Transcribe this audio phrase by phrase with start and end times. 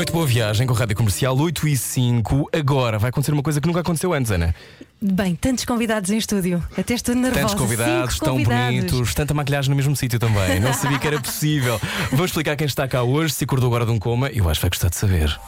[0.00, 2.48] Noite, boa viagem com a Rádio Comercial 8 e 5.
[2.54, 4.54] Agora vai acontecer uma coisa que nunca aconteceu antes, Ana.
[4.98, 6.64] Bem, tantos convidados em estúdio.
[6.78, 7.40] Até estou nervosa.
[7.40, 8.76] Tantos convidados, Cinco tão convidados.
[8.76, 10.58] bonitos, tanta maquilhagem no mesmo sítio também.
[10.58, 11.78] Não sabia que era possível.
[12.12, 14.28] Vou explicar quem está cá hoje, se acordou agora de um coma.
[14.28, 15.38] Eu acho que vai gostar de saber.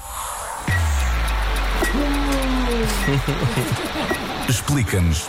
[4.51, 5.29] Explica-nos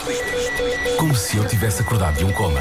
[0.97, 2.59] como se eu tivesse acordado de um coma.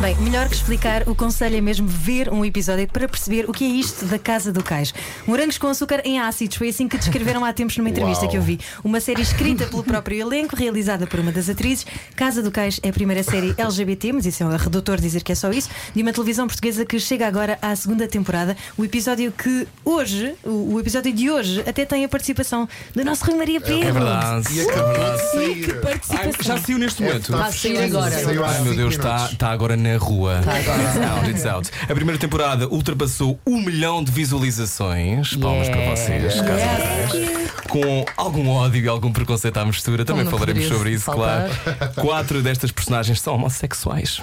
[0.00, 3.66] Bem, melhor que explicar, o conselho é mesmo ver um episódio para perceber o que
[3.66, 4.94] é isto da Casa do Cais.
[5.26, 8.30] Morangos com açúcar em ácidos, foi assim que descreveram há tempos numa entrevista Uau.
[8.30, 8.58] que eu vi.
[8.82, 11.84] Uma série escrita pelo próprio elenco, realizada por uma das atrizes.
[12.16, 15.32] Casa do Cais é a primeira série LGBT, mas isso é um redutor dizer que
[15.32, 18.56] é só isso, de uma televisão portuguesa que chega agora à segunda temporada.
[18.78, 23.26] O episódio que hoje, o, o episódio de hoje, até tem a participação do nosso
[23.26, 23.88] Rui Maria Pedro.
[23.88, 24.48] É verdade.
[24.50, 25.74] E de Que sair.
[25.74, 26.34] Ai, participação.
[26.42, 27.20] já saiu neste momento.
[27.20, 28.16] Está Vai sair agora.
[28.48, 30.38] Ai meu Deus, está está agora na rua.
[30.40, 30.82] Está agora.
[30.82, 31.70] It's out, it's out.
[31.90, 35.34] A primeira temporada ultrapassou um milhão de visualizações.
[35.36, 37.60] Palmas para vocês, do Cais.
[37.68, 41.04] Com algum ódio e algum preconceito à mistura, também Como não falaremos poderia sobre isso,
[41.04, 41.48] faltar.
[41.48, 41.94] claro.
[41.94, 44.20] Quatro destas personagens são homossexuais.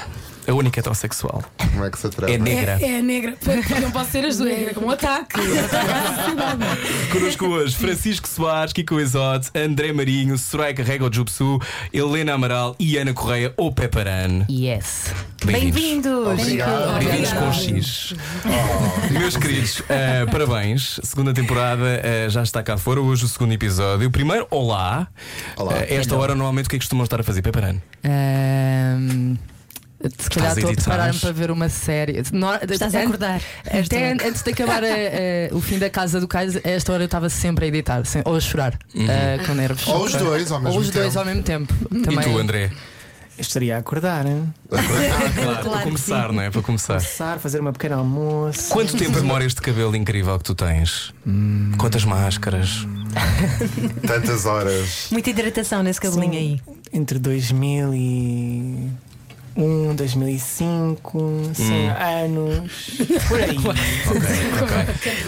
[0.47, 2.33] A única heterossexual Como é que se atreve?
[2.33, 2.77] é negra.
[2.81, 3.35] É, é negra.
[3.81, 4.51] Não pode ser as duas.
[4.51, 5.37] É como um ataque.
[7.11, 11.59] Connosco hoje, Francisco Soares, Kiko Exote, André Marinho, Soraya Carrega Jupsu,
[11.91, 14.45] Helena Amaral e Ana Correia, ou Peparan.
[14.49, 15.13] Yes.
[15.43, 16.27] Bem-vindos!
[16.39, 16.99] Obrigado.
[16.99, 18.15] Bem-vindos com X.
[19.11, 20.99] Meus queridos, eh, parabéns.
[21.03, 23.01] Segunda temporada eh, já está cá fora.
[23.01, 24.09] Hoje o segundo episódio.
[24.09, 25.07] Primeiro, olá.
[25.57, 25.73] Olá.
[25.79, 27.75] Eh, esta hora, normalmente, o que é que costumam estar a fazer, Peparan?
[28.03, 29.35] Ahm,
[30.17, 32.21] se calhar a estou a preparar-me para ver uma série.
[32.31, 33.41] No- Estás a acordar.
[33.65, 36.93] Até an- antes de acabar eh, eh, o fim da casa do Cais, a esta
[36.93, 39.87] hora eu estava sempre a editar, sem- ou a chorar, eh, com nervos.
[39.87, 41.19] Ou os dois ao mesmo Ou os dois tempo.
[41.19, 41.73] ao mesmo tempo.
[41.91, 42.23] E Também.
[42.23, 42.71] tu, André?
[43.37, 44.51] Eu estaria a acordar, hein?
[44.67, 46.49] Claro, para Claro que começar, não é?
[46.49, 46.95] Para começar.
[46.95, 48.69] Começar, fazer uma pequena almoço.
[48.69, 51.13] Quanto tempo demora este cabelo incrível que tu tens?
[51.77, 52.87] Quantas máscaras?
[54.05, 55.07] Tantas horas.
[55.11, 56.37] Muita hidratação nesse cabelinho Sim.
[56.39, 56.61] aí.
[56.91, 57.19] Entre
[59.57, 62.71] 2001, 2005, 100 anos.
[63.27, 63.57] Por aí.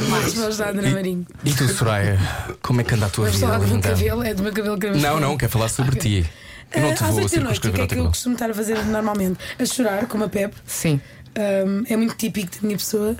[0.09, 1.25] Mais mãos da Ana Marinho.
[1.43, 2.19] E tu, Soraya?
[2.61, 3.47] Como é que anda a tua Vamos vida?
[3.51, 4.23] falar do meu cabelo.
[4.23, 6.25] É do meu cabelo que Não, não, quero falar sobre ti.
[6.71, 8.07] Eu não te Às vou oito da noite, o que é que eu cabelo.
[8.09, 9.39] costumo estar a fazer normalmente?
[9.57, 10.55] A chorar, como a Pepe.
[10.67, 11.01] Sim.
[11.35, 13.15] Ahm, é muito típico da minha pessoa.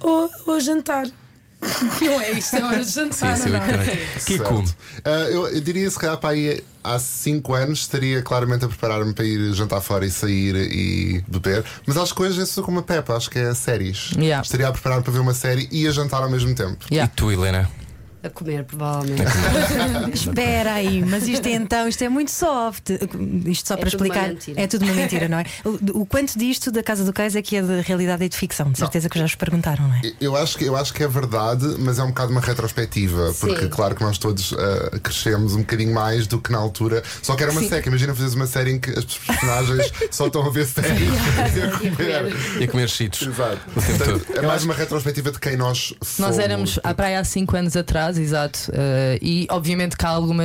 [0.00, 1.06] Ou, ou a jantar.
[2.00, 3.36] Não é isto, é hora de jantar.
[3.36, 3.84] Sim, sim, não, não.
[4.24, 4.76] Kiko, Certo.
[5.04, 9.12] Ah, eu, eu diria se calhar para aí há 5 anos estaria claramente a preparar-me
[9.12, 11.62] para ir jantar fora e sair e beber.
[11.86, 14.10] Mas acho que hoje eu sou como a Pepa, acho que é séries.
[14.16, 14.42] Yeah.
[14.42, 16.78] Estaria a preparar-me para ver uma série e a jantar ao mesmo tempo.
[16.90, 17.12] e Yeah.
[17.14, 17.70] tu, Helena?
[18.22, 19.22] A comer, provavelmente.
[20.12, 22.90] Espera aí, mas isto é então, isto é muito soft.
[23.46, 24.28] Isto só É para tudo uma explicar.
[24.28, 24.60] mentira.
[24.60, 25.44] É tudo uma mentira, não é?
[25.64, 28.36] O, o quanto disto da Casa do Cais é que é de realidade e de
[28.36, 28.70] ficção?
[28.70, 30.02] De certeza que já vos perguntaram, não é?
[30.20, 33.62] Eu acho, que, eu acho que é verdade, mas é um bocado uma retrospectiva, porque
[33.62, 33.68] Sim.
[33.68, 37.02] claro que nós todos ah, crescemos um bocadinho mais do que na altura.
[37.22, 40.46] Só que era uma série, imagina fazeres uma série em que as personagens só estão
[40.46, 41.00] a ver séries
[41.56, 42.36] e a comer.
[42.60, 43.22] E a comer cheetos.
[43.26, 43.58] Exato.
[43.72, 46.18] Portanto, é mais uma retrospectiva de quem nós fomos.
[46.18, 48.70] Nós éramos à praia há 5 anos atrás, exato.
[48.72, 50.44] eh, e obviamente que há alguma.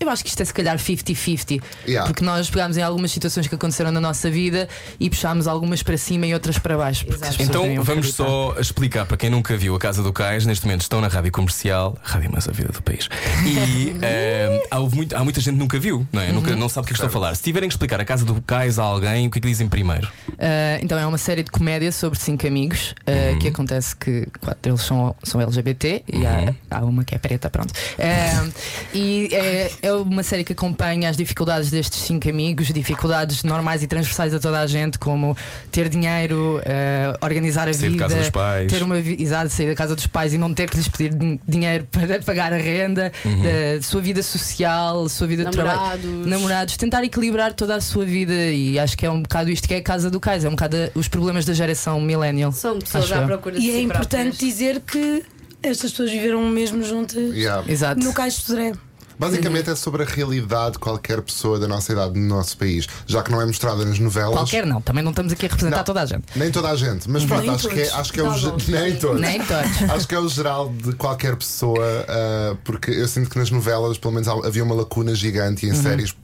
[0.00, 1.62] Eu acho que isto é se calhar 50-50.
[1.86, 2.06] Yeah.
[2.06, 4.68] Porque nós pegámos em algumas situações que aconteceram na nossa vida
[4.98, 7.06] e puxámos algumas para cima e outras para baixo.
[7.38, 8.24] Então vamos acreditar.
[8.24, 10.46] só explicar para quem nunca viu a Casa do Cais.
[10.46, 13.08] Neste momento estão na rádio comercial, rádio mais a vida do país.
[13.46, 16.32] E eh, há, muito- há muita gente que nunca viu, não é?
[16.32, 17.34] Nunca, não sabe o que estou a falar.
[17.34, 19.68] Se tiverem que explicar a Casa do Cais a alguém, o que é que dizem
[19.68, 20.06] primeiro?
[20.30, 24.60] Uh, então é uma série de comédia sobre cinco amigos uh, que acontece que quatro
[24.62, 27.70] deles são, são LGBT e há, há uma que é preta, pronto.
[27.70, 28.52] Uh,
[28.92, 33.86] e é, é uma série que acompanha as dificuldades destes cinco amigos, dificuldades normais e
[33.86, 35.36] transversais a toda a gente, como
[35.70, 38.72] ter dinheiro, uh, organizar a Sair de vida, casa dos pais.
[38.72, 41.38] ter uma exato, sair da casa dos pais e não ter que lhes pedir din-
[41.46, 46.26] dinheiro para pagar a renda, da sua vida social, sua vida de trabalho Namorados.
[46.26, 49.74] namorados, tentar equilibrar toda a sua vida e acho que é um bocado isto que
[49.74, 52.52] é a casa do cais, é um bocado os problemas da geração millennial.
[52.52, 54.38] São pessoas à procura de E é si importante próprias.
[54.38, 55.22] dizer que
[55.62, 57.64] estas pessoas viveram mesmo juntas Yeah.
[57.70, 58.00] Exato.
[58.02, 58.72] no Caixo de Sodré.
[59.18, 63.22] Basicamente é sobre a realidade de qualquer pessoa da nossa idade no nosso país, já
[63.22, 64.34] que não é mostrada nas novelas.
[64.34, 65.84] Qualquer não, também não estamos aqui a representar Não.
[65.84, 66.24] toda a gente.
[66.36, 67.98] Nem toda a gente, mas pronto, Nem acho que, é, todos.
[68.00, 68.56] acho que é o ge- não.
[68.80, 69.20] nem todos.
[69.20, 69.82] Nem todos.
[69.94, 73.96] Acho que é o geral de qualquer pessoa, ah, porque eu sinto que nas novelas,
[73.98, 76.14] pelo menos, há- havia uma lacuna gigante e em séries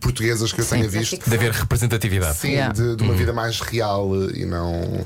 [0.00, 1.28] portuguesas que eu tenha visto.
[1.28, 2.36] De haver representatividade.
[2.38, 2.72] Sim, Yeah.
[2.72, 5.04] de, de uma vida mais real eh, e não.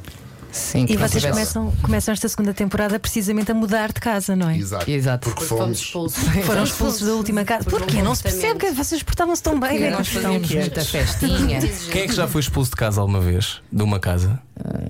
[0.52, 4.56] Sim, E vocês começam, começam esta segunda temporada precisamente a mudar de casa, não é?
[4.58, 4.90] Exato.
[4.90, 5.28] Exato.
[5.30, 6.14] Porque Fomos fomos.
[6.18, 6.44] expulsos.
[6.44, 7.64] Foram expulsos da última casa.
[7.64, 8.02] Por Porquê?
[8.02, 9.80] Não se percebe que vocês portavam-se tão bem.
[9.80, 9.90] Né?
[9.90, 10.60] nós fazíamos é?
[10.60, 11.60] muita festinha.
[11.90, 13.60] Quem é que já foi expulso de casa alguma vez?
[13.72, 14.38] De uma casa?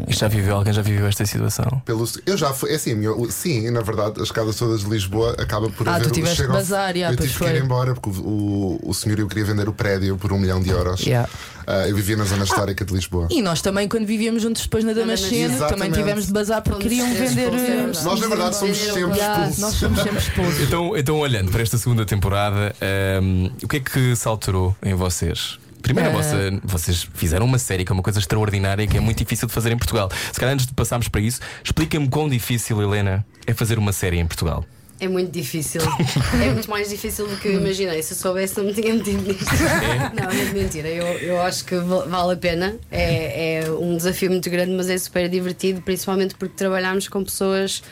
[0.09, 0.57] E já viveu?
[0.57, 1.81] Alguém já viveu esta situação?
[1.87, 5.35] Pelo, eu já fui, é assim, meu, sim, na verdade, as casas todas de Lisboa
[5.39, 7.59] acaba por Ah, haver tu tiveste bazar, já, Eu tive que ir foi.
[7.59, 10.69] embora porque o, o, o senhor eu queria vender o prédio por um milhão de
[10.69, 11.01] euros.
[11.01, 11.29] Yeah.
[11.67, 13.29] Ah, eu vivia na zona histórica de Lisboa.
[13.31, 17.09] E nós também, quando vivíamos juntos depois na Damascena, também tivemos de bazar porque queriam
[17.15, 17.53] vender.
[17.55, 19.59] eh, Nós, na verdade, somos sempre expulsos.
[19.59, 20.61] nós somos sempre expulsos.
[20.61, 22.75] Então, então olhando para esta segunda temporada,
[23.23, 25.59] hum, o que é que se alterou em vocês?
[25.83, 26.17] Primeiro, a Eh.
[26.17, 29.53] vossa- vocês fizeram uma série que é uma coisa extraordinária que é muito difícil de
[29.55, 30.09] fazer em Portugal.
[30.33, 34.19] Se calhar, antes de passarmos para isso, explica-me quão difícil, Helena, é fazer uma série
[34.19, 34.65] em Portugal.
[35.03, 35.81] É muito difícil.
[36.41, 38.01] É muito mais difícil do que eu imaginei.
[38.05, 39.45] Se eu soubesse, não me tinha metido nisto.
[40.15, 40.89] Não, não é mentira.
[40.89, 42.77] Eu, eu acho que val- vale a pena.
[42.91, 47.83] É, é um desafio muito grande, mas é super divertido, principalmente porque trabalhámos com pessoas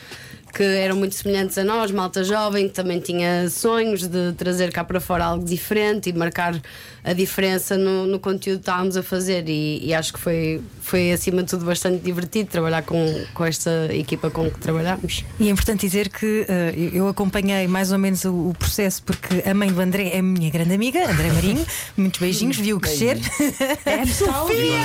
[0.55, 4.83] que eram muito semelhantes a nós, malta jovem, que também tinha sonhos de trazer cá
[4.85, 6.61] para fora algo diferente e marcar
[7.05, 9.49] a diferença no, no conteúdo que estávamos a fazer.
[9.49, 12.97] E, e acho que foi, foi, acima de tudo, bastante divertido trabalhar com,
[13.35, 15.25] com esta equipa com que trabalhámos.
[15.39, 19.49] E é importante dizer que eh, eu- acompanhei mais ou menos o, o processo porque
[19.49, 21.67] a mãe do André é a minha grande amiga, André Marinho.
[21.97, 23.19] Muitos beijinhos, viu crescer.
[23.85, 24.77] É a Sofia!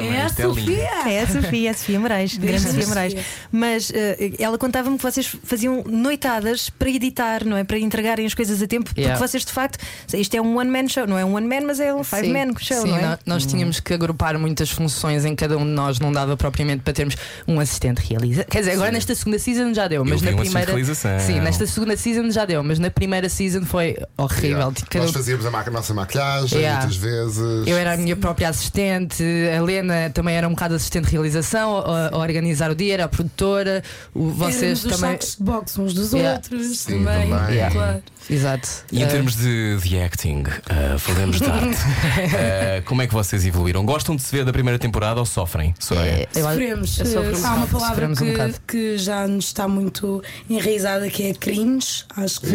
[0.00, 0.54] É a isto é lindo.
[0.60, 0.90] Sofia!
[1.10, 3.14] É a Sofia, a Sofia Moraes, grande Sofia Moraes.
[3.50, 7.64] Mas eh, ela contava-me que vocês faziam noitadas para editar, não é?
[7.64, 9.18] Para entregarem as coisas a tempo, porque Yeah.
[9.18, 9.78] vocês de facto,
[10.14, 12.88] isto é um one-man show, não é um one-man, mas é um five-man show, Sim,
[12.90, 13.02] não é?
[13.02, 16.82] nó- nós tínhamos que agrupar muitas funções em cada um de nós, não dava propriamente
[16.82, 17.16] para termos
[17.46, 18.44] um assistente realiza.
[18.44, 20.72] Quer dizer, agora nesta segunda season já deu, mas vi na primeira.
[21.20, 24.50] Sim, nesta segunda season já deu, mas na primeira season foi horrível.
[24.58, 24.72] Yeah.
[24.74, 26.80] Tipo, cada Nós um- fazíamos a, ma- nossa maquilhagem Yeah.
[26.80, 27.66] muitas vezes.
[27.66, 31.78] Eu era a minha própria assistente, a Helena também era um bocado assistente de realização,
[31.78, 33.82] a, a organizar o dia, era a produtora,
[34.14, 35.10] o- vocês Éramos os também.
[35.12, 36.34] sacos de boxe uns dos Yeah.
[36.36, 37.30] outros Sim, também.
[37.30, 37.54] também.
[37.54, 37.74] Yeah.
[37.74, 38.02] Claro.
[38.30, 38.68] Exato.
[38.90, 41.66] E em Eh, termos de, de acting, uh, falamos de arte.
[41.76, 43.84] Uh, como é que vocês evoluíram?
[43.84, 45.74] Gostam de se ver da primeira temporada ou sofrem?
[45.78, 46.28] Soraya?
[46.34, 46.98] eu acho- Sofremos.
[46.98, 51.08] eu sofro um Há uma palavra sofremos um que, que já nos está muito enraizada
[51.10, 52.04] que é cringe.
[52.16, 52.46] Acho que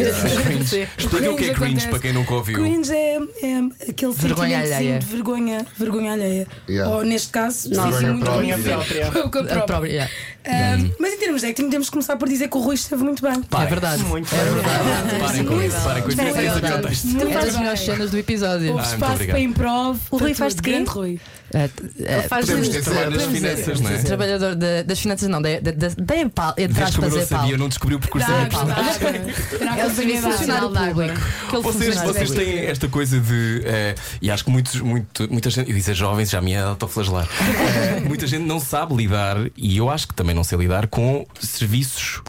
[0.97, 1.87] Explica o que é cringe acontece.
[1.87, 2.59] para quem nunca ouviu.
[2.59, 4.99] Cringe é, é aquele Vergonha alheia.
[4.99, 6.47] de vergonha, vergonha alheia.
[6.69, 6.95] Yeah.
[6.95, 8.57] Ou neste caso, Vergonha sim, sim, muito própria.
[8.57, 9.11] vergonha Própria.
[9.11, 9.53] própria.
[9.57, 10.11] a própria, yeah.
[10.49, 13.03] Ah, mas em termos de acting, temos que começar por dizer que o Rui esteve
[13.03, 13.33] muito bem.
[13.33, 14.01] É verdade.
[14.03, 14.53] Muito é bem.
[14.53, 15.19] verdade.
[15.19, 16.21] Parem com isso, parem com isso.
[16.21, 17.05] Espera, Ninguém sabia o texto.
[17.07, 17.57] Muito É das bem.
[17.59, 18.67] melhores cenas do episódio.
[18.71, 19.33] Houve Ah, muito espaço obrigado.
[19.35, 19.97] para improv.
[20.11, 20.71] O Rui para faz de quê?
[20.71, 21.19] Grande Rui.
[21.53, 23.97] Eh, faz Podemos de- dizer Trabalho das podemos finanças, não é?
[24.03, 27.23] Trabalhador da- das finanças, não, da, da, da, da Empal, entre Desde como eu não
[27.23, 27.39] Empal.
[27.39, 31.61] sabia, não descobri o percurso da É funcionário Nacional público.
[31.61, 33.61] Vocês, vocês têm esta coisa de.
[33.65, 35.69] eh, e acho que muitos, muito, muita gente.
[35.69, 37.27] Eu disse jovens, já me ia autoflagelar.
[37.39, 41.25] Eh, muita gente não sabe lidar, e eu acho que também não sei lidar, com
[41.39, 42.21] serviços,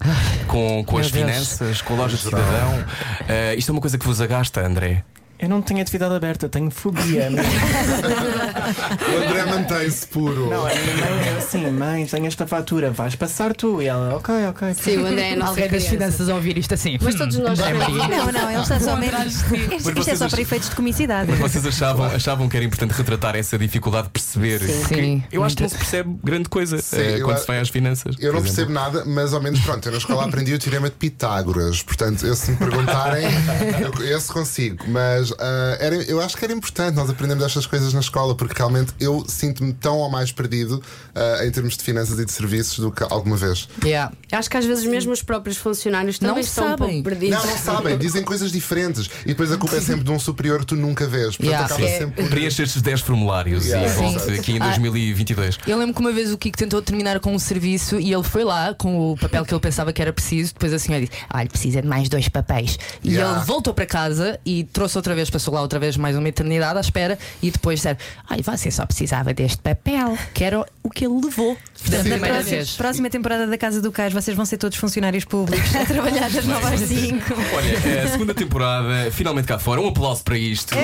[0.46, 1.26] com, com Meu as Deus.
[1.30, 2.84] finanças, com a loja de cidadão.
[3.28, 5.02] Eh, isto é uma coisa que vos agasta, André.
[5.38, 7.31] Eu não tenho atividade aberta, tenho fobia.
[7.31, 7.46] Mas...
[9.08, 10.50] O André mantém-se puro.
[10.50, 13.81] Não, a minha mãe é assim: mãe, tenho esta fatura, vais passar tu.
[13.81, 14.75] E ela, ok, ok.
[14.75, 16.99] Sim, o André é nossa Alguém das finanças a ouvir isto assim.
[17.00, 17.96] Mas todos nós André sabemos.
[17.99, 18.17] Maria.
[18.19, 19.19] Não, não, ele está só mesmo.
[19.25, 21.31] Isto, isto é só para efeitos de comicidade.
[21.31, 24.58] Mas vocês achavam, achavam que era importante retratar essa dificuldade de perceber?
[24.61, 25.23] que- Sim.
[25.32, 27.68] eu acho que não se percebe grande coisa Sim, eu quando a- se vai às
[27.68, 28.16] finanças.
[28.18, 30.97] Eu não percebo nada, mas ao menos pronto, eu na escola aprendi o teorema de
[30.97, 31.83] Pitágoras.
[31.83, 33.25] Portanto, eu, se me perguntarem,
[33.80, 34.85] eu, esse consigo.
[34.88, 38.54] Mas ah, era, eu acho que era importante nós aprendermos estas coisas na escola, porque
[38.56, 40.82] realmente eu sinto-me tão ou mais perdido
[41.14, 43.68] ah, em termos de finanças e de serviços do que alguma vez.
[43.85, 44.12] Yeah.
[44.32, 46.88] Acho que às vezes mesmo os próprios funcionários Não também estão um sabem.
[46.88, 47.38] pouco perdidos.
[47.44, 50.61] Não, não sabem, dizem coisas diferentes e depois a culpa é sempre de um superior
[50.61, 51.37] que tu nunca vês.
[51.37, 51.66] Portanto, Yeah.
[51.66, 51.99] acaba Sim.
[51.99, 52.25] sempre.
[52.28, 53.88] Preenche estes 10 formulários Yeah.
[54.32, 54.66] e aqui em Ah.
[54.68, 55.58] 2022.
[55.66, 58.44] Eu lembro que uma vez o Kiko tentou terminar com um serviço e ele foi
[58.44, 60.52] lá com o papel que ele pensava que era preciso.
[60.52, 62.78] Depois a senhora disse: Olha, precisa de mais dois papéis.
[63.02, 63.38] E Yeah.
[63.38, 66.78] ele voltou para casa e trouxe outra vez, passou lá outra vez mais uma eternidade
[66.78, 67.18] à espera.
[67.42, 67.98] E depois disseram:
[68.28, 71.56] Ai, você só precisava deste papel, que era o que ele levou
[71.88, 72.70] da Na primeira próxima, vez.
[72.76, 76.44] próxima temporada da Casa do Cais, vocês vão ser todos funcionários públicos a trabalhar das
[76.44, 77.25] 9 às 5.
[77.56, 79.80] Olha, a segunda temporada finalmente cá fora.
[79.80, 80.75] Um aplauso para isto.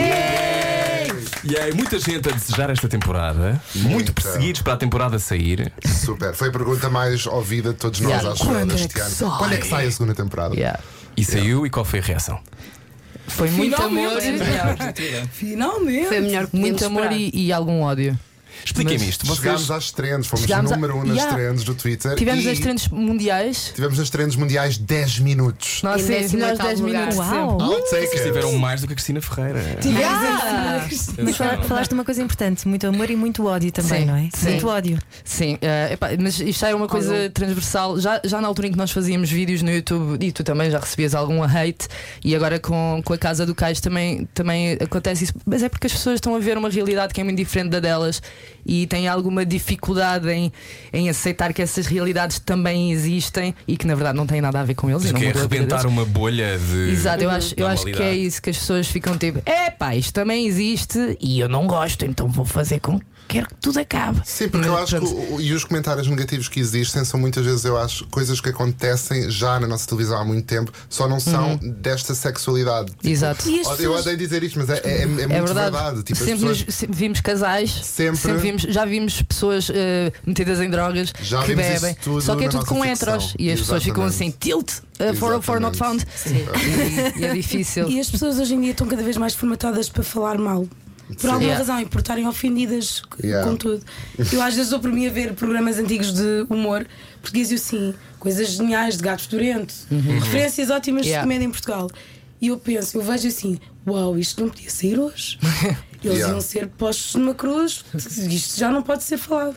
[1.45, 4.13] E há muita gente a desejar esta temporada, muito Muita.
[4.13, 5.71] perseguidos para a temporada sair.
[5.85, 6.35] Super.
[6.35, 8.39] Foi a pergunta mais ouvida de todos nós, Yeah.
[8.39, 8.79] Quando é ano.
[8.79, 9.29] sai?
[9.39, 10.55] Quando é que sai a segunda temporada?
[10.55, 10.81] Yeah.
[11.17, 12.41] E saiu, e qual foi a reação?
[13.27, 15.29] Foi muito amor, Finalmente.
[15.33, 16.09] Finalmente.
[16.09, 18.19] Foi melhor que muito amor e, e algum ódio.
[18.65, 19.27] Expliquem-me isto.
[19.27, 19.39] Vocês...
[19.41, 21.35] Chegámos às trends, fomos Chegámos a- número um nas Yeah.
[21.35, 22.15] trends do Twitter.
[22.17, 23.73] Tivemos e as trends mundiais.
[23.75, 25.83] Tivemos nas trends mundiais 10 minutos.
[25.83, 27.01] Nós Em sim, décimo melhores oitavo 10 lugar.
[27.09, 27.19] minutos.
[27.19, 27.59] Uau!
[27.81, 28.23] Vocês it.
[28.23, 29.61] tiveram mais do que a Cristina Ferreira.
[30.07, 30.87] Ah!
[31.19, 34.17] Mas fala- falaste de uma coisa importante: muito amor e muito ódio também, Sim, não
[34.17, 34.29] é?
[34.35, 34.51] sim.
[34.51, 34.99] Muito ódio.
[35.25, 35.59] Sim,
[35.93, 37.99] epá, mas isto é uma coisa transversal.
[38.01, 40.79] Já, já na altura em que nós fazíamos vídeos no YouTube e tu também já
[40.79, 41.87] recebias algum hate,
[42.25, 45.35] e agora com, com a Casa do Cais também, também acontece isso.
[45.47, 47.81] Mas é porque as pessoas estão a ver uma realidade que é muito diferente da
[47.81, 48.21] delas
[48.65, 50.53] e têm alguma dificuldade em,
[50.93, 54.65] em aceitar que essas realidades também existem e que na verdade não têm nada a
[54.65, 55.03] ver com eles.
[55.03, 56.91] e Mas não que é arrebentar uma bolha de.
[56.91, 59.95] Exato, eu acho, eu acho que é isso que as pessoas ficam tipo: é pá,
[59.95, 64.21] isto também existe e eu não gosto, então vou fazer com quero que tudo acabe.
[64.25, 67.77] Sim, porque eu acho que e os comentários negativos que existem são muitas vezes, eu
[67.77, 72.15] acho, coisas que acontecem já na nossa televisão há muito tempo, só não são desta
[72.15, 72.91] sexualidade.
[72.93, 73.49] Tipo, Exato.
[73.49, 75.71] E as Eu pessoas- odeio dizer isto, mas é, é, é muito É verdade.
[75.71, 76.03] verdade.
[76.03, 78.35] Tipo, sempre, pessoas- nos- sempre vimos casais, Sempre.
[78.39, 81.97] vimos, já vimos pessoas eh, metidas em drogas Já que bebem.
[82.21, 82.93] Só que é tudo com ficção.
[83.15, 84.39] heteros e as pessoas ficam assim, Exatamente.
[84.39, 86.05] tilt uh, for, for not found.
[86.27, 87.19] Exatamente.
[87.19, 87.89] E, e é difícil.
[87.89, 90.67] E as pessoas hoje em dia estão cada vez mais formatadas para falar mal.
[91.21, 91.59] Por alguma Yeah.
[91.59, 93.49] razão e por estarem ofendidas Yeah.
[93.49, 93.85] com tudo.
[94.33, 96.87] Eu às vezes dou por mim a ver programas antigos de humor
[97.21, 99.75] porque dizem assim, coisas geniais de gato fedorento,
[100.23, 101.23] referências ótimas Yeah.
[101.23, 101.91] de comédia em Portugal.
[102.41, 105.39] E eu penso, eu vejo assim, uau, isto não podia sair hoje.
[106.03, 106.35] Eles Yeah.
[106.35, 109.57] iam ser postos numa cruz, isto já não pode ser falado.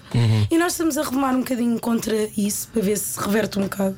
[0.49, 3.97] E nós estamos a remar um bocadinho contra isso para ver se reverte um bocado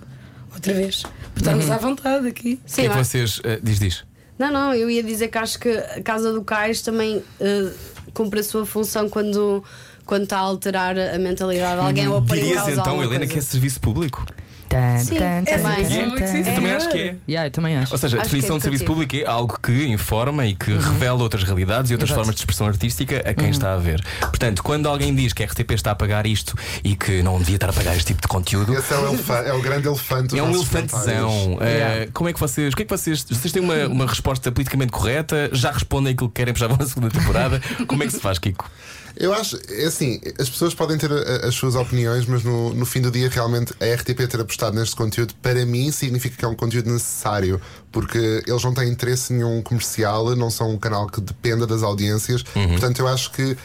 [0.51, 1.03] outra vez.
[1.35, 2.59] Estamos à vontade aqui.
[2.67, 3.39] O que é vocês.
[3.43, 4.03] eh, diz, diz.
[4.39, 7.71] Não, não, eu ia dizer que acho que a Casa do Cais também eh,
[8.13, 9.61] cumpre a sua função quando,
[10.05, 12.83] quando está a alterar a mentalidade de alguém ou a pôr em Dirias causa então,
[12.85, 13.33] alguma Helena, coisa.
[13.33, 14.25] que é serviço público?
[14.69, 15.73] Tan, Sim, tan, é tan, tan,
[16.15, 16.27] tan.
[16.27, 16.37] sim.
[16.47, 17.15] Eu também acho que é.
[17.27, 17.91] Yeah, eu também acho.
[17.91, 19.07] Ou seja, a Acho que é definição de serviço educativo.
[19.07, 22.19] público é algo que informa e que revela outras realidades e outras Exato.
[22.21, 24.03] formas de expressão artística a quem está a ver.
[24.19, 27.55] Portanto, quando alguém diz que a RTP está a pagar isto e que não devia
[27.55, 28.73] estar a pagar este tipo de conteúdo.
[28.77, 30.27] Esse é o, elefa- é o grande elefante.
[30.29, 31.29] dos É um nossos elefantezão.
[31.29, 31.61] comentários.
[31.61, 32.11] Eh, Yeah.
[32.13, 32.73] como é que vocês.
[32.73, 33.23] O que é que vocês.
[33.23, 35.49] Vocês têm uma, uma resposta politicamente correta?
[35.51, 37.61] Já respondem aquilo que querem para já vão na segunda temporada?
[37.87, 38.69] Como é que se faz, Kiko?
[39.17, 42.85] Eu acho, é assim, as pessoas podem ter a- as suas opiniões, mas no, no
[42.85, 46.47] fim do dia, realmente, a RTP ter apostado neste conteúdo, para mim, significa que é
[46.47, 47.59] um conteúdo necessário,
[47.91, 52.43] porque eles não têm interesse nenhum comercial, não são um canal que dependa das audiências,
[52.69, 53.57] portanto, eu acho que.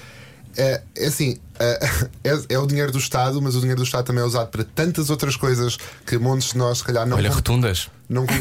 [0.57, 1.89] É, é assim, é,
[2.25, 4.63] é- é o dinheiro do Estado, mas o dinheiro do Estado também é usado para
[4.65, 7.89] tantas outras coisas que montes de nós, se calhar, não Olha, con- rotundas.
[8.09, 8.25] não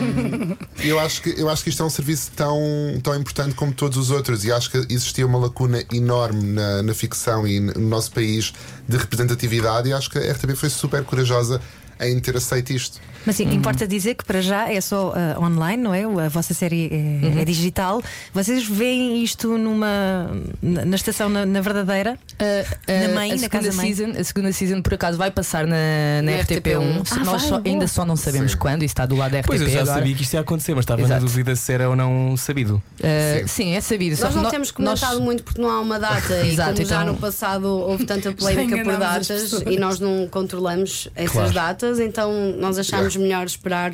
[0.00, 2.58] Um, eu, acho que, eu acho que isto é um serviço tão,
[3.02, 6.94] tão importante como todos os outros e acho que existia uma lacuna enorme na, na
[6.94, 8.52] ficção e no nosso país
[8.88, 11.60] de representatividade e acho que a RTP foi super corajosa
[12.00, 12.98] em ter aceito isto.
[13.26, 16.04] Mas sim, importa dizer que para já é só ah, online, não é?
[16.04, 18.02] A vossa série é, é digital.
[18.32, 20.30] Vocês veem isto numa
[20.62, 22.18] na, na estação na, na verdadeira?
[22.40, 23.94] Uh, Na mãe, a na segunda casa mãe?
[23.94, 25.76] season, a segunda season por acaso vai passar na,
[26.22, 26.62] na Na RTP1.
[26.62, 27.06] RTP1.
[27.12, 28.58] Ah, Nós vai, só- ainda só não sabemos Sim.
[28.58, 29.98] quando, isso está do lado da RTP Pois eu já agora.
[29.98, 31.20] sabia que isto ia acontecer, mas estava Exato.
[31.20, 32.82] na dúvida se era ou não sabido.
[32.98, 33.74] Uh, sim.
[33.74, 34.18] é sabido.
[34.20, 36.86] Nós não no- temos comentado nós- muito porque não há uma data e Exato, como
[36.88, 41.52] já então- no passado houve tanta polémica por datas e nós não controlamos essas Claro.
[41.52, 43.92] datas, então nós achámos melhor esperar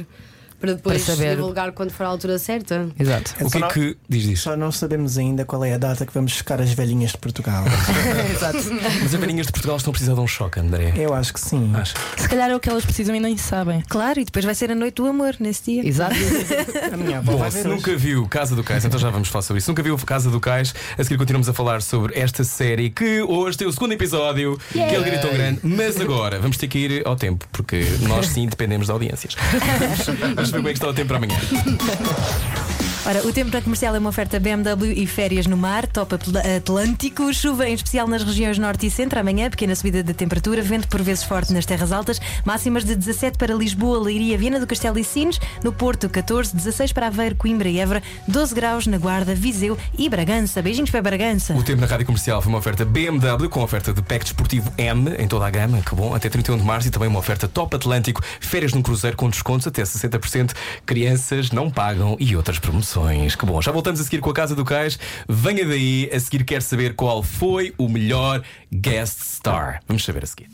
[0.60, 1.36] para depois Para saber.
[1.36, 2.88] divulgar quando for a altura certa.
[2.98, 3.34] Exato.
[3.44, 3.96] O que é que.
[4.08, 4.40] Diz, diz.
[4.40, 7.64] só não sabemos ainda qual é a data que vamos buscar as velhinhas de Portugal.
[8.34, 8.58] Exato.
[9.02, 10.92] Mas as velhinhas de Portugal estão a precisar de um choque, André.
[10.96, 11.72] Eu acho que sim.
[11.74, 11.94] Acho.
[12.16, 13.82] Se calhar é o que elas precisam e nem sabem.
[13.88, 15.86] Claro, e depois vai ser a noite do amor nesse dia.
[15.86, 16.14] Exato.
[16.92, 17.76] A minha avó Bom, se ver hoje.
[17.76, 19.70] nunca viu Casa do Cais, então já vamos falar sobre isso.
[19.70, 23.58] Nunca viu Casa do Cais, a seguir continuamos a falar sobre esta série que hoje
[23.58, 25.60] tem o segundo episódio, que é o grito tão grande.
[25.62, 29.36] Mas agora vamos ter que ir ao tempo, porque nós sim dependemos de audiências.
[30.50, 31.36] ver como é que está o tempo para amanhã.
[33.08, 36.38] Ora, o tempo na comercial é uma oferta BMW e férias no mar, top Atl-
[36.56, 39.20] Atlântico, chuva em especial nas regiões norte e centro.
[39.20, 43.38] Amanhã, pequena subida da temperatura, vento por vezes forte nas terras altas, máximas de 17
[43.38, 47.68] para Lisboa, Leiria, Viana do Castelo e Sines, no Porto 14, 16 para Aveiro, Coimbra
[47.68, 50.60] e Évora, 12 graus na Guarda, Viseu e Bragança.
[50.60, 51.54] Beijinhos para Bragança.
[51.54, 55.14] O tempo na rádio comercial foi uma oferta BMW com oferta de pack desportivo M
[55.16, 57.76] em toda a gama, que bom, até 31 de março e também uma oferta top
[57.76, 60.50] Atlântico, férias num cruzeiro com descontos até 60%,
[60.84, 62.95] crianças não pagam e outras promoções.
[63.38, 64.98] Que bom, já voltamos a seguir com a Casa do Cais.
[65.28, 69.80] Venha daí, a seguir quer saber qual foi o melhor guest star.
[69.86, 70.48] Vamos saber a seguir.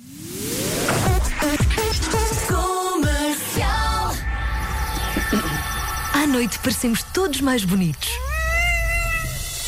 [6.13, 8.11] À noite parecemos todos mais bonitos.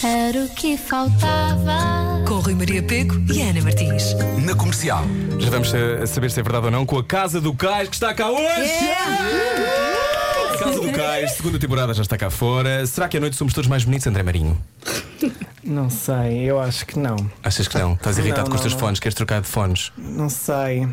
[0.02, 2.24] Era o que faltava.
[2.26, 4.14] Com Rui Maria Peco e Ana Martins.
[4.44, 5.04] Na comercial.
[5.38, 7.88] Já vamos a, a saber se é verdade ou não com a Casa do Cais
[7.88, 8.44] que está cá hoje.
[10.64, 12.86] Casa do Cais, segunda temporada já está cá fora.
[12.86, 14.58] Será que à noite somos todos mais bonitos, André Marinho?
[15.62, 17.16] Não sei, eu acho que não.
[17.42, 17.94] Achas que não?
[17.94, 18.80] Estás irritado Não, com os não, teus não.
[18.80, 19.00] fones?
[19.00, 19.92] Queres trocar de fones?
[19.96, 20.86] Não sei.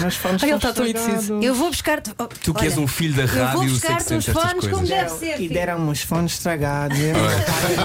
[0.00, 1.10] Meus fones Ai, ele estão está tão indeciso.
[1.18, 1.44] estragados.
[1.46, 2.10] Eu vou buscar-te.
[2.18, 4.28] oh, Tu que és olha, um filho da Eu vou rádio, sei que buscar-te sentes
[4.28, 4.88] estas fones como coisas.
[4.88, 5.34] deve ser.
[5.34, 5.52] E filho.
[5.54, 6.96] deram-me os fones estragados.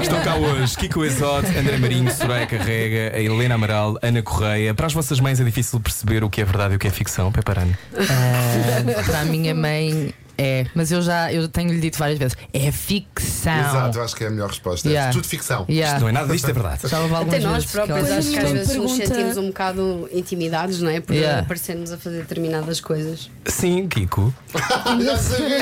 [0.02, 4.74] Estão cá hoje Kiko Exote, André Marinho, Soraya Carrega, a Helena Amaral, Ana Correia.
[4.74, 6.92] Para as vossas mães é difícil perceber o que é verdade e o que é
[6.92, 7.78] ficção, Peparano.
[7.98, 12.72] Ah, para a minha mãe é, mas eu já eu tenho-lhe dito várias vezes: é
[12.72, 13.54] ficção.
[13.60, 14.88] Exato, eu acho que é a melhor resposta.
[14.88, 15.10] Yeah.
[15.10, 15.66] É tudo ficção.
[15.70, 16.00] Yeah.
[16.00, 16.88] Não é nada disto, é verdade.
[16.88, 20.10] Já houve algumas Até nós próprios acho que às vezes nos Pergunta- sentimos um bocado
[20.12, 21.00] intimidados, não é?
[21.00, 21.42] Por Yeah.
[21.42, 23.30] aparecermos a fazer determinadas coisas.
[23.46, 24.34] Sim, Kiko.
[24.54, 25.58] já sabia!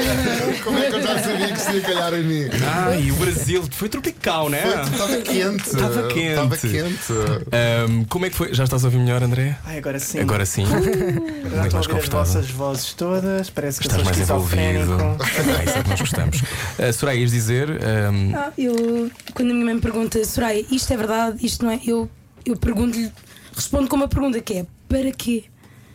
[0.63, 2.50] Como é que eu já sabia que se ia calhar em mim?
[2.66, 4.62] Ah, e o Brasil foi tropical, né?
[4.92, 5.68] Estava quente.
[5.68, 6.30] Estava quente.
[6.30, 7.13] Estava quente.
[7.51, 8.54] Ahm, como é que foi?
[8.54, 9.58] Já estás a ouvir melhor, André?
[9.66, 10.20] Ai, agora sim.
[10.20, 10.63] Agora sim.
[10.66, 12.25] Agora Muito estou mais a ouvir as confortável.
[12.25, 13.50] vossas vozes todas.
[13.50, 14.61] Parece que Estás mais envolvido.
[14.70, 15.01] Esquizofrénico.
[15.41, 16.41] Ah, isso é que nós gostamos.
[16.41, 17.70] Uh, Soraya, ias dizer.
[17.84, 21.72] ahm, Ah, eu, quando a minha mãe me pergunta, Soraya, isto é verdade, isto não
[21.72, 21.80] é?
[21.86, 22.10] Eu,
[22.46, 23.12] eu pergunto-lhe,
[23.56, 25.46] respondo com uma pergunta que é: para quê?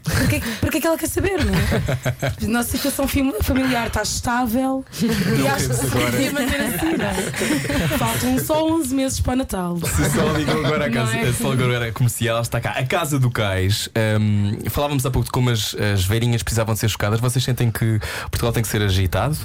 [0.06, 2.44] Para que, para que é que ela quer saber, não é?
[2.44, 6.10] A nossa situação fam- familiar está estável e acho que se agora.
[6.12, 6.96] podia manter assim.
[6.96, 7.88] não é?
[7.98, 9.78] Faltam só 11 meses para o Natal.
[9.78, 11.32] Se só ligou agora a casa, Não é?
[11.32, 12.70] se só ligou agora a comercial, está cá.
[12.72, 13.88] A Casa do Cais.
[13.94, 17.20] Ahm, falávamos há pouco de como as, as velhinhas precisavam de ser chocadas.
[17.20, 17.98] Vocês sentem que
[18.30, 19.36] Portugal tem que ser agitado?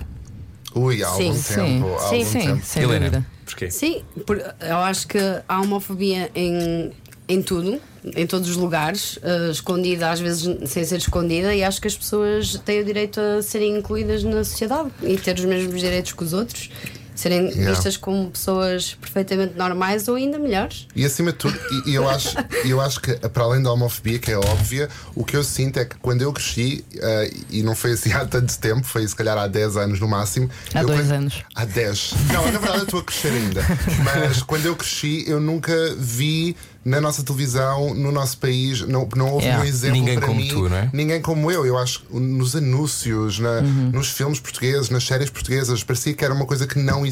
[0.73, 1.95] Ui, há algum Sim, tempo.
[1.95, 2.61] há Sim, algum sim, tempo.
[2.65, 3.25] sem Helena, dúvida.
[3.45, 3.69] porquê?
[3.71, 6.91] Sim, por- eu acho que há homofobia em,
[7.31, 11.79] em tudo, em todos os lugares, eh, escondida, às vezes sem ser escondida, e acho
[11.79, 15.79] que as pessoas têm o direito a serem incluídas na sociedade e ter os mesmos
[15.79, 16.69] direitos que os outros,
[17.21, 17.71] serem Yeah.
[17.71, 20.87] vistas como pessoas perfeitamente normais ou ainda melhores.
[20.95, 22.35] E acima de tudo, e, eu, acho,
[22.65, 25.85] eu acho que para além da homofobia, que é óbvia, o que eu sinto é
[25.85, 29.37] que quando eu cresci, eh, e não foi assim há tanto tempo, foi se calhar
[29.37, 30.49] há 10 anos no máximo.
[30.73, 31.43] Há eu dois quando- anos.
[31.55, 32.13] Há 10.
[32.33, 33.61] Não, na verdade eu estou a crescer ainda.
[34.03, 39.33] Mas quando eu cresci, eu nunca vi na nossa televisão, no nosso país, não, não
[39.33, 39.63] houve Yeah.
[39.63, 40.89] um exemplo Ninguém para como mim, tu, não é?
[40.91, 41.63] Ninguém como eu.
[41.63, 43.91] Eu acho que nos anúncios, na- Uhum.
[43.93, 47.10] nos filmes portugueses, nas séries portuguesas, parecia que era uma coisa que não existia.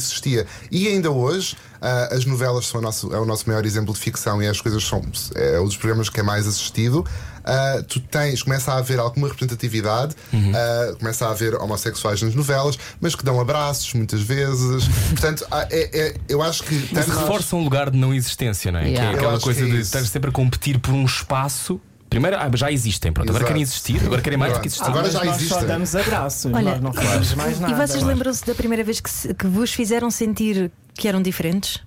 [0.72, 4.00] E ainda hoje, ah, as novelas são o nosso, é o nosso maior exemplo de
[4.00, 5.02] ficção e as coisas são
[5.36, 7.06] é um dos programas que é mais assistido.
[7.44, 10.52] Ah, tu tens, começa a haver alguma representatividade, Uhum.
[10.56, 14.86] ah, começa a haver homossexuais nas novelas, mas que dão abraços muitas vezes.
[15.10, 18.72] Portanto, é- é- eu acho que Mas tanto nós- reforça um lugar de não existência,
[18.72, 18.90] não é?
[18.90, 19.10] Yeah.
[19.10, 21.80] Que é aquela coisa é de estar sempre a competir por um espaço.
[22.10, 23.30] Primeiro, ah, já existem, pronto.
[23.30, 23.48] Agora Exato.
[23.54, 24.84] querem existir, agora querem mais do que existir.
[24.86, 25.54] Agora Mas já nós existe.
[25.54, 27.74] só damos abraços, Olha, nós não fazemos mais nada.
[27.84, 31.80] E vocês lembram-se da primeira vez que, se- que vos fizeram sentir que eram diferentes?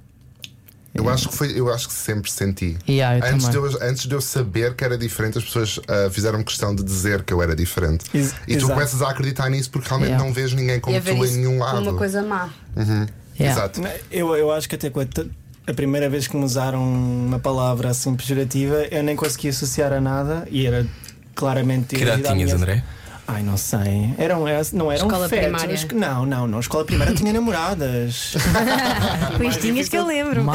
[0.94, 2.76] Eu acho que foi, eu acho que sempre senti.
[2.86, 3.72] Yeah, eu antes, de também.
[3.72, 7.22] eu, antes de eu saber que era diferente, as pessoas ah, fizeram questão de dizer
[7.24, 8.04] que eu era diferente.
[8.14, 8.72] Ex- e tu exato.
[8.74, 10.24] começas a acreditar nisso porque realmente Yeah.
[10.26, 11.80] não vês ninguém como e a ver tu em isso nenhum como lado.
[11.80, 12.50] uma coisa má.
[12.76, 13.08] Yeah.
[13.40, 13.80] Exato.
[14.10, 15.30] Eu, eu acho que até com a, t-
[15.66, 20.00] a primeira vez que me usaram uma palavra assim pejorativa, eu nem conseguia associar a
[20.00, 20.86] nada e era
[21.34, 21.94] claramente.
[21.94, 22.84] Que idade tinhas, minha- André?
[23.24, 24.12] Ai, não sei.
[24.18, 25.78] Eram, era- não eram Escola fetos, primária.
[25.94, 26.58] Não, não, não.
[26.60, 28.34] Escola primária tinha namoradas.
[29.38, 30.42] Pois tinhas que eu lembro.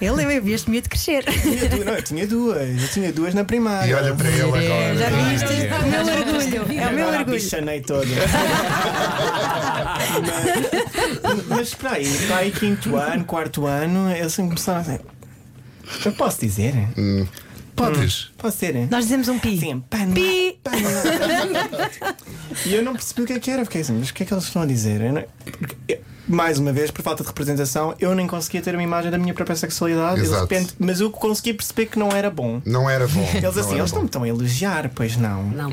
[0.00, 1.24] Eu lembro, eu vi este miúdo crescer.
[1.24, 2.82] Tinha não, eu tinha duas.
[2.82, 3.90] Eu tinha duas na primária.
[3.90, 4.96] E olha para ele agora.
[4.96, 5.66] Já viste?
[5.66, 6.80] É o meu orgulho.
[6.80, 7.26] É o meu orgulho.
[7.36, 8.06] bichanei todo.
[11.22, 15.00] mas, mas espera aí, para aí quinto ano, quarto ano, eles sempre começaram a dizer.
[16.04, 16.74] Eu posso dizer?
[17.74, 18.30] Podes.
[18.38, 18.74] Posso ser?
[18.90, 19.58] Nós dizemos um pi.
[19.58, 20.58] Sim, pan, Pi.
[20.62, 20.72] pan.
[22.66, 24.26] E eu não percebi o que é que era, fiquei assim, mas o que é
[24.26, 25.00] que eles estão a dizer?
[25.00, 25.24] Eu não-
[25.88, 29.18] eu- mais uma vez, por falta de representação, eu nem conseguia ter uma imagem da
[29.18, 30.18] minha própria sexualidade.
[30.20, 30.42] e de Exato.
[30.42, 32.62] repente, mas eu consegui perceber que não era bom.
[32.64, 33.20] Não era bom.
[33.34, 35.42] Eles não assim, eles não me estão a elogiar, pois não.
[35.50, 35.72] Não.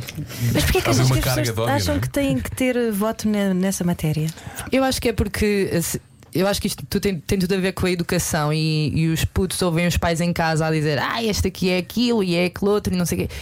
[0.54, 2.02] Mas porquê é que as pessoas de ódio, acham não é?
[2.02, 4.28] que têm que ter eh, voto ne- nessa matéria?
[4.72, 6.00] Eu acho que é porque assim,
[6.34, 9.08] eu acho que isto tu tem, tem tudo a ver com a educação e, e
[9.08, 12.36] os putos ouvem os pais em casa a dizer ah, este aqui é aquilo e
[12.36, 13.34] é aquele outro e não sei o quê.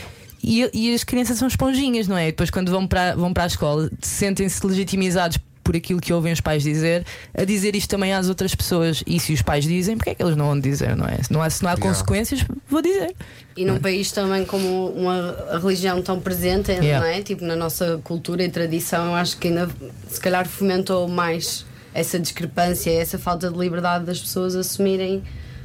[0.43, 2.27] E, e as crianças são esponjinhas, não é?
[2.27, 6.31] E depois, quando vão para, vão para a escola, sentem-se legitimizados por aquilo que ouvem
[6.31, 7.05] os pais dizer,
[7.37, 9.03] a dizer isto também às outras pessoas.
[9.05, 11.21] E se os pais dizem, porque é que eles não vão dizer, não é?
[11.21, 11.89] Se não há, se não há Yeah.
[11.93, 13.13] consequências, vou dizer.
[13.57, 16.99] E num país também como uma a religião tão presente, Yeah.
[17.05, 17.21] não é?
[17.21, 19.69] Tipo, na nossa cultura e tradição, eu acho que ainda
[20.07, 21.65] se calhar fomentou mais
[21.97, 25.23] essa discrepância, essa falta de liberdade das pessoas assumirem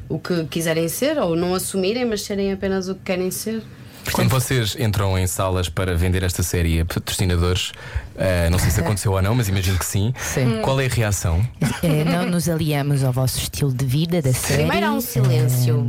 [0.08, 3.62] o que quiserem ser ou não assumirem, mas serem apenas o que querem ser.
[4.10, 7.72] Quando vocês entram em salas para vender esta série a patrocinadores,
[8.16, 10.12] eh, não sei se aconteceu ou não, mas imagino que sim.
[10.18, 10.60] Sim.
[10.62, 11.46] Qual é a reação?
[11.82, 14.62] É, não nos aliamos ao vosso estilo de vida da série.
[14.62, 15.88] Primeiro há um silêncio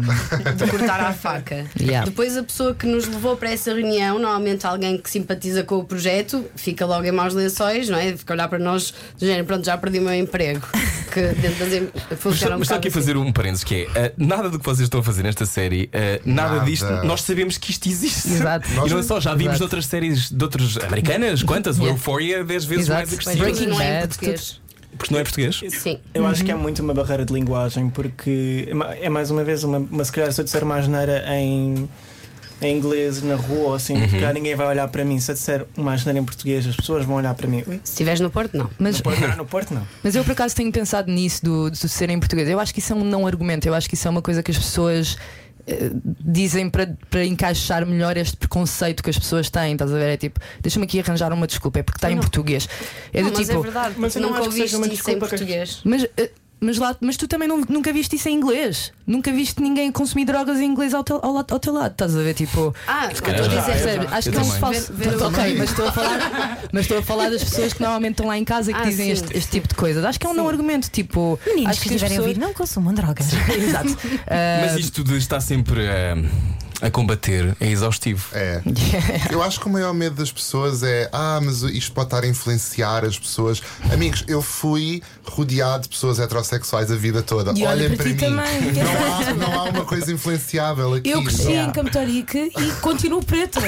[0.58, 1.66] de cortar à faca.
[1.80, 2.06] Yeah.
[2.06, 5.84] Depois a pessoa que nos levou para essa reunião, normalmente alguém que simpatiza com o
[5.84, 8.16] projeto, fica logo em maus lençóis, não é?
[8.16, 10.68] Fica a olhar para nós do género, pronto, já perdi o meu emprego.
[11.14, 14.14] Que dentro das em- Mas, um mas aqui a fazer um parênteses que é uh,
[14.18, 16.66] nada do que vocês estão a fazer nesta série, uh, nada, Nada.
[16.66, 18.30] disto, nós sabemos que isto existe.
[18.30, 18.68] Exato.
[18.86, 19.60] E não é só, já vimos Exato.
[19.62, 21.78] noutras séries de outras americanas, quantas?
[21.78, 21.98] O Yeah.
[22.00, 22.98] Euphoria 10 vezes Exato.
[23.00, 23.38] mais agressivo.
[23.44, 24.62] Breaking é em Bad, português.
[24.98, 25.62] Porque não é português?
[25.70, 26.00] Sim.
[26.14, 29.64] Eu acho que é muito uma barreira de linguagem, porque é é mais uma vez
[29.64, 31.90] uma, uma se calhar se eu disser uma asneira em,
[32.64, 35.20] em inglês na rua assim, cá ninguém vai olhar para mim.
[35.20, 37.64] Se eu disser uma asneira em português, as pessoas vão olhar para mim.
[37.68, 38.70] Ui, Se estiveres no Porto, não.
[38.80, 39.88] Mas, No Porto, não, no Porto não.
[40.04, 42.48] mas eu por acaso tenho pensado nisso do, de ser em português.
[42.50, 43.68] Eu acho que isso é um não argumento.
[43.68, 45.18] Eu acho que isso é uma coisa que as pessoas
[45.66, 49.74] eh, dizem para, para encaixar melhor este preconceito que as pessoas têm.
[49.74, 50.10] Estás a ver?
[50.10, 52.68] É tipo, deixa-me aqui arranjar uma desculpa, é porque está em português.
[53.14, 53.60] É não, do mas tipo.
[53.60, 53.96] é verdade.
[53.98, 55.82] mas eu não nunca acho que seja ouviste uma isso em português.
[55.86, 56.32] Mas, eh,
[56.64, 58.92] mas, lá, mas tu também não- nunca viste isso em inglês.
[59.06, 61.92] Nunca viste ninguém consumir drogas em inglês ao teu, ao, lado- ao teu lado.
[61.92, 62.34] Estás a ver?
[62.34, 62.74] Tipo.
[62.88, 63.74] Ah, calhar estou a já.
[63.74, 64.08] dizer?
[64.14, 64.94] Acho Eu que é um falso.
[65.28, 68.38] Ok, mas estou, a falar, mas estou a falar das pessoas que normalmente estão lá
[68.38, 69.52] em casa e que Ah, dizem sim, este, este sim.
[69.52, 70.04] tipo de coisas.
[70.06, 70.90] Acho que é um não argumento.
[70.90, 73.28] Tipo, Meninos acho que as estiverem a ouvir, pessoas- não consumam drogas.
[73.56, 73.98] Exato.
[74.28, 76.30] Ah, Mas isto de estar sempre uh,
[76.84, 78.28] a combater é exaustivo.
[78.34, 78.62] É.
[79.32, 82.28] Eu acho que o maior medo das pessoas é ah, mas isto pode estar a
[82.28, 83.62] influenciar as pessoas.
[83.92, 87.58] Amigos, eu fui rodeado de pessoas heterossexuais a vida toda.
[87.58, 88.16] E olha Olhem para mim.
[88.16, 88.62] também.
[88.74, 88.84] Não
[89.16, 91.10] há, não há uma coisa influenciável aqui.
[91.10, 91.70] Eu cresci Não.
[91.70, 93.62] em Camtorique e continuo preta.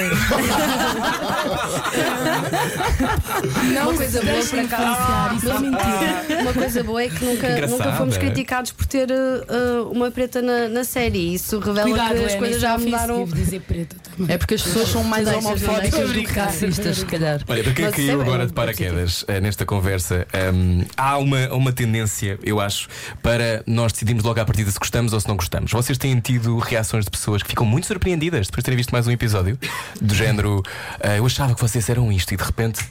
[3.72, 5.36] Não, uma coisa boa por acaso.
[5.36, 6.42] Isso é mentira.
[6.42, 10.68] Uma coisa boa é que nunca, nunca fomos criticados por ter uh, uma preta na,
[10.68, 11.34] na série.
[11.34, 13.05] Isso revela Cuidado, que as Ana, coisas já é mudaram.
[13.14, 14.34] Ofensivo dizer preta também.
[14.34, 17.40] É porque as pessoas são mais homofóbicas do que racistas, se calhar.
[17.46, 21.48] Olha, para quem Mas caiu é agora de paraquedas eh, nesta conversa, ehm, há uma,
[21.52, 22.88] uma tendência, eu acho,
[23.22, 25.70] para nós decidirmos logo à partida se gostamos ou se não gostamos.
[25.72, 29.06] Vocês têm tido reações de pessoas que ficam muito surpreendidas depois de terem visto mais
[29.06, 29.58] um episódio,
[30.00, 30.62] do género
[31.00, 32.84] eh, eu achava que vocês eram isto e de repente.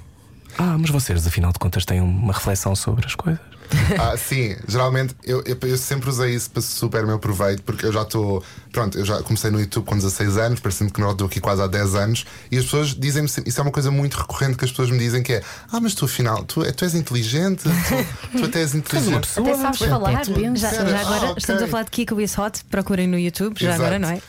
[0.57, 3.54] Ah, mas vocês, afinal de contas, têm uma reflexão sobre as coisas.
[3.99, 7.93] Ah, sim, geralmente eu, eu, eu sempre usei isso para super meu proveito, porque eu
[7.93, 8.43] já estou.
[8.71, 11.61] Pronto, eu já comecei no YouTube com 16 anos, parecendo que não estou aqui quase
[11.61, 14.71] há 10 anos, e as pessoas dizem-me isso é uma coisa muito recorrente que as
[14.71, 18.45] pessoas me dizem que é ah, mas tu afinal, tu, tu és inteligente, tu, tu
[18.45, 19.29] até és inteligente.
[19.37, 20.23] Até sabes falar.
[20.55, 20.89] Já, Sério?
[20.89, 21.35] já agora Ah, ok.
[21.37, 23.81] estamos a falar de Kiko is Hot, procurem no YouTube, já Exato.
[23.83, 24.21] agora, não é?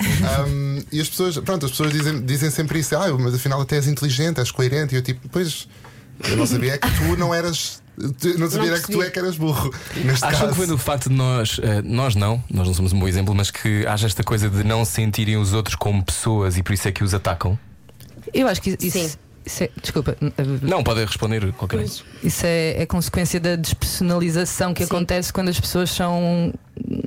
[0.48, 3.76] Um, e as pessoas, pronto, as pessoas dizem, dizem sempre isso, ah, mas afinal até
[3.76, 5.66] és inteligente, és coerente, e eu tipo, pois,
[6.28, 7.82] eu não sabia é que tu não eras.
[7.98, 9.72] Não sabia Não que tu é que eras burro.
[10.04, 10.52] Neste Acham caso.
[10.52, 13.34] que vem do facto de nós, eh, nós não, nós não somos um bom exemplo,
[13.34, 16.86] mas que haja esta coisa de não sentirem os outros como pessoas e por isso
[16.88, 17.58] é que os atacam?
[18.34, 18.90] Eu acho que isso.
[18.98, 19.10] Sim.
[19.46, 20.16] isso é- desculpa.
[20.60, 21.84] Não, podem responder qualquer um.
[22.22, 24.90] Isso é, é consequência da despersonalização que Sim.
[24.90, 26.52] acontece quando as pessoas são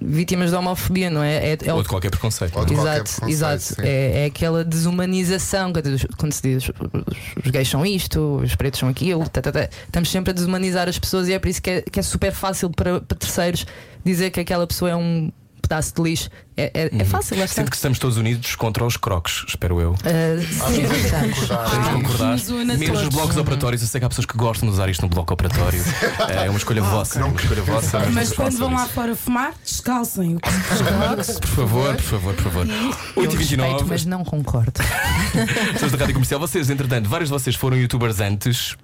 [0.02, 1.54] vítimas de homofobia, não é?
[1.54, 2.58] É, é Ou de qualquer preconceito.
[2.58, 3.82] Ou de qualquer Exato, preconceito, exato.
[3.82, 8.90] É, é aquela desumanização quando, se diz os, os gays são isto, os pretos são
[8.90, 9.70] aquilo, tá, tá, tá.
[9.86, 12.32] estamos sempre a desumanizar as pessoas e é por isso que é, que é super
[12.32, 13.66] fácil para, para terceiros
[14.04, 15.32] dizer que aquela pessoa é um
[15.70, 16.30] pedaço de lixo.
[16.58, 17.48] É, é, é fácil, lá.
[17.48, 19.96] Sinto que estamos todos unidos contra os crocs, espero eu.
[20.04, 21.48] Ah, sim, estamos.
[21.48, 22.78] Temos de concordar.
[22.78, 23.82] Menos os blocos operatórios.
[23.82, 25.80] Eu sei que há pessoas que gostam de usar isto no bloco operatório.
[26.30, 27.20] É uma escolha vossa.
[27.20, 28.00] É uma escolha vossa.
[28.12, 30.38] Mas falar quando vão lá fora fumar, descalcem.
[30.38, 32.68] Por favor, por favor, por favor.
[32.68, 33.86] Eu respeito, 8h29.
[33.88, 34.72] mas não concordo.
[35.74, 36.40] Pessoas da rádio comercial.
[36.40, 38.76] Vocês, entretanto, vários de vocês foram youtubers antes.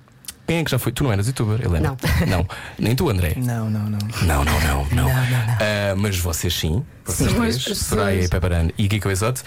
[0.48, 0.92] Quem é que já foi?
[0.92, 1.90] Tu não eras youtuber, Helena?
[1.90, 1.98] Não.
[2.28, 2.48] Não.
[2.78, 3.34] Nem tu, André.
[3.36, 4.00] Não, não, não.
[4.24, 5.10] Não, não, não, não.
[5.10, 6.84] Ah, mas vocês sim.
[7.04, 7.36] Vocês Sim.
[7.38, 7.78] três, As pessoas.
[7.88, 9.44] Soraya, Pepperani e Kiko Exote.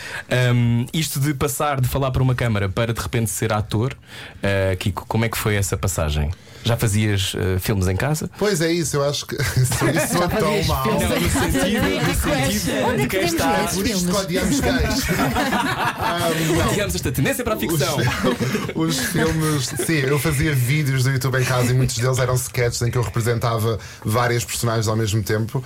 [0.55, 3.97] Um, isto de passar de falar para uma câmara para de repente ser ator,
[4.43, 6.31] ah, Kiko, como é que foi essa passagem?
[6.69, 8.29] Já fazias ah, filmes em casa?
[8.39, 10.85] Pois é isso, eu acho que isso, soa tão mal.
[10.85, 13.69] no sentido, no sentido de quem está.
[13.73, 15.07] Por isto que odiamos gays.
[16.69, 17.97] Digamos esta tendência para a ficção.
[18.75, 22.35] Os, os filmes, sim, eu fazia vídeos do YouTube em casa e muitos deles eram
[22.35, 25.65] sketches em que eu representava várias personagens ao mesmo tempo.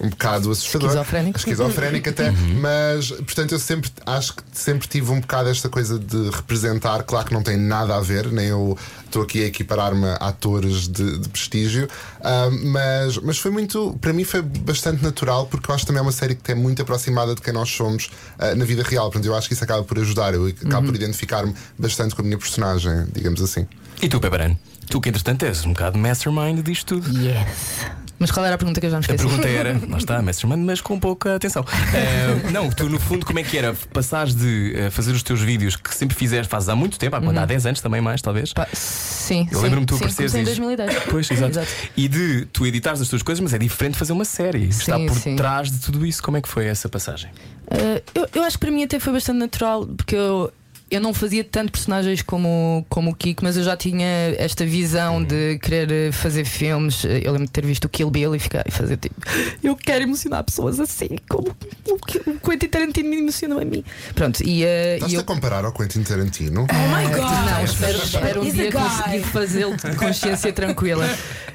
[0.00, 0.88] Um bocado assustador.
[0.88, 1.38] Esquizofrénico.
[1.38, 2.30] Esquizofrénico até.
[2.30, 7.02] Mas, portanto, eu sempre acho que sempre tive um bocado esta coisa de representar.
[7.02, 10.88] Claro que não tem nada a ver, nem eu estou aqui a equiparar-me a atores
[10.88, 11.88] de, de prestígio.
[12.20, 16.00] Ah, mas, mas foi muito, para mim, foi bastante natural, porque eu acho que também
[16.00, 19.10] é uma série que é muito aproximada de quem nós somos ah, na vida real.
[19.10, 20.34] Portanto, eu acho que isso acaba por ajudar.
[20.34, 23.66] Eu acabo por identificar-me bastante com a minha personagem, digamos assim.
[24.02, 24.58] E tu, Pepperani?
[24.88, 27.18] Tu que entretanto és um bocado mastermind disto tudo.
[27.18, 28.05] Yes.
[28.18, 29.24] Mas qual era a pergunta que eu já me A esqueci?
[29.26, 31.64] pergunta era, lá está, Mastermind, mas com pouca atenção.
[31.94, 33.74] Eh, não, tu no fundo, como é que era?
[33.92, 37.42] Passares de eh, fazer os teus vídeos que sempre fizeste, fazes há muito tempo, há,
[37.42, 38.52] há 10 anos também mais, talvez.
[38.54, 41.02] Pá, sim, Eu sim, lembro-me tu sim, apareceres em e dizes- 2010.
[41.10, 41.60] Pois, exato.
[41.96, 44.68] E de tu editares as tuas coisas, mas é diferente fazer uma série.
[44.68, 45.36] Está por sim.
[45.36, 46.22] trás de tudo isso.
[46.22, 47.30] Como é que foi essa passagem?
[47.66, 50.50] Uh, eu, eu acho que para mim até foi bastante natural, porque eu,
[50.90, 54.06] eu não fazia tanto personagens como, como o Kiko, mas eu já tinha
[54.38, 57.04] esta visão de querer eh, fazer filmes.
[57.04, 59.14] Eu lembro de ter visto o Kill Bill e ficar e fazer tipo,
[59.62, 61.48] eu quero emocionar pessoas assim, como
[61.88, 63.84] o, que- o Quentin Tarantino me emocionou a mim.
[64.14, 65.24] Pronto, e, eh, Estás e a eu.
[65.24, 66.66] comparar ao Quentin Tarantino?
[66.70, 67.50] Oh my god!
[67.50, 71.08] Não, espero, espero um dia conseguir fazê-lo de consciência tranquila.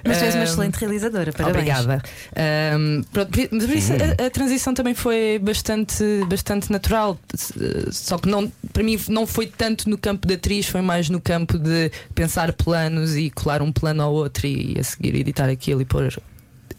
[0.04, 1.56] Mas tu és uma excelente realizadora, parabéns.
[1.80, 2.02] Obrigada.
[2.36, 7.18] Ahm, pronto, por- mas por isso a, a transição também foi bastante, bastante natural.
[7.34, 7.54] S-
[7.92, 11.20] Só que não, para mim não foi tanto no campo da atriz, foi mais no
[11.22, 15.82] campo de pensar planos e colar um plano ao outro e a seguir editar aquilo
[15.82, 16.14] e pôr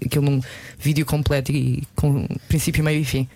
[0.04, 0.40] aquilo num
[0.78, 3.28] vídeo completo e com princípio, meio e fim.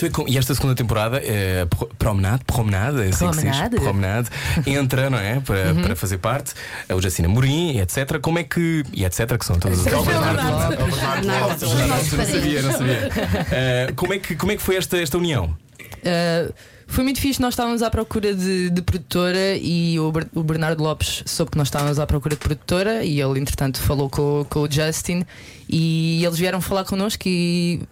[0.00, 3.56] É E esta segunda temporada, é, pro- promenade, promenade, é assim que se diz?
[3.56, 3.76] Promenade.
[3.76, 4.28] promenade,
[4.64, 5.40] entra, não é?
[5.40, 6.54] Para, para fazer parte,
[6.88, 8.20] a Jacina Morim, e etc.
[8.20, 8.84] Como é que.
[8.92, 9.36] E etc.
[9.36, 9.92] que são todas as.
[9.92, 10.72] É o Não.
[10.72, 13.10] É o Não, sabia, não sabia.
[13.50, 15.56] Eh, como, é que, como é que foi esta, esta união?
[16.04, 16.54] Uh,
[16.88, 21.22] foi muito fixe, nós estávamos à procura de, de produtora e o, o Bernardo Lopes
[21.26, 24.70] soube que nós estávamos à procura de produtora e ele, entretanto, falou com, com o
[24.70, 25.24] Justin
[25.68, 27.82] e eles vieram falar connosco e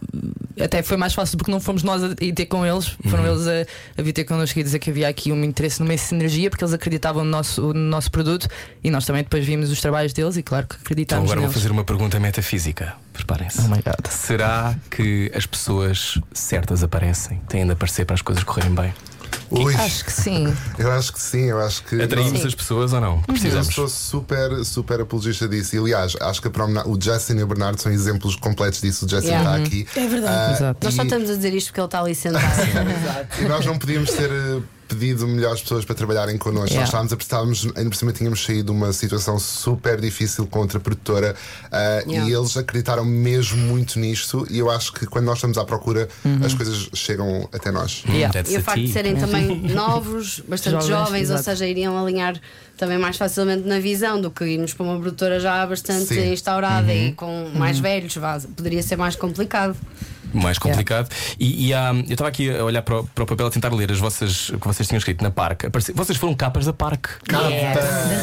[0.59, 3.47] até foi mais fácil porque não fomos nós a ir ter com eles, foram eles
[3.47, 6.65] a, a vir ter connosco e dizer que havia aqui um interesse numa sinergia porque
[6.65, 8.49] eles acreditavam no nosso, no nosso produto
[8.83, 11.49] e nós também depois vimos os trabalhos deles e, claro, que Então acreditámos agora vou
[11.49, 11.63] neles.
[11.63, 12.95] fazer uma pergunta metafísica.
[13.13, 13.61] Preparem-se.
[13.61, 14.11] Oh.
[14.11, 17.41] Será que as pessoas certas aparecem?
[17.49, 18.95] Têm de aparecer para as coisas correrem bem?
[19.51, 20.55] Ui, Acho que sim.
[20.79, 22.01] eu acho que sim, eu acho que.
[22.03, 23.17] Atraímos as pessoas ou não?
[23.29, 23.75] Eu Precisamos.
[23.75, 25.77] sou super, super apologista disso.
[25.77, 29.07] E aliás, acho que a promena- o Justin e o Bernardo são exemplos completos disso.
[29.07, 29.51] O Justin Yeah.
[29.59, 29.87] está aqui.
[29.97, 30.53] É verdade.
[30.55, 30.81] Exato.
[30.85, 32.45] Nós só estamos a dizer isto porque ele está ali sentado.
[33.41, 36.69] E nós não podíamos ter eh, pedido melhores pessoas para trabalharem connosco.
[36.69, 36.81] Yeah.
[36.81, 40.61] Nós estávamos a estávamos, ainda por cima tínhamos saído de uma situação super difícil com
[40.61, 41.35] outra produtora
[41.71, 42.31] ah, Yeah.
[42.31, 44.47] e eles acreditaram mesmo muito nisto.
[44.51, 46.09] E eu acho que quando nós estamos à procura,
[46.45, 48.05] as coisas chegam até nós.
[48.09, 48.33] Yeah.
[48.33, 51.99] That's E o a facto de serem também novos, bastante Jovens, jovens, ou seja, iriam
[51.99, 52.41] alinhar
[52.77, 56.33] também mais facilmente na visão do que irmos para uma produtora já bastante Sim.
[56.33, 59.77] instaurada e com mais velhos, vá, poderia ser mais complicado.
[60.37, 61.09] Mais complicado.
[61.39, 63.73] E, e há- eu estava aqui a olhar para o, para o papel a tentar
[63.75, 65.67] ler as vossas o que vocês tinham escrito na Parque.
[65.95, 67.09] Vocês foram capas da Parque.
[67.27, 67.39] Da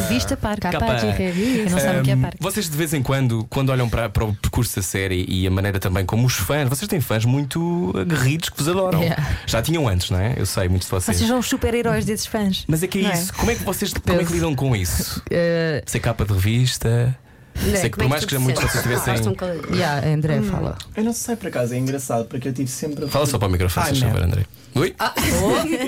[0.01, 0.61] revista Parque.
[0.61, 0.95] Capa.
[1.17, 2.37] Quem não sabe o que é Parque.
[2.39, 5.51] Vocês de vez em quando, quando olham para, para o percurso da série e a
[5.51, 9.01] maneira também como os fãs, vocês têm fãs muito aguerridos que vos adoram.
[9.01, 9.27] Yeah.
[9.45, 10.33] Já tinham antes, não é?
[10.37, 11.17] Eu sei, muitos de vocês.
[11.17, 12.63] Vocês são os super-heróis desses fãs.
[12.67, 13.13] Mas é que é Não é?
[13.13, 13.33] isso.
[13.33, 15.19] Como é que vocês como é que lidam com isso?
[15.31, 17.15] Uh, Ser capa de revista?
[17.55, 20.77] André, Sei que por é mais que te muitos vocês tivessem- um yeah, André, fala.
[20.95, 23.07] Eu não sei por acaso, é engraçado porque eu tive sempre.
[23.07, 24.21] Fala só para o microfone, se favor.
[24.23, 24.45] André.
[24.75, 24.95] Oi?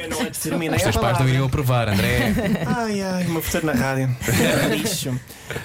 [0.02, 2.34] Eu não antes terminei Os teus pais não iriam aprovar, André.
[2.68, 4.16] Ai, ai, uma futuro na rádio.
[4.70, 5.20] Lixo.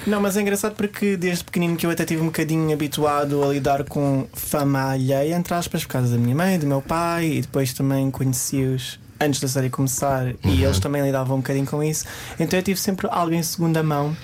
[0.07, 3.49] Não, mas é engraçado porque desde pequenino que eu até tive um bocadinho habituado a
[3.53, 7.41] lidar com fama alheia, entre aspas, por causa da minha mãe, do meu pai, e
[7.43, 12.07] depois também conheci-os antes da série começar e eles também lidavam um bocadinho com isso.
[12.39, 14.17] Então eu tive sempre algo em segunda mão.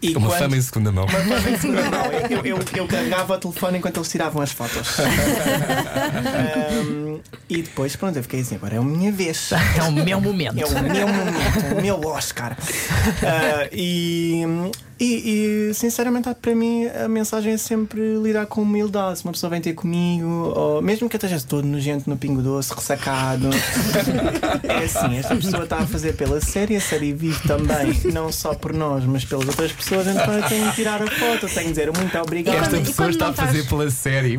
[0.00, 1.06] E Uma quando- fama em segunda mão.
[1.06, 1.12] não,
[2.30, 4.98] eu, eu, eu carregava o telefone enquanto eles tiravam as fotos.
[5.00, 9.50] Ahm, e depois, pronto, eu fiquei assim: agora é a minha vez.
[9.76, 10.58] É o meu momento.
[10.60, 12.56] É o meu momento, o meu Oscar.
[13.22, 14.42] Ah, e,
[15.04, 19.18] e, e, sinceramente, para mim, a mensagem é sempre lidar com humildade.
[19.18, 22.40] Se uma pessoa vem ter comigo, ou mesmo que eu esteja todo nojento no pingo
[22.42, 23.50] doce, ressacado,
[24.62, 28.54] é assim: esta pessoa está a fazer pela série, a série vive também, não só
[28.54, 30.06] por nós, mas pelas outras pessoas.
[30.06, 32.56] Então eu tenho que tirar a foto, tenho que dizer muito obrigado.
[32.62, 34.34] Esta e pessoa quando está não a fazer estás- pela série.
[34.34, 34.38] E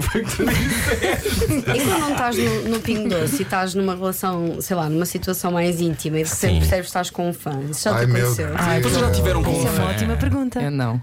[1.83, 5.51] quando não estás no, no Pingo Doce e estás numa relação, sei lá, numa situação
[5.51, 6.59] mais íntima e de repente Sim.
[6.59, 8.49] percebes que estás com um fã, isso já te Ai, meu aconteceu?
[8.55, 9.91] Ai, Vocês já tiveram com Isso um é uma fã?
[9.91, 10.52] ótima pergunta.
[10.61, 11.01] Eu não.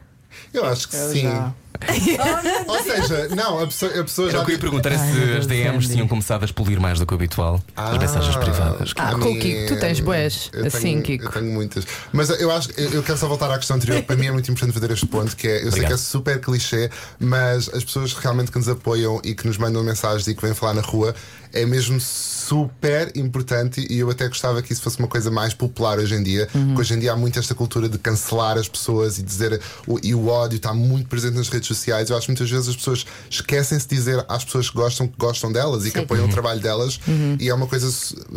[0.55, 1.23] Eu acho que Eu sim.
[1.23, 1.53] já.
[2.69, 4.43] Ou seja, não, a pessoa, a pessoa Era já.
[4.43, 7.07] o que eu ia perguntar é se as DMs tinham começado a expelir mais do
[7.07, 7.63] que o habitual.
[7.75, 8.93] As mensagens privadas.
[8.97, 11.25] Ah, com o Kiko, tu tens bués, Eu assim, tenho, Kiko.
[11.25, 11.87] Eu tenho muitas.
[12.13, 14.03] Mas eu acho eu eu quero só voltar à questão anterior.
[14.03, 15.89] Para mim é muito importante fazer este ponto, que é, eu sei Obrigado.
[15.89, 19.83] que é super clichê, mas as pessoas realmente que nos apoiam e que nos mandam
[19.83, 21.15] mensagens e que vêm falar na rua
[21.53, 25.99] é mesmo super importante e eu até gostava que isso fosse uma coisa mais popular
[25.99, 26.67] hoje em dia, Uhum.
[26.69, 29.99] porque hoje em dia há muito esta cultura de cancelar as pessoas e dizer o,
[30.03, 32.11] e o ódio está muito presente nas redes sociais.
[32.11, 35.15] Eu acho que muitas vezes as pessoas esquecem-se de dizer às pessoas que gostam que
[35.19, 36.05] gostam delas e que Sim.
[36.05, 36.31] apoiam Uhum.
[36.31, 37.01] o trabalho delas
[37.39, 37.89] e é uma coisa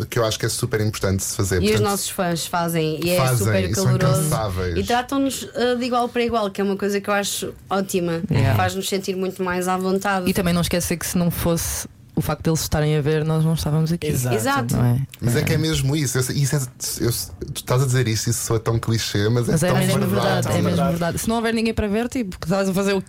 [0.08, 1.56] que eu acho que é super importante se fazer.
[1.62, 4.30] E os Portanto, nossos fãs fazem e é Fazem, super são caloroso.
[4.76, 8.22] E tratam-nos uh, de igual para igual, que é uma coisa que eu acho ótima.
[8.30, 8.54] Yeah.
[8.56, 10.28] Faz-nos sentir muito mais à vontade.
[10.28, 13.44] E também não esquecer que se não fosse o facto deles estarem a ver, nós
[13.44, 14.06] não estávamos aqui.
[14.06, 14.36] Exato.
[14.36, 14.76] Exato.
[14.76, 15.00] Não é?
[15.20, 16.16] Mas é que é mesmo isso.
[16.18, 16.58] Eu- isso é-
[17.04, 17.12] eu-
[17.52, 19.98] tu estás a dizer isto, isso soa tão clichê, mas, Mas é é tão mesmo
[20.00, 20.12] verdade.
[20.22, 20.90] verdade, é mesmo verdade.
[20.90, 21.18] verdade.
[21.18, 23.02] Se não houver ninguém para ver, tipo, que estás a fazer o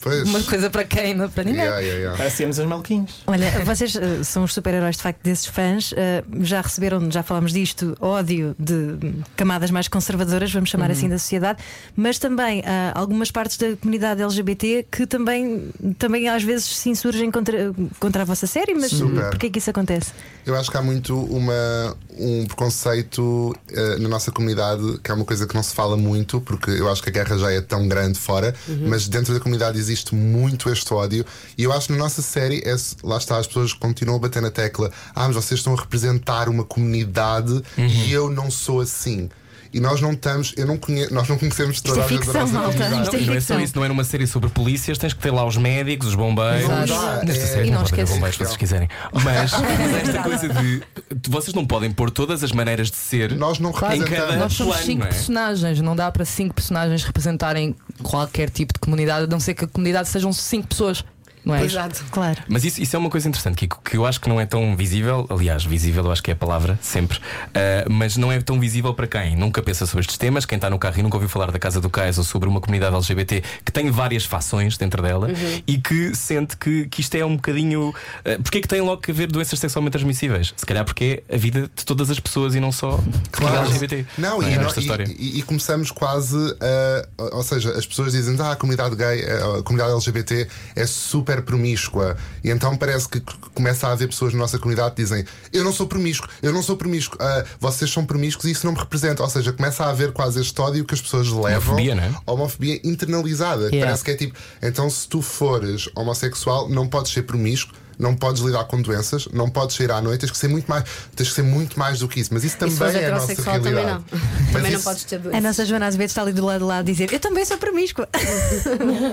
[0.00, 0.28] Pois.
[0.28, 1.60] Uma coisa para quem, não para ninguém.
[1.60, 2.16] Yeah, yeah, yeah.
[2.18, 3.22] Parecemos os malquinhos.
[3.26, 5.92] Olha, vocês eh, são os super-heróis de facto desses fãs.
[5.96, 8.96] eh, já receberam, já falámos disto, ódio de
[9.36, 11.62] camadas mais conservadoras, vamos chamar assim, da sociedade,
[11.94, 17.30] mas também há algumas partes da comunidade LGBT que também, também às vezes se insurgem
[17.30, 18.74] contra, contra a vossa série.
[18.74, 19.30] Mas Super.
[19.30, 20.12] porquê que isso acontece?
[20.50, 25.24] Eu acho que há muito uma, um preconceito eh, na nossa comunidade, que é uma
[25.24, 27.86] coisa que não se fala muito, porque eu acho que a guerra já é tão
[27.86, 28.52] grande fora,
[28.88, 31.24] mas dentro da comunidade existe muito este ódio.
[31.56, 34.42] E eu acho que na nossa série, é, lá está, as pessoas continuam a bater
[34.42, 37.62] na tecla: ah, mas vocês estão a representar uma comunidade
[38.06, 39.30] e eu não sou assim.
[39.72, 42.24] E nós não estamos, eu não conheço, nós não conhecemos toda é a gente da
[42.24, 44.50] ficção, nossa malta, isto é E não é só isso, não é numa série sobre
[44.50, 46.68] polícias, tens que ter lá os médicos, os bombeiros.
[46.68, 48.88] Não dá, Nesta é- série E não não pode haver esquece- bombeiros se vocês quiserem.
[49.12, 50.82] Mas, mas esta coisa de
[51.28, 53.36] vocês não podem pôr todas as maneiras de ser.
[53.36, 54.30] Nós não Claro, Em representamos.
[54.32, 55.10] cada- Nós somos plano, cinco não é?
[55.10, 59.64] personagens, não dá para cinco personagens representarem qualquer tipo de comunidade, a não ser que
[59.64, 61.04] a comunidade sejam cinco pessoas,
[61.44, 61.64] não é?
[61.64, 62.04] Exato.
[62.10, 62.42] Claro.
[62.48, 64.76] Mas isso, isso é uma coisa interessante, Kiko, que eu acho que não é tão
[64.76, 65.26] visível.
[65.30, 67.18] Aliás, visível eu acho que é a palavra, sempre.
[67.54, 70.68] Ah, mas não é tão visível para quem nunca pensa sobre estes temas, quem está
[70.70, 73.42] no carro e nunca ouviu falar da Casa do Cais ou sobre uma comunidade LGBT
[73.64, 75.28] que tem várias fações dentro dela
[75.66, 77.94] e que sente que, que isto é um bocadinho.
[78.24, 80.52] ah, porque é que tem logo que haver doenças sexualmente transmissíveis?
[80.56, 82.98] Se calhar porque é a vida de todas as pessoas e não só
[83.32, 84.06] a comunidade LGBT.
[84.18, 84.50] Não, é?
[84.50, 85.04] e, e- história.
[85.08, 87.06] e- e começamos quase a.
[87.36, 89.24] Ou seja, as pessoas dizem ah, a comunidade gay,
[89.58, 92.16] a comunidade LGBT é super promíscua.
[92.44, 93.22] E então parece que
[93.54, 96.62] começa a haver pessoas na nossa comunidade que dizem eu não sou promíscuo, eu não
[96.62, 99.22] sou promíscuo, ah, vocês são promíscuos e isso não me representa.
[99.22, 101.74] Ou seja, começa a haver quase este ódio que as pessoas levam.
[101.74, 102.14] Homofobia, não é?
[102.26, 103.66] Homofobia internalizada.
[103.66, 103.86] Yeah.
[103.86, 107.74] Parece que é tipo, então se tu fores homossexual, não podes ser promíscuo.
[108.00, 110.84] Não podes lidar com doenças, não podes sair à noite, tens que ser muito mais,
[111.14, 112.30] tens que ser muito mais do que isso.
[112.32, 114.04] Mas isso também fores é a nossa heterossexual, também realidade.
[114.12, 114.20] não.
[114.20, 115.42] Mas Também não isso- podes ter A doenças.
[115.42, 118.08] nossa Joana Azevedo está ali do lado de lá a dizer: Eu também sou promíscua.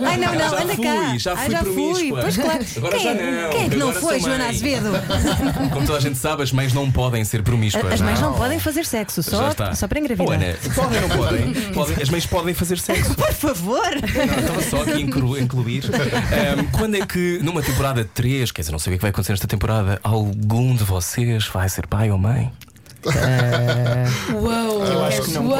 [0.06, 1.18] Ai, não, não, Já anda fui, cá.
[1.18, 2.10] já Ah, fui já fui.
[2.12, 2.66] Pois claro.
[2.78, 4.48] Agora quem, já é- não, quem é que não foi, Joana.
[4.50, 4.90] Azevedo?
[5.74, 7.94] Como toda a gente sabe, as mães não podem ser promíscuas.
[7.94, 8.32] As mães não.
[8.32, 9.76] não podem fazer sexo, Já só, está.
[9.76, 10.34] só para Oh, engravidar.
[10.36, 11.54] Ana, podem ou não podem?
[11.74, 12.02] podem?
[12.02, 13.14] As mães podem fazer sexo.
[13.16, 13.82] Por favor!
[13.92, 15.84] Não, estava só aqui a inclu- incluir.
[15.86, 19.32] Ahm, quando é que, numa temporada 3, quer dizer, não sei o que vai acontecer
[19.32, 22.54] nesta temporada, algum de vocês vai ser pai ou mãe?
[24.34, 24.86] Uou!
[24.86, 25.58] Eu acho que não Uou.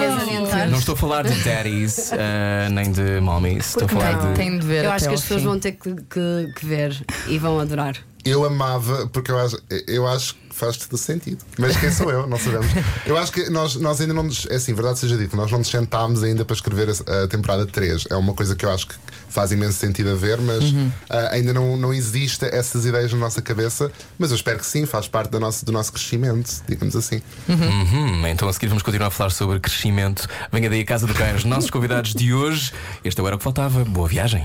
[0.70, 3.70] Não estou a falar de daddies, ah, nem de mommies.
[3.70, 4.36] Estou a falar Tem, de.
[4.36, 4.86] tem de ver.
[4.86, 5.48] Eu acho que as pessoas fim.
[5.48, 6.96] vão ter que, que- que ver
[7.28, 7.96] e vão adorar.
[8.24, 11.46] Eu amava, porque eu acho, eu acho que faz todo sentido.
[11.58, 12.28] Mas quem sou eu?
[12.28, 12.68] Não sabemos.
[13.06, 14.48] Eu acho que nós, nós ainda não nos.
[14.50, 17.66] É assim, verdade seja dito, nós não nos sentámos ainda para escrever a, a temporada
[17.66, 18.06] 3.
[18.10, 18.96] É uma coisa que eu acho que
[19.30, 20.64] faz imenso sentido a ver, mas
[21.10, 23.92] ah, ainda não, não existe essas ideias na nossa cabeça.
[24.18, 27.22] Mas eu espero que sim, faz parte do nosso, do nosso crescimento, digamos assim.
[27.48, 30.28] Uhum, então a seguir vamos continuar a falar sobre crescimento.
[30.52, 32.74] Venha daí a Casa do Cães, os nossos convidados de hoje.
[33.04, 33.86] Este era o que faltava.
[33.86, 34.44] Boa viagem.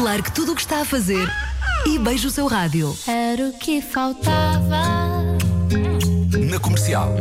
[0.00, 1.28] Largue tudo o que está a fazer
[1.86, 2.96] e beije o seu rádio.
[3.06, 4.82] Era o que faltava.
[6.50, 7.14] Na comercial.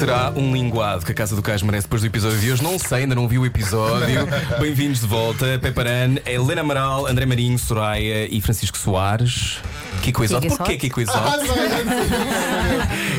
[0.00, 2.62] Será um linguado que a Casa do Cais merece depois do episódio de hoje?
[2.62, 4.26] Não sei, ainda não vi o episódio.
[4.58, 5.58] Bem-vindos de volta.
[5.58, 9.58] Peparan, Helena Amaral, André Marinho, Soraya e Francisco Soares.
[10.00, 10.40] Kiko Exoto.
[10.40, 11.18] Kiko Porquê Kiko Exoto?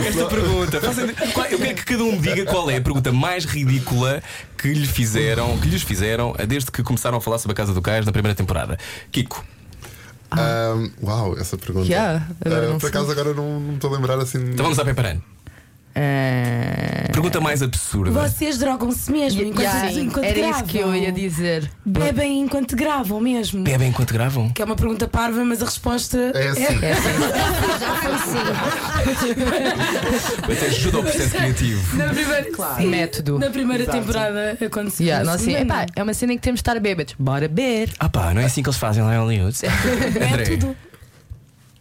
[0.07, 0.77] Esta pergunta.
[1.51, 4.23] Eu quero que cada um me diga qual é a pergunta mais ridícula
[4.57, 7.81] que lhe fizeram, que lhes fizeram desde que começaram a falar sobre a Casa do
[7.83, 8.79] Cais na primeira temporada.
[9.11, 9.45] Kiko.
[10.31, 11.85] Ah, uau, essa pergunta.
[11.87, 14.39] Yeah, Ah, não por acaso agora não não me estou a lembrar assim.
[14.39, 15.17] Então vamos à Peparan.
[15.93, 18.11] Eh, Pergunta mais absurda.
[18.11, 20.51] Vocês drogam-se mesmo enquanto, yeah, enquanto era gravam.
[20.55, 21.69] isso que eu ia dizer.
[21.85, 23.63] Bebem enquanto gravam mesmo.
[23.63, 24.49] Bebem enquanto gravam?
[24.49, 26.65] Que é uma pergunta parva, mas a resposta É assim.
[30.43, 31.97] Até ajuda ao processo criativo.
[31.97, 32.45] Na primeira,
[32.77, 33.39] sim, Método.
[33.39, 35.05] Na primeira temporada aconteceu.
[35.05, 37.15] Yeah, nós assim, epá, é uma cena em que temos de estar bêbados.
[37.17, 37.91] Bora beber.
[37.99, 39.57] Ah pá, não é assim que eles fazem lá em Hollywood.
[40.19, 40.75] Método.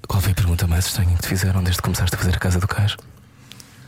[0.07, 2.39] qual foi a pergunta mais estranha que te fizeram desde que começaste a fazer a
[2.39, 2.97] Casa do Cais?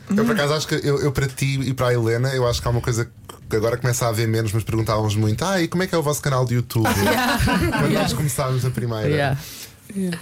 [0.09, 2.61] Eu por acaso acho que eu, eu para ti e para a Helena, eu acho
[2.61, 3.09] que há uma coisa
[3.49, 5.97] que agora começa a haver menos, mas perguntávamos muito: ah, e como é que é
[5.97, 6.87] o vosso canal de YouTube?
[7.79, 9.37] Quando nós começámos a primeira.
[9.95, 10.17] Yeah.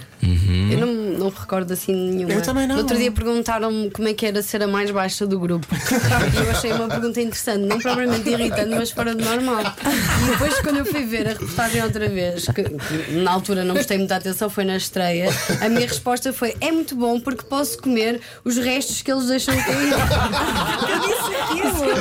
[0.70, 2.34] Eu não, não recordo assim nenhuma.
[2.34, 2.76] Eu também não.
[2.76, 5.66] No outro dia perguntaram-me como é que era ser a mais baixa do grupo.
[6.32, 9.62] E eu achei uma pergunta interessante, não propriamente irritante, mas fora de normal.
[9.62, 13.74] E depois, quando eu fui ver a reportagem outra vez, que, que na altura não
[13.74, 15.30] prestei muita atenção, foi na estreia,
[15.60, 19.54] a minha resposta foi: é muito bom porque posso comer os restos que eles deixam
[19.56, 19.92] cair.
[20.88, 21.91] Eu disse aquilo.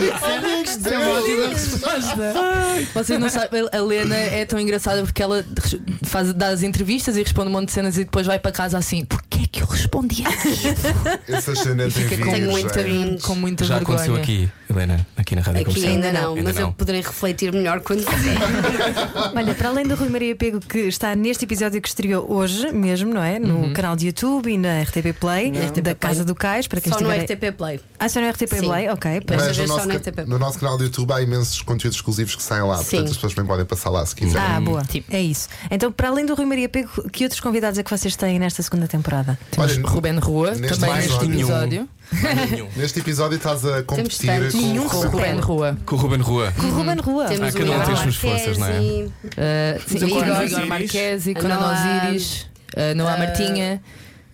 [2.94, 5.46] Vocês não sabem, a Lena é tão engraçada porque ela
[6.04, 8.78] faz, dá as entrevistas e responde um monte de cenas e depois vai para casa
[8.78, 9.06] assim:
[9.42, 10.68] porquê é que eu respondi aqui?
[11.32, 13.18] Essas cenas em Fica com muita é.
[13.22, 13.98] com muita Já vergonha.
[13.98, 14.50] aconteceu aqui.
[14.70, 16.72] Helena, aqui na rádio Aqui ainda não, Ainda mas eu não.
[16.74, 18.38] poderei refletir melhor quando fizer.
[19.36, 23.14] Olha, para além do Rui Maria Pego, que está neste episódio que estreou hoje mesmo,
[23.14, 23.38] não é?
[23.38, 25.52] No canal de YouTube e na RTP Play,
[25.84, 27.36] da Casa do Cais, para quem Só no estiver.
[27.36, 27.80] RTP Play.
[28.00, 28.62] Ah, só no RTP Sim.
[28.62, 28.90] Play?
[28.90, 29.12] Ok.
[29.28, 30.26] Mas- Mas Desta no vez só nosso, ca- RTP.
[30.30, 32.84] no nosso canal do YouTube há imensos conteúdos exclusivos que saem lá, Sim.
[32.84, 34.48] portanto as pessoas também podem passar lá se quiserem.
[34.56, 34.84] Ah, boa.
[35.12, 35.50] É isso.
[35.70, 38.62] Então, para além do Rui Maria Pego, que outros convidados é que vocês têm nesta
[38.64, 39.31] segunda temporada?
[39.52, 41.90] Temos Olha, Ruben Rua, neste também mais neste episódio.
[42.52, 42.68] Nenhum.
[42.76, 45.78] Neste episódio estás a competir com Nenhum Com o Ruben Rua.
[45.86, 46.54] Com o Ruben Rua.
[46.58, 47.26] Com o Ruben Rua.
[47.26, 48.72] Temos Ah, cada um o tem as suas forças, não é?
[48.80, 49.10] Uh,
[49.88, 50.66] sim, Igor.
[50.68, 53.82] Marquesi, Conan Noah- Osiris, uh, Noah Martinha,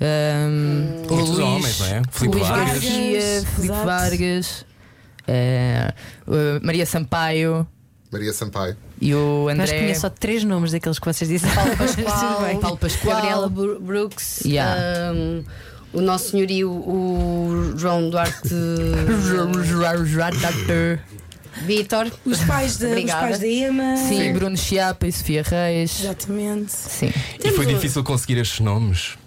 [0.01, 2.01] um, o Muitos Luís, homens, não é?
[2.11, 2.71] Filipe Luís Vargas.
[2.73, 3.85] Garcia, Filipe.
[3.85, 4.65] Vargas,
[5.27, 7.67] uh, uh, Maria Sampaio
[8.11, 8.75] Maria Sampaio.
[9.01, 9.79] e o Mas André.
[9.81, 11.53] conheço só três nomes daqueles que vocês disseram.
[11.75, 11.77] Paulo.
[11.77, 13.15] Pascoal, Paulo Pascoal.
[13.15, 15.13] Gabriela Brooks, Yeah.
[15.13, 15.43] um,
[15.93, 18.47] o nosso senhorio, o João Duarte
[21.65, 22.11] Vitor.
[22.25, 23.97] Os pais, da, os pais da Ema.
[23.97, 26.01] Sim, Bruno Chiapa e Sofia Reis.
[26.03, 26.71] Exatamente.
[26.71, 27.11] Sim.
[27.43, 29.17] E foi difícil conseguir estes nomes.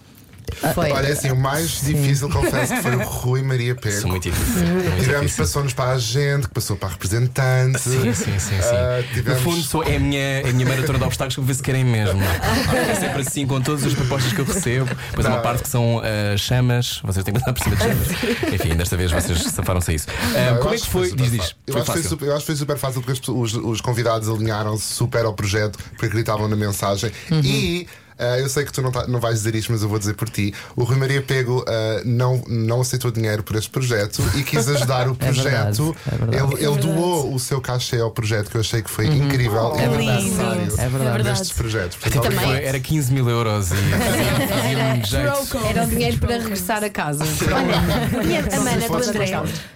[0.73, 0.91] Foi.
[0.91, 4.07] Olha, assim, o mais difícil, confesso, que foi o Rui Maria São Pego.
[4.09, 4.29] muito.
[4.29, 7.79] Muito Tivemos, passou-nos para a gente, que passou para a representante.
[7.79, 8.55] Sim, sim, sim, sim.
[8.61, 11.43] Ah, No tivemos- fundo, sou, é, a minha, é a minha maratona de obstáculos para
[11.45, 12.21] ver se querem mesmo.
[12.21, 12.91] é?
[12.91, 14.85] É sempre assim com todas as propostas que eu recebo.
[15.09, 17.81] Depois há uma parte que são ah, chamas, vocês têm que andar por cima de
[17.83, 18.07] chamas.
[18.53, 20.07] Enfim, desta vez vocês safaram-se a isso.
[20.09, 21.11] Ah, Não, eu como é que foi?
[21.15, 21.55] Diz, diz.
[21.67, 22.09] Eu, Foi acho que foi fácil.
[22.09, 25.77] super, eu acho que foi super fácil porque os, os convidados alinharam-se super ao projeto
[25.91, 27.41] porque acreditavam na mensagem Uhum.
[27.43, 27.87] e.
[28.21, 30.13] ah, eu sei que tu não, tá- não vais dizer isto, mas eu vou dizer
[30.13, 30.53] por ti.
[30.75, 35.07] O Rui Maria Pego ah, não, não aceitou dinheiro por este projeto e quis ajudar
[35.09, 35.95] o É verdade, projeto.
[36.11, 36.53] é verdade.
[36.55, 39.81] ele ele doou o seu cachê ao projeto, que eu achei que foi incrível e
[39.81, 40.23] É muito verdade.
[40.23, 41.23] necessário É verdade.
[41.23, 41.97] nestes projetos.
[42.01, 43.73] Até Portanto, foi- era 15 mil euros e
[44.93, 45.57] muito jeito.
[45.67, 47.23] Era o dinheiro para regressar a casa.
[47.25, 49.31] E a Mana do André.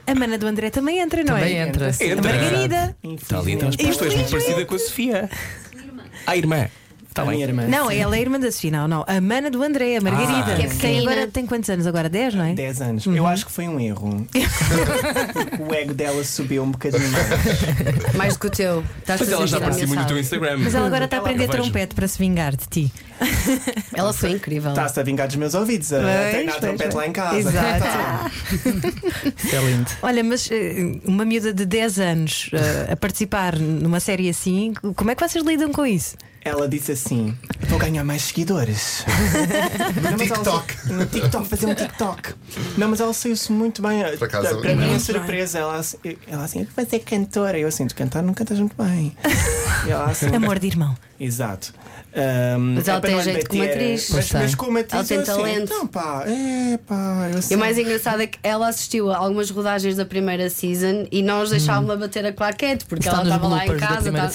[0.07, 1.67] A Mana do André também entra, não Também é?
[1.67, 1.87] entra.
[1.99, 2.31] A Entra.
[2.33, 2.95] Margarida.
[3.03, 3.69] Está ali, então.
[3.71, 5.29] Pois tu és muito parecida com a Sofia.
[6.27, 6.67] A irmã.
[7.15, 7.35] Está A bem.
[7.35, 7.65] minha irmã.
[7.65, 7.95] Não, sim.
[7.95, 9.05] ela é irmã da Sofia, não, não.
[9.07, 10.51] A Mana do André, a Margarida.
[10.51, 10.55] Ah.
[10.57, 11.11] que é tem pequenina.
[11.11, 11.87] agora tem quantos anos?
[11.87, 12.53] Agora 10, não é?
[12.53, 13.05] 10 anos.
[13.05, 13.15] Uhum.
[13.15, 14.27] Eu acho que foi um erro.
[14.29, 18.15] Porque o ego dela subiu um bocadinho mais.
[18.15, 18.83] Mais do que o teu.
[18.99, 20.19] Estás Mas ela já a ser aparecia muito no teu.
[20.19, 20.57] Instagram.
[20.57, 22.91] Mas ela agora está a aprender trompete para se vingar de ti.
[23.95, 24.71] Ela foi incrível.
[24.71, 25.93] Está-se a vingar dos meus ouvidos.
[25.93, 27.37] A Pois, treinar pois, trompete lá em casa.
[27.37, 27.85] Exato.
[29.45, 29.89] Isso é lindo.
[30.01, 35.11] Olha, mas eh, uma miúda de 10 anos eh, a participar numa série assim, como
[35.11, 36.17] é que vocês lidam com isso?
[36.45, 37.35] Ela disse assim:
[37.69, 39.03] Vou ganhar mais seguidores.
[39.95, 40.73] no Não, ela TikTok.
[40.77, 42.33] saiu- No TikTok, fazer um TikTok.
[42.77, 44.03] Não, mas ela saiu-se muito bem.
[44.17, 47.57] Por acaso, Para mim, a surpresa, ela, assim- ela assim: Eu vou ser cantora.
[47.57, 49.17] Eu assim: Tu cantar não cantas muito bem.
[49.87, 50.95] E ela assim: Amor de irmão.
[51.19, 51.73] Exato.
[52.17, 54.09] Ahm, Mas ela é tem jeito como bater, atriz.
[54.09, 55.63] Mas, mas como atriz, Ela tem assim, talento.
[55.63, 57.27] Então, pá, é pá.
[57.29, 60.49] Eu E assim, o mais engraçado é que ela assistiu a algumas rodagens da primeira
[60.49, 64.11] season e nós deixávamos-la bater a claquete porque Está ela estava lá em casa.
[64.13, 64.31] tá-.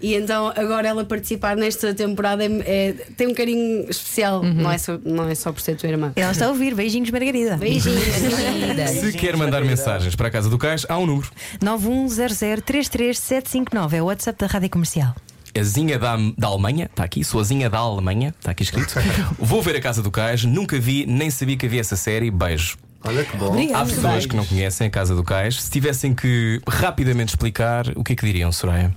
[0.00, 4.78] E então agora ela participar nesta temporada é- é- tem um carinho especial, não, é
[4.78, 6.12] só, não é só por ser tua irmã.
[6.16, 6.74] Ela está a ouvir.
[6.74, 7.56] Beijinhos, Margarida.
[7.56, 8.00] Beijinhos,
[9.00, 11.28] Se quer mandar mensagens para a casa do cais, há um número.
[11.62, 15.14] 910033759 é o WhatsApp da Rádio Comercial.
[15.58, 18.94] Azinha da, da Alemanha, está aqui, sou Azinha da Alemanha, está aqui escrito.
[19.38, 22.30] Vou ver a Casa do Cais, nunca vi, nem sabia que havia essa série.
[22.30, 22.76] Beijo.
[23.02, 23.46] Olha que bom.
[23.46, 23.86] Há Obrigada.
[23.86, 25.60] pessoas que não conhecem a Casa do Cais.
[25.62, 28.94] Se tivessem que rapidamente explicar, o que é que diriam, Soraya?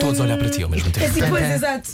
[0.00, 1.06] Todos a olhar para ti ao mesmo É tempo.
[1.06, 1.90] assim, pois, exato.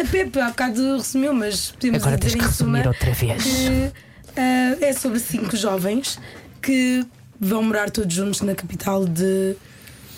[0.00, 3.42] A Pepe há bocado resumiu, mas podemos Agora tens que em suma resumir outra vez.
[3.42, 3.92] que
[4.36, 6.18] ah, é sobre cinco jovens
[6.62, 7.04] que
[7.38, 9.56] vão morar todos juntos na capital de,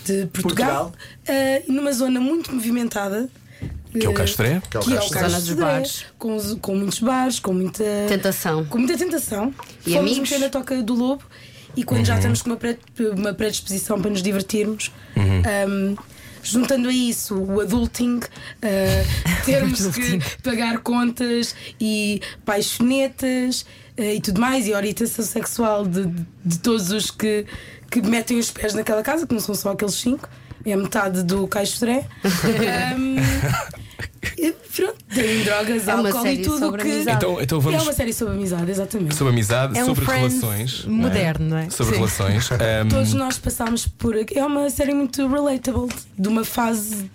[0.05, 0.92] de Portugal, Portugal.
[1.28, 3.28] ah, numa zona muito movimentada.
[3.92, 4.62] Que é o ah, Castré.
[4.70, 6.05] Que é o é Sodré, bares.
[6.18, 8.64] Com, com muitos bares, com muita Tentação.
[8.66, 9.53] com muita tentação.
[9.84, 10.30] E Fomos amigos?
[10.30, 11.24] meter na toca do lobo
[11.76, 12.05] e quando Uhum.
[12.05, 12.78] já estamos com uma, pré-
[13.16, 15.42] uma predisposição para nos divertirmos, Uhum.
[15.92, 15.96] um,
[16.42, 18.24] juntando a isso o adulting, uh,
[19.44, 23.62] termos que pagar contas e paixonetas
[23.98, 26.07] uh, e tudo mais, e a orientação sexual de,
[26.44, 27.44] de todos os que,
[27.91, 30.28] que metem os pés naquela casa, que não são só aqueles cinco.
[30.64, 32.07] É metade do Caixo Dré.
[32.97, 33.16] Um,
[34.36, 36.91] e pronto, tem drogas, É álcool e tudo sobre que.
[36.91, 37.16] amizade.
[37.16, 39.14] Então, então É vamos uma série sobre amizade, exatamente.
[39.14, 40.84] sobre amizade, É um sobre relações.
[40.84, 40.97] não é?
[40.99, 41.70] moderno, não é?
[41.70, 41.99] Sobre Sim.
[42.01, 42.53] relações.
[42.53, 44.14] Ahm, Todos nós passámos por.
[44.16, 45.88] É uma série muito relatable,
[46.18, 47.11] de uma fase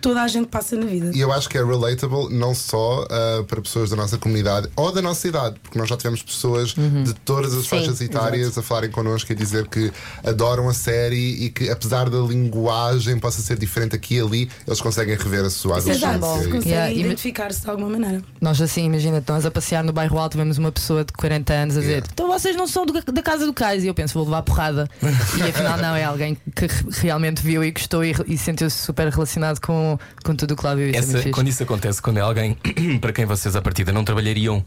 [0.00, 1.10] toda a gente passa na vida.
[1.14, 4.92] E eu acho que é relatable não só ah, para pessoas da nossa comunidade ou
[4.92, 8.90] da nossa idade, porque nós já tivemos pessoas de todas as faixas etárias a falarem
[8.90, 9.92] connosco e a dizer que
[10.24, 14.80] adoram a série e que, apesar da linguagem possa ser diferente aqui e ali, eles
[14.80, 16.06] conseguem rever a sua adolescência.
[16.16, 18.22] Exato, se E- conseguem Yeah, identificar-se de alguma maneira.
[18.40, 21.76] Nós assim, imagina, estamos a passear no bairro alto, vemos uma pessoa de 40 anos
[21.76, 22.08] a dizer Yeah.
[22.12, 24.88] então vocês não são do- da casa do cais e eu penso, vou levar porrada.
[25.02, 29.08] e afinal não, é alguém que re- realmente viu e gostou e, e sentiu-se super
[29.08, 29.85] relacionado com,
[30.24, 30.88] com tudo o que lá viu.
[30.90, 32.56] Isso é Essa- quando isso acontece, quando é alguém
[33.00, 34.64] para quem vocês à partida não trabalhariam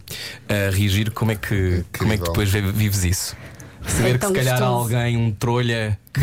[0.48, 3.36] a reagir, como é que, como é que depois vi- vives isso?
[3.88, 4.96] Saber É que se calhar há gostoso.
[4.96, 6.20] alguém, um trolha que,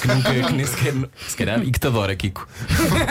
[0.00, 0.94] que nunca, que nem sequer,
[1.28, 2.48] se calhar, e que te adora, Kiko.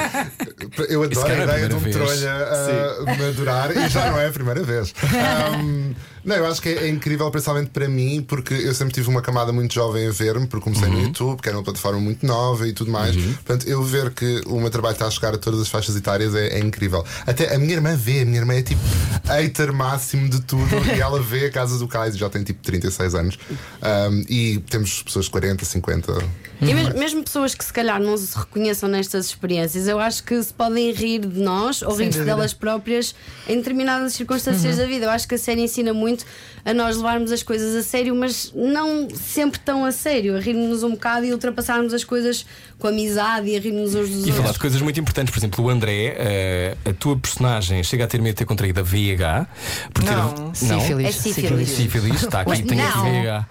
[0.90, 2.20] Eu adoro a calhar é a ideia de um primeira vez.
[2.22, 4.94] trolha a me adorar e já não é a primeira vez.
[5.54, 5.94] Ahm,
[6.28, 9.22] não, eu acho que é, é incrível, principalmente para mim, porque eu sempre tive uma
[9.22, 10.94] camada muito jovem a ver-me, porque comecei Uhum.
[10.96, 13.16] no YouTube, que era uma plataforma muito nova e tudo mais.
[13.16, 16.36] Portanto, eu ver que o meu trabalho está a chegar a todas as faixas etárias
[16.36, 17.04] é, é incrível.
[17.26, 18.82] Até a minha irmã vê, a minha irmã é tipo
[19.26, 22.62] hater máximo de tudo e ela vê a casa do Kais e já tem tipo
[22.62, 23.40] 36 anos.
[23.82, 26.14] Ahm, e temos pessoas de 40, 50.
[26.60, 30.42] E mesmo, mesmo pessoas que se calhar não se reconheçam nestas experiências, eu acho que
[30.42, 33.14] se podem rir de nós ou rir-se delas próprias
[33.48, 35.06] em determinadas circunstâncias da vida.
[35.06, 36.26] Eu acho que a série ensina muito
[36.66, 40.82] a nós levarmos as coisas a sério, mas não sempre tão a sério, a rir-nos
[40.84, 42.46] um bocado e ultrapassarmos as coisas
[42.80, 44.58] com amizade e a rir-nos uns dos E falar de outros.
[44.58, 48.34] coisas muito importantes, por exemplo, o André, eh, a tua personagem chega a ter medo
[48.34, 49.48] de ter contraído a VIH.
[49.94, 50.34] Por ter- Não.
[50.34, 50.54] não.
[50.56, 51.08] Sífilis.
[51.08, 51.70] É sífilis.
[51.70, 53.04] Sífilis, está aqui, tem Não.
[53.04, 53.48] VIH.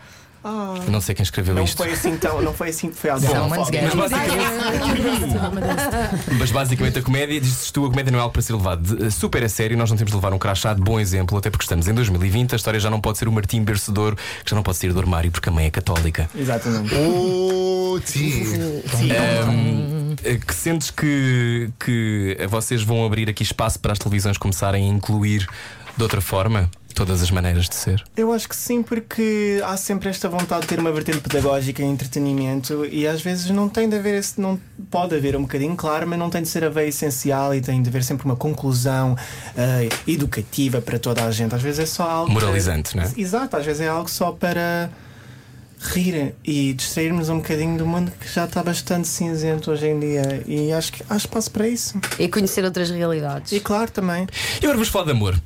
[0.88, 1.76] Não sei quem escreveu Não isto.
[1.76, 3.10] foi assim tão, não foi assim, foi.
[3.20, 3.82] Someone's gay.
[3.82, 5.36] Mas basicamente,
[6.38, 9.10] mas basicamente a comédia, dizes tu, a comédia não é algo para ser levado de-
[9.10, 9.76] super a sério.
[9.76, 12.52] Nós não temos de levar um crachá de bom exemplo, até porque estamos em 2020.
[12.52, 14.98] A história já não pode ser o Martim Bercedor, que já não pode sair do
[15.00, 16.28] armário porque a mãe é católica.
[16.34, 16.94] Exatamente.
[16.94, 18.44] Oh, ti!
[19.10, 24.88] Ahm, eh, que sentes que, que vocês vão abrir aqui espaço para as televisões começarem
[24.90, 25.46] a incluir
[25.96, 28.02] de outra forma todas as maneiras de ser?
[28.16, 31.84] Eu acho que sim, porque há sempre esta vontade de ter uma vertente pedagógica e
[31.84, 34.58] entretenimento e às vezes não tem de haver esse, não
[34.90, 37.82] pode haver um bocadinho claro, mas não tem de ser a veia essencial e tem
[37.82, 39.14] de haver sempre uma conclusão
[39.56, 41.54] ah, educativa para toda a gente.
[41.54, 43.12] Às vezes é só algo Moralizante, não é?
[43.14, 44.90] Exato, às vezes é algo só para
[45.78, 50.42] rir e distrairmos um bocadinho do mundo que já está bastante cinzento hoje em dia
[50.46, 52.00] e acho que há espaço para isso.
[52.18, 53.52] E conhecer outras realidades.
[53.52, 54.26] E claro também.
[54.54, 55.38] E agora vamos falar de amor.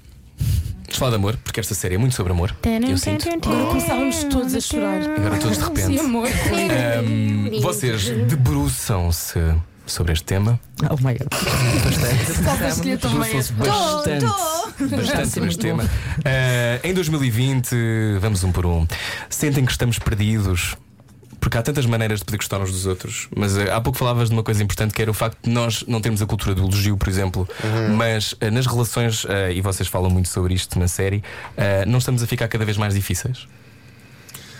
[0.90, 2.52] Vamos falar de amor, porque esta série é muito sobre amor.
[2.88, 3.28] Eu sinto.
[3.28, 5.00] Agora começávamos todos a chorar.
[5.02, 5.86] Agora todos de repente.
[5.86, 6.28] Sim, amor.
[6.28, 9.38] Ahm, vocês debruçam-se
[9.86, 10.58] sobre este tema.
[10.82, 11.28] Oh my god.
[12.82, 14.26] Debruçam-se bastante,
[14.96, 15.88] bastante sobre este tema.
[16.24, 17.76] Ah, em 2020,
[18.20, 18.84] vamos um por um.
[19.28, 20.76] Sentem que estamos perdidos.
[21.40, 23.26] Porque há tantas maneiras de poder gostar uns dos outros.
[23.34, 25.82] Mas ah, há pouco falavas de uma coisa importante que era o facto de nós
[25.88, 27.48] não termos a cultura do elogio, por exemplo.
[27.96, 31.22] Mas ah, nas relações, ah, e vocês falam muito sobre isto na série,
[31.86, 33.46] não estamos a ficar cada vez mais difíceis.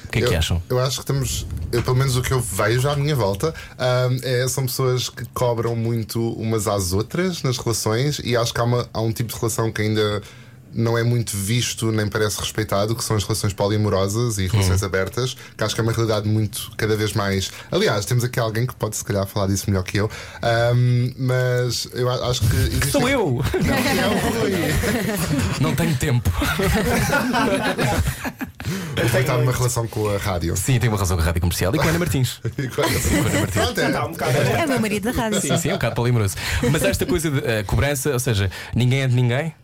[0.05, 0.61] O que é que eu, acham?
[0.68, 4.16] Eu acho que estamos, eu, pelo menos o que eu vejo à minha volta, ahm,
[4.24, 8.64] é, são pessoas que cobram muito umas às outras nas relações e acho que há,
[8.64, 10.20] uma- há um tipo de relação que ainda
[10.73, 15.37] não é muito visto nem parece respeitado, que são as relações poliamorosas e relações abertas,
[15.57, 17.51] que acho que é uma realidade muito cada vez mais.
[17.71, 20.11] Aliás, temos aqui alguém que pode se calhar falar disso melhor que eu,
[20.43, 22.57] ahm, mas eu acho que.
[22.57, 23.41] existem- Sou eu!
[23.64, 24.53] Não, é o Rui.
[25.61, 26.31] Não tenho tempo.
[29.11, 30.57] Vou estar numa relação com a rádio.
[30.57, 32.41] Sim, tenho uma razão com a rádio comercial e com a Ana Martins.
[32.75, 33.87] Pronto, é.
[33.87, 34.37] Está um bocado.
[34.39, 35.41] É o meu marido da rádio.
[35.41, 36.37] Sim, sim, é um bocado polimoroso.
[36.71, 39.55] Mas esta coisa de eh, cobrança, ou seja, ninguém é de ninguém.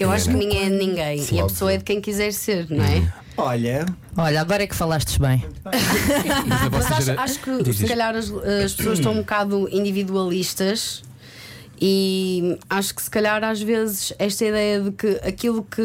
[0.00, 1.46] Eu acho que ninguém é de ninguém e a óbvio.
[1.48, 3.12] pessoa é de quem quiser ser, não é?
[3.36, 3.86] Olha,
[4.16, 5.44] Olha, agora é que falastes bem.
[5.64, 11.02] Mas acho, acho que se calhar as, as pessoas estão um bocado individualistas
[11.80, 15.80] e acho que se calhar às vezes esta ideia de que aquilo que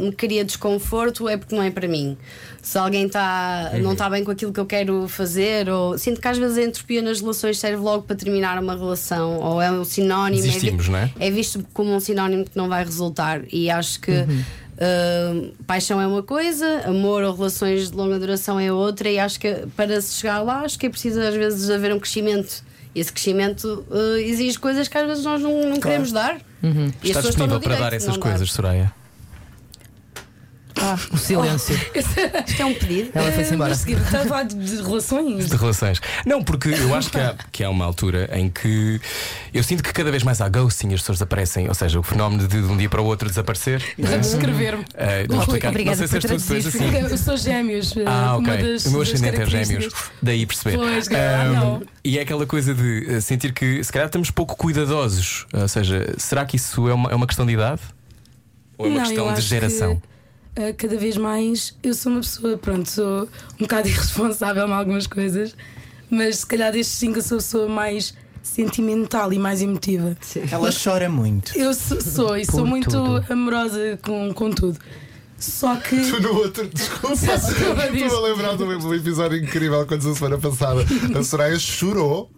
[0.00, 2.16] me cria desconforto é porque não é para mim.
[2.60, 6.26] Se alguém tá, não está bem com aquilo que eu quero fazer, ou sinto que
[6.26, 9.84] às vezes a entropia nas relações serve logo para terminar uma relação, ou é um
[9.84, 11.12] sinónimo, é Desistimos, não é?
[11.20, 13.42] é visto como um sinónimo que não vai resultar.
[13.52, 18.72] E acho que uh, paixão é uma coisa, amor ou relações de longa duração é
[18.72, 21.94] outra, e acho que para se chegar lá, acho que é preciso às vezes haver
[21.94, 22.65] um crescimento.
[22.98, 26.36] Esse crescimento uh, exige coisas que às vezes nós não, não queremos dar.
[26.36, 28.92] E as Está pessoas estão no disponível para direito dar essas coisas, Soraya?
[31.12, 31.74] O silêncio.
[31.94, 33.10] Isto é um pedido.
[33.14, 33.70] Ela foi-se embora.
[33.70, 35.48] Mas seguir, estás a falar de, relações?
[35.48, 36.00] de relações.
[36.24, 39.00] Não, porque eu acho que há, que há uma altura em que
[39.54, 42.46] eu sinto que cada vez mais há ghosting, as pessoas aparecem, ou seja, o fenómeno
[42.46, 43.82] de de um dia para o outro desaparecer.
[43.98, 44.84] Vamos escrever-me.
[44.94, 45.68] Eh, vou explicar.
[45.70, 46.96] obrigada não sei se és tu depois traduzir.
[46.96, 47.12] assim.
[47.12, 47.96] Eu sou gêmeos.
[47.96, 48.72] eh, Ah, uma ok.
[48.72, 49.88] das- o meu ascendente é gêmeos,
[50.22, 50.76] daí perceber.
[50.76, 51.82] Pois, ah, não.
[52.04, 55.46] e é aquela coisa de eh, sentir que se calhar estamos pouco cuidadosos.
[55.52, 57.80] Ou seja, será que isso é uma, é uma questão de idade?
[58.78, 59.96] Ou é uma Não, questão de geração?
[59.96, 60.02] que,
[60.56, 63.22] eh, cada vez mais eu sou uma pessoa, pronto, sou
[63.54, 65.54] um bocado irresponsável em algumas coisas,
[66.10, 70.16] mas se calhar destes cinco eu sou a pessoa mais sentimental e mais emotiva.
[70.50, 71.56] Ela chora muito.
[71.58, 73.24] Eu sou, sou e sou Por muito tudo.
[73.32, 74.78] amorosa com, com tudo.
[75.38, 75.96] Só que.
[76.10, 77.12] Tu no outro, desculpa.
[77.14, 80.80] Estou a lembrar de um episódio incrível quando a semana passada
[81.18, 82.30] a Soraya chorou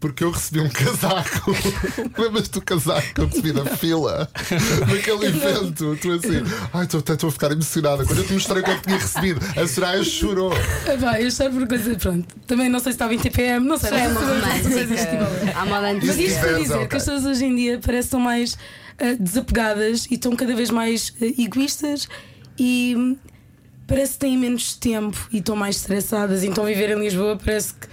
[0.00, 1.50] porque eu recebi um casaco.
[2.18, 4.28] Lembras do casaco que eu recebi na fila?
[4.88, 5.96] Naquele evento.
[6.00, 8.04] Tu assim, ai, estou a ficar emocionada.
[8.04, 10.52] Quando eu te mostrei o que é que tinha recebido, a Soraya chorou.
[11.00, 12.26] Pá, eu choro por coisa, pronto.
[12.46, 13.90] Também não sei se estava em TPM, não sei.
[13.90, 16.06] Só é uma romântica.
[16.06, 18.58] Mas isto para dizer que as pessoas hoje em dia parecem mais
[18.98, 22.08] ah, desapegadas e estão cada vez mais ah, egoístas
[22.58, 23.16] e hum,
[23.86, 26.44] parece que têm menos tempo e estão mais estressadas.
[26.44, 27.88] Então viver em Lisboa parece que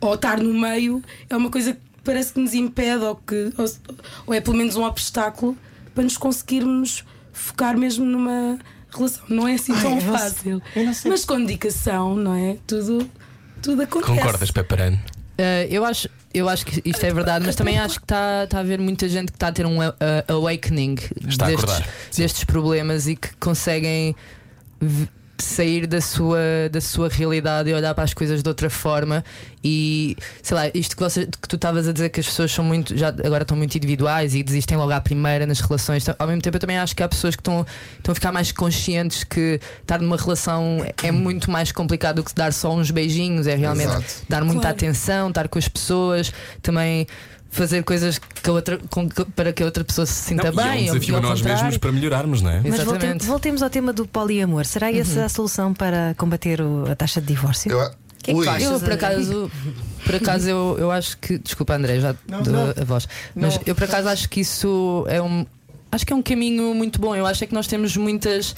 [0.00, 3.66] ou estar no meio é uma coisa que parece que nos impede ou que ou,
[4.26, 5.56] ou é pelo menos um obstáculo
[5.94, 8.58] para nos conseguirmos focar mesmo numa
[8.94, 9.24] relação.
[9.28, 10.62] Não é assim tão sei- fácil.
[11.06, 12.56] Mas com dedicação, não é?
[12.66, 13.08] Tudo,
[13.62, 14.12] tudo acontece.
[14.12, 14.96] Concordas, Peparano?
[14.96, 18.58] Uh, eu, acho, eu acho que isto é verdade, mas também acho que está tá
[18.58, 19.94] a haver muita gente que está a ter um uh,
[20.26, 24.16] awakening destes, destes problemas e que conseguem
[25.40, 26.38] sair da sua,
[26.70, 29.24] da sua realidade e olhar para as coisas de outra forma.
[29.62, 32.64] E sei lá, isto que, você, que tu estavas a dizer que as pessoas são
[32.64, 36.02] muito, já agora estão muito individuais e desistem logo à primeira nas relações.
[36.02, 37.64] Então, Ao mesmo tempo, eu também acho que há pessoas que estão,
[37.96, 42.34] estão a ficar mais conscientes que estar numa relação é muito mais complicado do que
[42.34, 44.22] dar só uns beijinhos, é realmente Exato.
[44.28, 44.76] dar muita Claro.
[44.76, 46.32] atenção, estar com as pessoas,
[46.62, 47.06] também
[47.50, 50.70] fazer coisas que outra, com para que a outra pessoa se sinta Não, e é
[50.72, 50.82] bem.
[50.82, 52.56] um desafio ou a nós mesmos para melhorarmos, não é?
[52.56, 52.86] Mas Exatamente.
[52.90, 54.64] voltemos, voltemos ao tema do poliamor.
[54.66, 57.70] Será essa a solução para combater o- a taxa de divórcio?
[57.72, 57.90] Eu,
[58.22, 58.62] que é que achas?
[58.72, 59.50] Eu por acaso,
[60.04, 61.38] por acaso eu, eu acho que.
[61.38, 62.74] Desculpa, André, já Não, dou não.
[62.76, 63.08] a voz.
[63.34, 63.62] Mas Não.
[63.66, 65.46] eu por acaso acho que isso é um.
[65.90, 67.16] Acho que é um caminho muito bom.
[67.16, 68.54] Eu acho é que nós temos muitas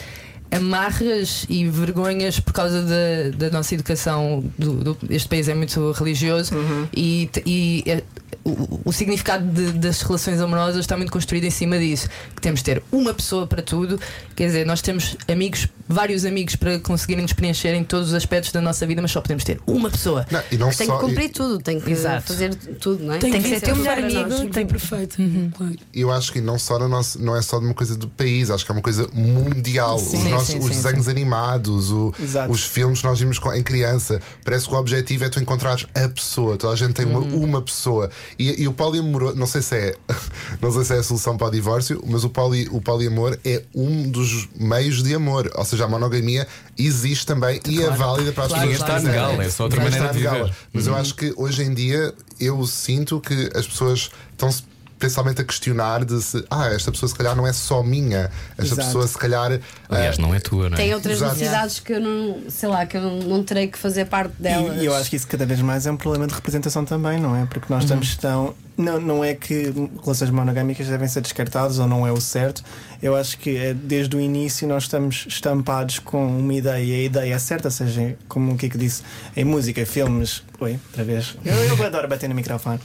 [0.50, 4.42] amarras e vergonhas por causa da, da nossa educação.
[4.58, 6.54] Do, do- este país é muito religioso
[6.92, 8.02] e, te- e é-
[8.44, 12.08] o, o significado de- das relações amorosas está muito construído em cima disso.
[12.34, 14.00] Que temos de ter uma pessoa para tudo.
[14.34, 18.50] Quer dizer, nós temos amigos, vários amigos para conseguirem nos preencher em todos os aspectos
[18.52, 20.26] da nossa vida, mas só podemos ter uma pessoa.
[20.30, 22.26] não, e não Tem só, que cumprir tudo, tem que Exato.
[22.28, 23.18] fazer tudo, não é?
[23.18, 25.16] Tem que ser teu melhor amigo, Tem tem- ser perfeito.
[25.56, 25.76] Claro.
[25.92, 28.08] E eu acho que não, só na nossa, não é só de uma coisa do
[28.08, 29.98] país, acho que é uma coisa mundial.
[29.98, 32.12] Sim, os sim, nossos- sim, os sim, desenhos animados, o-
[32.48, 35.86] os filmes que nós vimos com- em criança, parece que o objetivo é tu encontrares
[35.94, 36.56] a pessoa.
[36.56, 37.44] Toda a gente tem uma, Uhum.
[37.44, 38.10] uma pessoa.
[38.38, 39.96] E, e o poliamor, não sei se é
[40.60, 43.62] não sei se é a solução para o divórcio, mas o, poli, o poliamor é
[43.74, 45.50] um dos meios de amor.
[45.54, 46.46] Ou seja, a monogamia
[46.78, 49.00] existe também e é válida para as Claro, pessoas está claro.
[49.02, 49.20] quiserem.
[49.28, 50.54] negá-la, é só outra maneira de está viver.
[50.72, 54.69] Mas eu acho que hoje em dia eu sinto que as pessoas estão-se
[55.00, 58.74] principalmente a questionar de se ah, esta pessoa se calhar não é só minha, esta
[58.74, 58.86] Exato.
[58.86, 60.80] pessoa se calhar Aliás, ah, não é tua, não é?
[60.80, 61.32] Tem outras Exato.
[61.32, 64.76] necessidades que eu não, sei lá, que eu não, terei que fazer parte delas.
[64.76, 67.18] E, e eu acho que isso cada vez mais é um problema de representação também,
[67.18, 67.46] não é?
[67.46, 68.54] Porque nós estamos tão.
[68.76, 69.72] Não, não é que
[70.02, 72.62] relações monogâmicas devem ser descartadas ou não é o certo.
[73.02, 77.04] Eu acho que é, desde o início nós estamos estampados com uma ideia e a
[77.04, 79.02] ideia é certa, seja como o que disse,
[79.36, 80.42] em música, filmes.
[80.60, 81.36] Oi, outra vez.
[81.42, 82.78] Eu, eu adoro bater no microfone.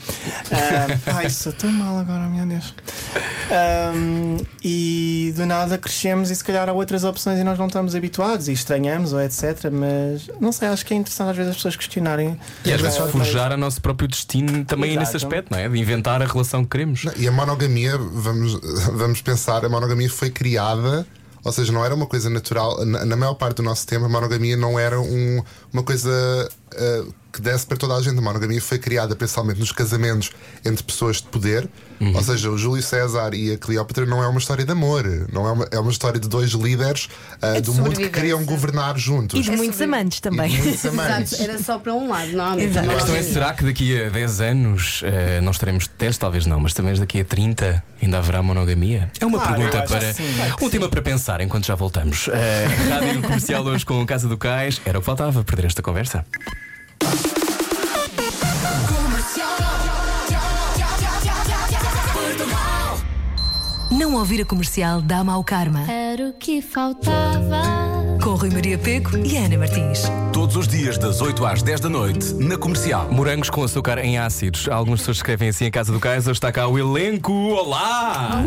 [1.14, 2.74] Ai, sou tão mal agora, meu Deus.
[3.52, 7.94] Ahm, e do nada crescemos e se calhar há outras opções e nós não estamos
[7.94, 9.70] habituados e estranhamos ou etc.
[9.72, 12.40] Mas não sei, acho que é interessante às vezes as pessoas questionarem.
[12.64, 15.06] E às vezes forjar o nosso próprio destino também Exato.
[15.06, 15.68] nesse aspecto, não é?
[15.68, 17.04] De inventar a relação que queremos.
[17.04, 18.54] Não, E a monogamia, vamos,
[18.94, 21.06] vamos pensar, a monogamia foi criada,
[21.44, 22.86] ou seja, não era uma coisa natural.
[22.86, 27.06] Na, na maior parte do nosso tempo, a monogamia não era um- uma coisa ah,
[27.32, 28.18] que desse para toda a gente.
[28.18, 30.32] A monogamia foi criada principalmente nos casamentos
[30.64, 31.68] entre pessoas de poder.
[32.14, 35.48] Ou seja, o Júlio César e a Cleópatra não é uma história de amor, não
[35.48, 37.08] é uma, é uma história de dois líderes
[37.42, 39.40] É de do mundo que queriam governar juntos.
[39.40, 40.50] E de muitos amantes também.
[40.58, 41.34] muitos amantes.
[41.34, 42.70] Exato, era só para um lado, normalmente.
[42.70, 42.86] Exato.
[42.86, 46.18] A Não, questão é: será que daqui a 10 anos eh, nós teremos 10?
[46.18, 49.10] Talvez não, mas talvez daqui a 30 ainda haverá monogamia?
[49.20, 50.00] É uma Claro, pergunta para.
[50.08, 52.28] que sim, claro que um tema para pensar enquanto já voltamos.
[52.30, 54.82] Eh, Rádio Comercial hoje com Casa do Cais.
[54.86, 56.26] Era o que faltava perder esta conversa.
[63.92, 65.90] Não ouvir a comercial dá mau karma.
[65.92, 67.86] Era o que faltava.
[68.46, 70.04] Rui Maria Peco e Ana Martins.
[70.34, 73.10] Todos os dias, das 8 às 10 da noite, na comercial.
[73.10, 74.68] Morangos com açúcar em ácidos.
[74.68, 76.34] Algumas pessoas escrevem assim em casa do Kaiser.
[76.34, 77.32] Está cá o elenco.
[77.32, 78.44] Olá!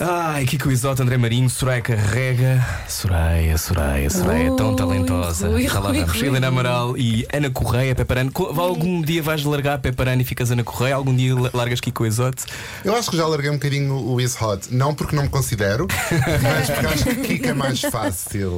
[0.00, 2.66] Ai, Kiko Isoto, André Marinho, Soraya Carrega.
[2.88, 5.48] Soraya, Soraya, Soraya, tão Ui, talentosa.
[5.48, 6.16] Rui, Já lá Rui, vamos.
[6.18, 6.28] Rui.
[6.28, 8.32] Helena Amaral e Ana Correia, Peparano.
[8.56, 10.94] Algum dia vais largar Peparano e ficas Ana Correia?
[10.94, 12.44] Algum dia la- largas Kiko Isoto?
[12.82, 14.74] Eu acho que já larguei um bocadinho o Is Hot.
[14.74, 15.86] Não porque não me considero,
[16.42, 18.54] mas porque acho que Kika é mais fácil.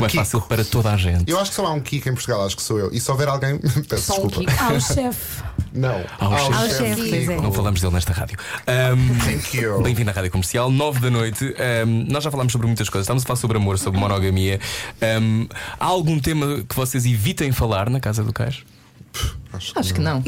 [0.00, 0.24] Mais Kiko.
[0.24, 1.30] fácil para toda a gente.
[1.30, 2.90] Eu acho que só há um Kika em Portugal, acho que sou eu.
[2.92, 3.58] E se houver alguém,
[3.88, 4.50] peço Só um desculpa.
[4.50, 4.64] Kiko.
[4.64, 5.42] Ah, o chefe.
[5.72, 6.04] Não.
[6.18, 6.54] Ao Há o chefe.
[6.54, 7.36] Ao chefe, é.
[7.40, 8.36] Não falamos dele nesta rádio.
[8.66, 9.80] Ahm, Thank you.
[9.82, 11.44] Bem-vindo à Rádio Comercial, 9 da noite.
[11.58, 13.04] Ahm, nós já falámos sobre muitas coisas.
[13.04, 14.60] Estamos a falar sobre amor, sobre monogamia.
[15.00, 15.46] Ahm,
[15.78, 18.62] há algum tema que vocês evitem falar na Casa do Cais?
[19.52, 20.22] Acho que não.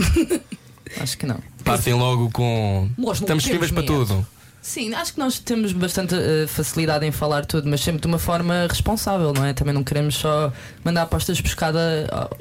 [1.01, 1.39] Acho que não.
[1.65, 2.89] Partem logo com.
[2.97, 4.27] Nós Estamos disponíveis para tudo.
[4.63, 8.19] Sim, acho que nós temos bastante eh, facilidade em falar tudo, mas sempre de uma
[8.19, 9.53] forma responsável, não é?
[9.53, 10.53] Também não queremos só
[10.85, 11.79] mandar apostas pescada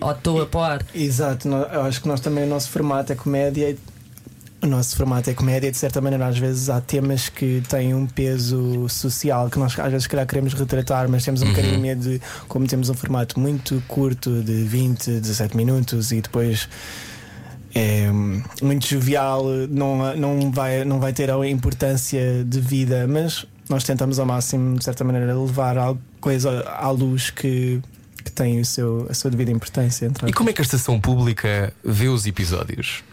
[0.02, 0.86] à- à toa para o ar.
[0.96, 3.78] Exato, eu acho que nós também o nosso formato é comédia.
[4.62, 8.08] O nosso formato é comédia, de certa maneira, às vezes há temas que têm um
[8.08, 12.02] peso social que nós às vezes, calhar, queremos retratar, mas temos um bocadinho de medo
[12.02, 16.68] de, como temos um formato muito curto, de 20, 17 minutos, e depois
[17.76, 18.10] é
[18.64, 24.18] muito jovial, não, não, vai, não vai ter a importância de vida, mas nós tentamos
[24.18, 27.82] ao máximo, de certa maneira, levar alguma coisa à luz que,
[28.24, 30.10] que tem o seu, a sua devida importância.
[30.26, 33.04] E como é que a estação pública vê os episódios?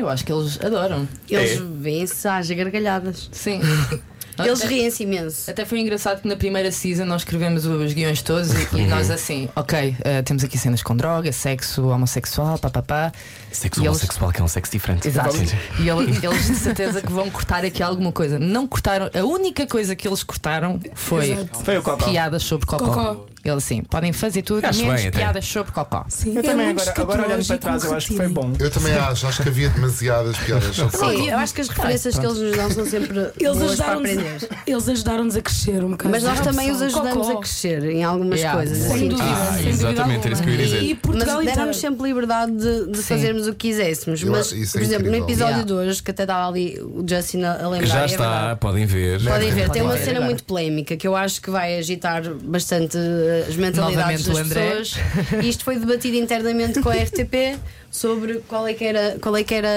[0.00, 1.06] Eu acho que eles adoram.
[1.28, 1.60] Eles É.
[1.62, 3.28] vêm-se às gargalhadas.
[3.32, 3.60] Sim.
[4.38, 5.50] Eles riem-se imenso.
[5.50, 8.78] Até foi engraçado que na primeira season nós escrevemos os guiões todos e, Uhum.
[8.78, 13.12] e nós assim, ok, eh, temos aqui cenas com droga, sexo homossexual, papapá.
[13.52, 15.06] Sexo E eles- homossexual, que é um sexo diferente.
[15.06, 15.36] Exato.
[15.78, 18.38] E ele- eles de certeza que vão cortar aqui alguma coisa.
[18.38, 22.06] Não cortaram, a única coisa que eles cortaram foi Foi o Cocó.
[22.08, 22.86] piadas sobre cocó.
[22.86, 23.26] Cocó.
[23.42, 25.18] Ele assim, podem fazer tudo, Acho menos bem, até.
[25.18, 26.04] piadas sobre cocó.
[26.08, 28.52] Sim, Eu é também, agora, agora olhando para trás, eu acho que foi bom.
[28.58, 32.18] Eu também acho, acho que havia demasiadas piadas sobre Sim, eu acho que as referências
[32.18, 34.48] que eles nos dão são sempre Eles boas para ajudaram-nos aprender.
[34.66, 36.10] eles ajudaram-nos a crescer um bocado.
[36.10, 37.38] Mas nós também os ajudamos cocó.
[37.38, 38.58] a crescer em algumas Yeah.
[38.58, 38.78] coisas.
[38.78, 40.82] Sem assim, dúvida, Ah, sem dúvida exatamente, era isso que eu ia dizer.
[40.82, 41.60] E Portugal Mas inteiro.
[41.60, 42.52] demos sempre liberdade
[42.90, 44.22] de, fazermos o que quiséssemos.
[44.22, 47.68] Eu Mas, por exemplo, no episódio de hoje, que até estava ali o Justin a
[47.68, 49.22] lembrar, Já é está, podem ver.
[49.24, 52.98] Podem ver, tem uma cena muito polémica que eu acho que vai agitar bastante
[53.48, 55.44] as mentalidades Novamente das pessoas.
[55.44, 57.58] Isto foi debatido internamente com a RTP
[57.90, 59.68] sobre qual é que era, qual é que era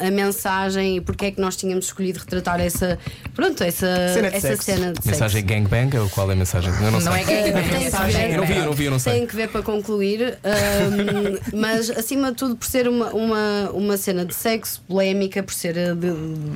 [0.00, 2.98] a, a mensagem e porque é que nós tínhamos escolhido retratar essa,
[3.34, 4.62] pronto, essa Cena de essa sexo.
[4.62, 5.54] cena de Mensagem sexo.
[5.54, 6.72] gangbang ou qual é a mensagem?
[6.72, 7.22] Eu não, Não sei.
[7.22, 8.30] é gangbang, é mensagem.
[8.32, 9.12] Eu não vi, eu não vi, eu não sei.
[9.14, 13.96] Tem que ver para concluir, ahm, mas acima de tudo, por ser uma, uma, uma
[13.96, 16.10] cena de sexo polémica, por ser eh, de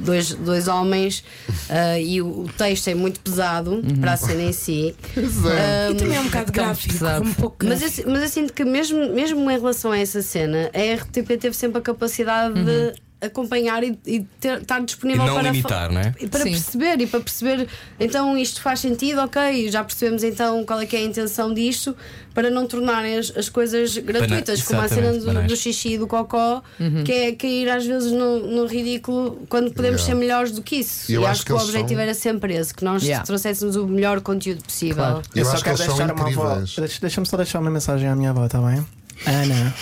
[0.05, 1.25] dois, dois homens
[1.69, 3.97] ah, e o, o texto é muito pesado Uhum.
[4.01, 4.95] para a cena em si.
[5.17, 6.93] E também é um bocado Tão gráfico.
[6.93, 7.25] pesado.
[7.25, 10.71] Um pouco Mas eu, mas eu sinto que, mesmo, mesmo em relação a essa cena,
[10.75, 15.34] a RTP teve sempre a capacidade de acompanhar e, e ter- estar disponível E não
[15.34, 16.14] para limitar, não é?
[16.18, 16.53] e para Sim.
[16.53, 20.96] perceber e para perceber então isto faz sentido, ok, já percebemos então qual é que
[20.96, 21.94] é a intenção disto
[22.32, 26.07] para não tornarem as, as coisas gratuitas, como a cena do, do xixi e do
[26.07, 26.62] cocó,
[27.05, 30.14] que é cair às vezes no, no ridículo quando podemos Yeah.
[30.14, 31.12] ser melhores do que isso.
[31.12, 33.03] E eu e acho acho que que o objetivo são- era sempre esse, que nós
[33.03, 33.22] Yeah.
[33.26, 34.96] trouxéssemos o melhor conteúdo possível.
[34.96, 35.22] Claro.
[35.34, 36.62] Eu só acho que quero são deixar uma avó.
[37.03, 38.82] Deixa-me só deixar uma mensagem à minha avó, está bem?
[39.26, 39.74] Ana.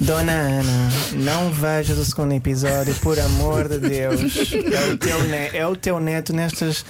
[0.00, 4.20] Dona Ana, não vejas o segundo episódio, por amor de Deus.
[4.52, 6.84] É o teu, ne- é o teu neto nestas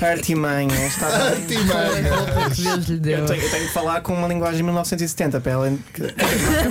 [0.00, 0.92] artimanhas.
[0.94, 1.44] Está bem?
[1.46, 3.18] Que Deus lhe deu.
[3.18, 6.02] Eu tenho, eu tenho que falar com uma linguagem de 1970 para ela, que-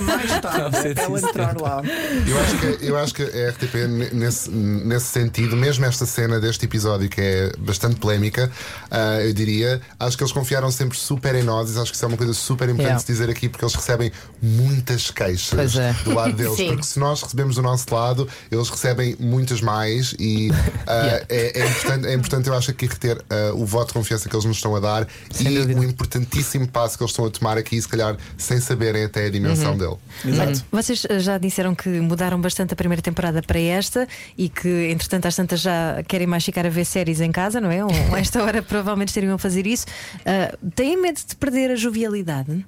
[0.02, 1.82] mais tarde, para ela entrar lá.
[2.28, 6.40] Eu acho que, eu acho que a RTP, ne- nesse, nesse sentido, mesmo esta cena
[6.40, 8.52] deste episódio que é bastante polémica,
[8.90, 12.06] ah, eu diria, acho que eles confiaram sempre super em nós e acho que isso
[12.06, 13.00] é uma coisa super importante Yeah.
[13.02, 14.12] de dizer aqui porque eles recebem
[14.42, 15.94] muitas queixas Pois é.
[16.04, 16.56] do lado deles.
[16.56, 16.68] Sim.
[16.70, 20.50] Porque se nós recebemos do nosso lado, eles recebem muitas mais e
[20.88, 21.26] ah, Yeah.
[21.30, 24.36] é, é importante, é importante, eu acho, aqui reter ah, o voto de confiança que
[24.36, 25.80] eles nos estão a dar Sem e dúvida.
[25.80, 29.30] o importantíssimo passo que eles estão a tomar aqui, se calhar sem saberem até a
[29.30, 29.78] dimensão Uhum.
[29.78, 29.96] dele.
[30.26, 30.66] Exato.
[30.72, 34.08] Vocês eh, já disseram que mudaram bastante a primeira temporada para esta
[34.38, 37.70] e que, entretanto, às tantas já querem mais ficar a ver séries em casa, não
[37.72, 37.84] é?
[37.84, 39.86] Ou a esta hora provavelmente estariam a fazer isso.
[40.26, 42.66] Ah, têm medo de perder a jovialidade?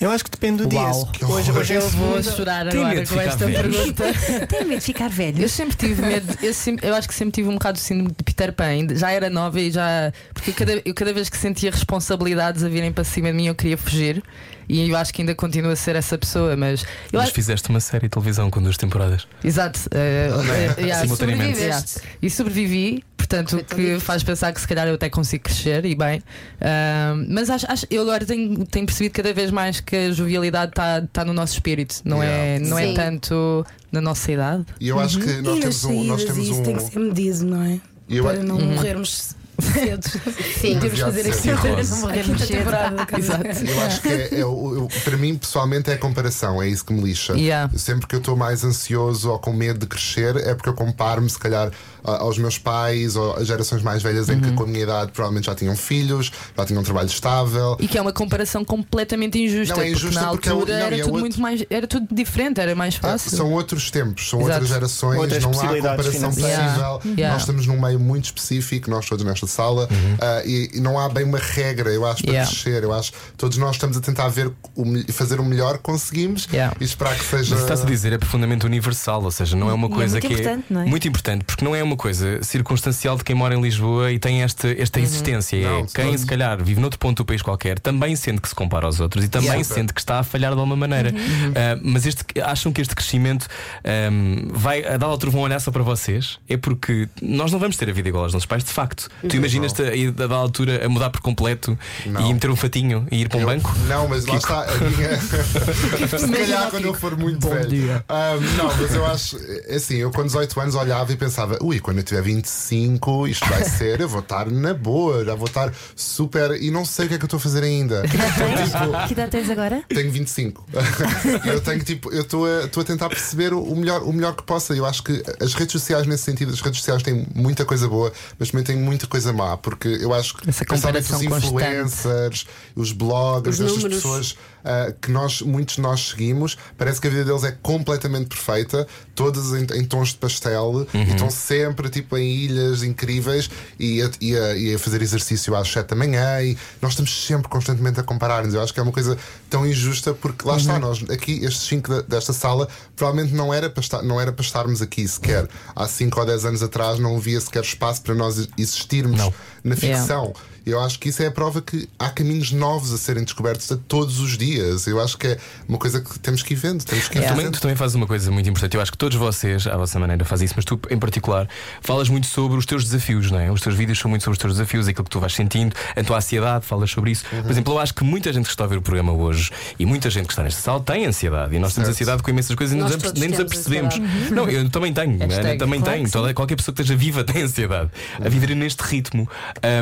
[0.00, 1.08] Eu acho que depende do Uau.
[1.12, 1.26] dia.
[1.28, 3.60] Hoje, hoje é Eu vou chorar Tem agora com esta velhos?
[3.76, 4.04] pergunta.
[4.48, 5.52] Têm medo de ficar Eu velhos?
[5.52, 8.24] sempre tive medo, eu, sempre- eu acho que sempre tive um bocado de síndrome de
[8.24, 8.64] Peter Pan.
[8.94, 10.12] Já era nova e já.
[10.32, 13.46] Porque eu cada, eu cada vez que sentia responsabilidades a virem para cima de mim,
[13.46, 14.22] eu queria fugir.
[14.68, 16.82] E eu acho que ainda continuo a ser essa pessoa, mas.
[16.82, 16.88] Eu
[17.18, 19.26] Mas acho, fizeste uma série de televisão com duas temporadas.
[19.44, 19.78] exato.
[19.92, 20.30] eh,
[20.78, 21.52] eh, yeah, Simultaneamente.
[21.56, 22.00] sobreviveste.
[22.22, 23.04] E sobrevivi,
[23.42, 26.22] portanto o que faz pensar que se calhar eu até consigo crescer e bem.
[26.60, 30.70] Ah, mas acho, acho- eu agora tenho, tenho percebido cada vez mais que a jovialidade
[30.72, 32.68] está tá no nosso espírito, não, é, Yeah.
[32.68, 34.64] não é tanto na nossa idade.
[34.80, 36.04] E eu acho que nós e temos um.
[36.04, 37.80] Nós saídas, temos isso tem que um ser medido, não é?
[38.08, 40.02] eu- Para não morrermos cedo.
[40.08, 40.78] Sim.
[40.78, 42.70] Temos que Demasiado fazer aqui não Morrermos cedo.
[43.18, 43.44] Exato.
[43.66, 46.92] Eu acho que é, é eu- para mim, pessoalmente, é a comparação, é isso que
[46.92, 47.34] me lixa.
[47.34, 47.70] Yeah.
[47.76, 51.28] Sempre que eu estou mais ansioso ou com medo de crescer, é porque eu comparo-me,
[51.28, 51.70] se calhar,
[52.02, 54.54] aos meus pais ou às gerações mais velhas em que, Uhum.
[54.56, 57.76] com a minha idade, provavelmente já tinham filhos, já tinham um trabalho estável.
[57.80, 60.78] E que é uma comparação completamente injusta, Não, é injusta porque na porque é altura
[60.78, 63.30] não, era é tudo outro- muito mais, era tudo diferente, era mais É, fácil.
[63.36, 64.52] São outros tempos, são Exato.
[64.54, 66.48] outras gerações, Outras não há comparação possível.
[66.48, 66.98] Yeah.
[67.06, 67.32] Yeah.
[67.32, 69.88] Nós estamos num meio muito específico, nós todos nesta sala,
[70.20, 72.50] ah, e, e não há bem uma regra, eu acho, para Yeah.
[72.50, 72.82] crescer.
[72.82, 76.46] Eu acho que todos nós estamos a tentar ver o, fazer o melhor que conseguimos
[76.52, 76.74] Yeah.
[76.80, 77.54] e esperar que Mas seja.
[77.54, 80.14] o que estás a dizer é profundamente universal, ou seja, não é uma é coisa
[80.14, 80.84] muito que importante, não é?
[80.86, 84.42] muito importante, porque não é uma coisa circunstancial de quem mora em Lisboa e tem
[84.42, 85.04] esta, esta Uhum.
[85.04, 85.60] existência.
[85.68, 86.18] Não, é de quem todo.
[86.18, 89.24] se calhar vive noutro ponto do país qualquer, também sente que se compara aos outros
[89.24, 89.64] e também Yeah.
[89.64, 91.10] sente que está a falhar de alguma maneira.
[91.10, 91.52] Uhum.
[91.54, 93.46] Ah, mas este, acham que este crescimento
[93.84, 96.38] ahm, vai a dar altura vão olhar só para vocês?
[96.48, 99.08] É porque nós não vamos ter a vida igual aos nossos pais, de facto.
[99.34, 101.76] Tu imaginas-te a, a dar altura a mudar por completo
[102.06, 102.30] Não.
[102.30, 103.74] e meter um fatinho e ir para um Eu- banco?
[103.88, 105.20] Não, mas lá está a minha.
[106.18, 107.68] Se calhar quando eu for muito velho.
[107.68, 108.04] dia.
[108.08, 109.36] Ah, não, mas eu acho.
[109.68, 113.48] é Assim, eu com 18 anos olhava e pensava, ui, quando eu tiver 25, isto
[113.48, 116.52] vai ser, eu vou estar na boa, já vou estar super.
[116.62, 118.02] E não sei o que é que eu estou a fazer ainda.
[118.02, 119.82] Tipo, Que idade tens agora?
[119.88, 120.64] tenho 25.
[121.46, 124.42] eu tenho tipo, eu estou a, estou a tentar perceber o melhor, o melhor que
[124.42, 124.74] possa.
[124.74, 128.12] Eu acho que as redes sociais, nesse sentido, as redes sociais têm muita coisa boa,
[128.38, 131.46] mas também têm muita coisa má, porque eu acho que Essa principalmente os constante.
[131.46, 137.06] influencers, os bloggers, Os estas pessoas ah, que nós, muitos de nós seguimos, parece que
[137.06, 141.88] a vida deles é completamente perfeita, todas em, em tons de pastel, e estão sempre
[141.88, 143.48] tipo em ilhas incríveis
[143.78, 146.40] e a, e a- e a fazer exercício às 7 da manhã.
[146.42, 148.54] E nós estamos sempre constantemente a comparar-nos.
[148.54, 149.16] Eu acho que é uma coisa
[149.50, 153.80] tão injusta porque lá está, nós aqui, estes 5 desta sala, provavelmente não era, para
[153.82, 155.48] estar, não era para estarmos aqui sequer.
[155.76, 159.32] Há 5 ou 10 anos atrás não havia sequer espaço para nós existirmos Não.
[159.62, 159.98] na Yeah.
[160.00, 160.32] ficção.
[160.66, 163.76] Eu acho que isso é a prova que há caminhos novos a serem descobertos a
[163.76, 164.53] todos os dias.
[164.86, 165.38] Eu acho que é
[165.68, 166.84] uma coisa que temos que ir vendo.
[166.84, 168.74] Temos que ir Tu também, tu também fazes uma coisa muito importante.
[168.74, 171.48] Eu acho que todos vocês, à vossa maneira, fazem isso, mas tu, em particular,
[171.80, 173.50] falas muito sobre os teus desafios, não é?
[173.50, 176.02] Os teus vídeos são muito sobre os teus desafios, aquilo que tu vais sentindo, a
[176.02, 177.24] tua ansiedade, falas sobre isso.
[177.32, 177.42] Uhum.
[177.42, 179.86] Por exemplo, eu acho que muita gente que está a ver o programa hoje e
[179.86, 181.54] muita gente que está nesta sala tem ansiedade.
[181.54, 181.96] E nós temos Certo.
[181.96, 184.30] ansiedade com imensas coisas e Nós nem nos, todos nem nos temos apercebemos.
[184.30, 186.10] Não, eu também tenho, Hashtag, também claro tenho.
[186.10, 187.90] Toda, qualquer pessoa que esteja viva tem ansiedade.
[188.24, 189.28] A viver neste ritmo.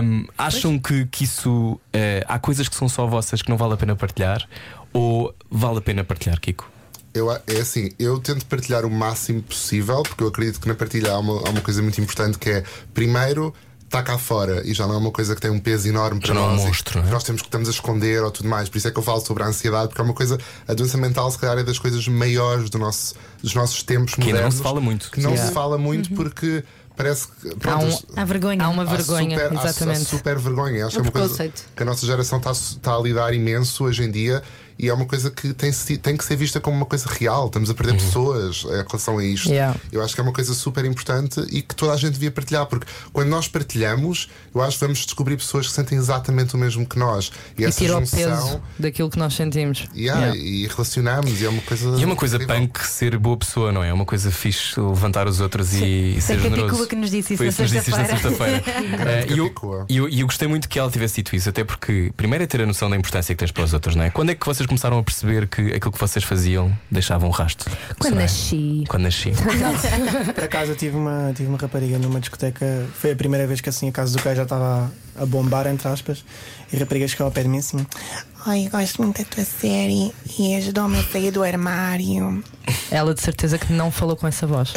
[0.02, 1.80] Hum, acham que, que isso.
[1.92, 4.46] eh, há coisas que são só vossas que não vale a pena partilhar?
[4.92, 6.70] Ou vale a pena partilhar, Kiko?
[7.14, 11.12] Eu, é assim, eu tento partilhar o máximo possível, porque eu acredito que na partilha
[11.12, 13.52] há uma, há uma coisa muito importante que é, primeiro,
[13.84, 16.28] está cá fora e já não é uma coisa que tem um peso enorme para
[16.28, 16.62] Já não é um nós.
[16.62, 17.10] e monstro, que não é?
[17.10, 18.70] Nós temos que estamos a esconder ou tudo mais.
[18.70, 20.96] Por isso é que eu falo sobre a ansiedade, porque é uma coisa, a doença
[20.96, 24.38] mental, se calhar, é das coisas maiores do nosso, dos nossos tempos Que ainda não
[24.38, 24.54] modernos.
[24.56, 25.10] se fala muito.
[25.10, 25.48] Que não Yeah.
[25.48, 26.64] se fala muito porque
[26.96, 27.48] parece que.
[27.48, 28.64] Há, um- pronto, Há vergonha.
[28.64, 30.00] há uma Há vergonha, super, há- exatamente.
[30.02, 30.86] Há super vergonha.
[30.86, 31.64] Acho que Um é uma coisa preconceito.
[31.76, 34.42] que a nossa geração está, está a lidar imenso hoje em dia
[34.78, 37.46] e é uma coisa que tem, tem que ser vista como uma coisa real.
[37.46, 39.48] Estamos a perder pessoas em relação a isto.
[39.48, 39.78] Yeah.
[39.90, 42.66] Eu acho que é uma coisa super importante e que toda a gente devia partilhar,
[42.66, 46.86] porque quando nós partilhamos, eu acho que vamos descobrir pessoas que sentem exatamente o mesmo
[46.86, 47.30] que nós.
[47.56, 48.18] E, E essa tira o junção.
[48.18, 49.86] peso daquilo que nós sentimos.
[49.94, 50.36] yeah, Yeah.
[50.38, 51.88] E relacionamos, e é uma coisa.
[51.98, 52.56] E é uma coisa incrível.
[52.68, 53.88] punk ser boa pessoa, não é?
[53.88, 56.66] É uma coisa fixe levantar os outros e, e ser Foi a generoso.
[56.66, 58.62] Capicua que nos disse isso Foi na isso que nos disse isto na sexta-feira.
[59.02, 59.52] Eh, E eu,
[59.88, 62.60] eu, e eu gostei muito que ela tivesse dito isso, até porque, primeiro, é ter
[62.60, 64.10] a noção da importância que tens para os outros, não é?
[64.10, 67.70] Quando é que vocês começaram a perceber que aquilo que vocês faziam deixava um rastro?
[67.98, 68.22] Quando Soraya?
[68.22, 68.84] nasci.
[68.88, 69.32] Quando nasci.
[70.34, 73.68] Por acaso eu tive uma, tive uma rapariga numa discoteca, foi a primeira vez que
[73.68, 76.24] assim a casa do Caio já estava a bombar, entre aspas,
[76.72, 77.86] e a rapariga chegou ao pé de mim assim:
[78.46, 82.42] Ai, eu gosto muito da tua série e ajudou-me a sair do armário.
[82.90, 84.72] Ela de certeza que não falou com essa voz.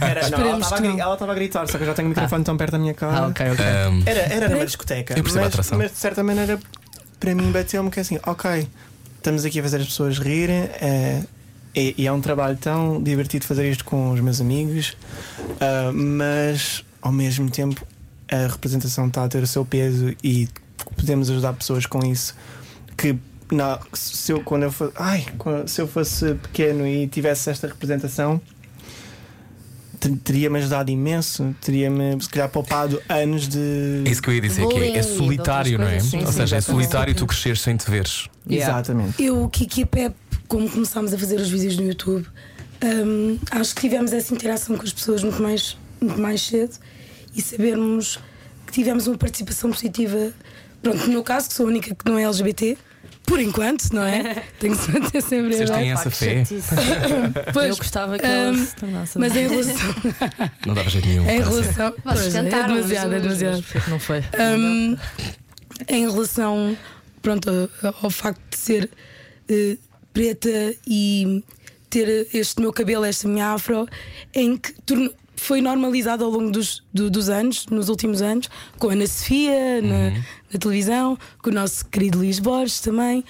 [0.00, 2.72] Era, não, ela estava a gritar, só que eu já tenho o microfone tão perto
[2.72, 3.24] da minha cara.
[3.24, 3.64] Ah, ok, ok.
[3.64, 5.78] Ahm, Era, era numa discoteca, Eu mas, atração.
[5.78, 6.58] mas de certa maneira
[7.18, 8.68] para mim bateu-me que é assim, ok,
[9.26, 11.20] estamos aqui a fazer as pessoas rirem é,
[11.74, 14.96] e, e é um trabalho tão divertido fazer isto com os meus amigos,
[15.60, 17.84] ah, mas ao mesmo tempo
[18.30, 20.48] a representação está a ter o seu peso e
[20.94, 22.36] podemos ajudar pessoas com isso
[22.96, 23.18] que
[23.94, 25.26] se eu quando eu fosse, ai,
[25.66, 28.40] se eu fosse pequeno e tivesse esta representação
[30.22, 34.66] teria-me ajudado imenso, teria-me se calhar poupado anos de É isso que eu ia dizer,
[34.66, 35.92] que é, é solitário, não é?
[35.92, 36.14] coisas.
[36.14, 38.28] Ou Sim, seja, é sim, solitário tu cresceres sem te veres.
[38.48, 38.72] Yeah.
[38.72, 39.22] Exatamente.
[39.22, 40.16] Eu, Kiki e a Pep,
[40.48, 42.26] como começámos a fazer os vídeos no YouTube,
[42.84, 46.76] hum, acho que tivemos essa interação com as pessoas muito mais, muito mais cedo
[47.34, 48.18] e sabermos
[48.66, 50.32] que tivemos uma participação positiva.
[50.82, 52.76] Pronto, no meu caso, que sou a única que não é LGBT,
[53.26, 54.44] por enquanto, não é?
[54.58, 56.44] Tenho que se manter sempre Vocês têm essa fé?
[57.52, 59.18] Pois, Eu gostava que hum, ela se tornasse.
[59.18, 59.94] Mas em relação.
[60.66, 61.24] Não dava jeito nenhum.
[61.24, 61.44] em ser.
[61.44, 61.94] relação.
[62.02, 63.62] Pois, é demasiado, é demasiado.
[63.64, 64.20] Porque não foi.
[64.20, 64.96] Hum,
[65.88, 66.76] em relação
[67.20, 67.70] pronto,
[68.02, 68.90] ao facto de ser
[69.48, 69.76] eh,
[70.12, 71.42] preta e
[71.90, 73.88] ter este meu cabelo, esta minha afro,
[74.32, 78.88] em que tornou- foi normalizado ao longo dos, do- dos anos, nos últimos anos, com
[78.88, 80.10] a Ana Sofia na,
[80.52, 83.24] na televisão, com o nosso querido Luís Borges também.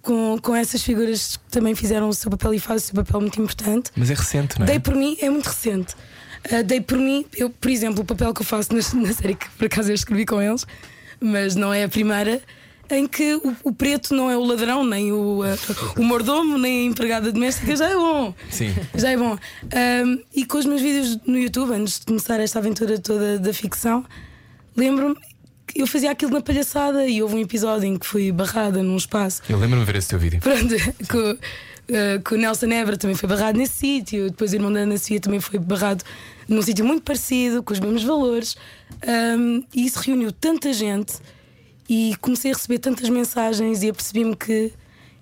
[0.00, 3.20] Com, com essas figuras que também fizeram o seu papel e fazem o seu papel
[3.20, 3.90] muito importante.
[3.96, 4.68] Mas é recente, não é?
[4.70, 5.94] Dei por mim, é muito recente.
[6.50, 9.34] Uh, dei por mim, eu, por exemplo, o papel que eu faço na, na série
[9.34, 10.64] que por acaso eu escrevi com eles,
[11.20, 12.40] mas não é a primeira,
[12.90, 15.58] em que o, o preto não é o ladrão, nem o, uh,
[15.96, 18.34] o mordomo, nem a empregada doméstica, já é bom.
[18.50, 18.74] Sim.
[18.94, 19.36] Já é bom.
[19.36, 23.52] Um, e com os meus vídeos no YouTube, antes de começar esta aventura toda da
[23.52, 24.04] ficção,
[24.76, 25.16] lembro-me
[25.66, 28.96] que eu fazia aquilo na palhaçada e houve um episódio em que fui barrada num
[28.96, 30.40] espaço Eu lembro-me de ver esse teu vídeo.
[30.40, 30.74] Pronto,
[31.10, 31.38] com,
[31.88, 34.96] eh, com o Nelson Évora também foi barrado nesse sítio, depois o irmão da Ana
[34.96, 36.02] Sofia também foi barrado
[36.48, 38.56] num sítio muito parecido, com os mesmos valores.
[39.06, 41.14] Ahm, e isso reuniu tanta gente
[41.88, 44.72] e comecei a receber tantas mensagens e apercebi-me que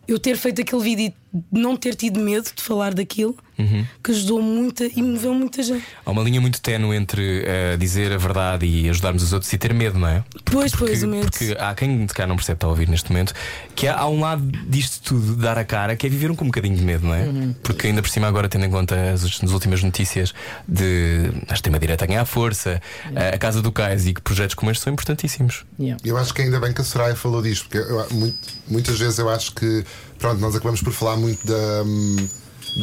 [0.08, 1.14] eu ter feito aquele vídeo
[1.52, 3.36] não ter tido medo de falar daquilo,
[4.04, 5.82] que ajudou muito e moveu muita gente.
[6.04, 9.56] Há uma linha muito ténue entre eh, dizer a verdade e ajudarmos os outros e
[9.56, 10.22] ter medo, não é?
[10.44, 11.30] Pois, pois, Porque, o medo.
[11.30, 13.32] porque há quem de cá não percebe, está a ouvir neste momento,
[13.74, 16.44] que há, há um lado disto tudo, dar a cara, que é viver um, com
[16.44, 17.26] um bocadinho de medo, não é?
[17.62, 20.34] Porque ainda por cima, agora, tendo em conta as, as últimas notícias
[20.68, 22.80] de a extrema-direita a ganhar força,
[23.14, 25.64] a, a Casa do Cais e que projetos como este são importantíssimos.
[25.80, 25.98] Yeah.
[26.04, 28.36] Eu acho que ainda bem que a Soraya falou disto, porque eu- muito-
[28.68, 29.82] muitas vezes eu acho que,
[30.18, 31.82] pronto, nós acabamos por falar muito da.
[31.84, 32.28] hum,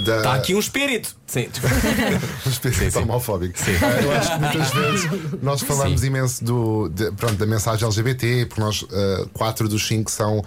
[0.02, 1.16] da Está aqui um espírito!
[1.28, 1.48] Sim,
[2.46, 3.00] um espírito Sim, sim.
[3.00, 3.56] homofóbico.
[3.82, 5.10] Ah, Eu acho que muitas vezes
[5.42, 6.08] nós falamos Sim.
[6.08, 10.44] imenso do, de- pronto, da mensagem LGBT, porque nós, ah, quatro dos cinco, são,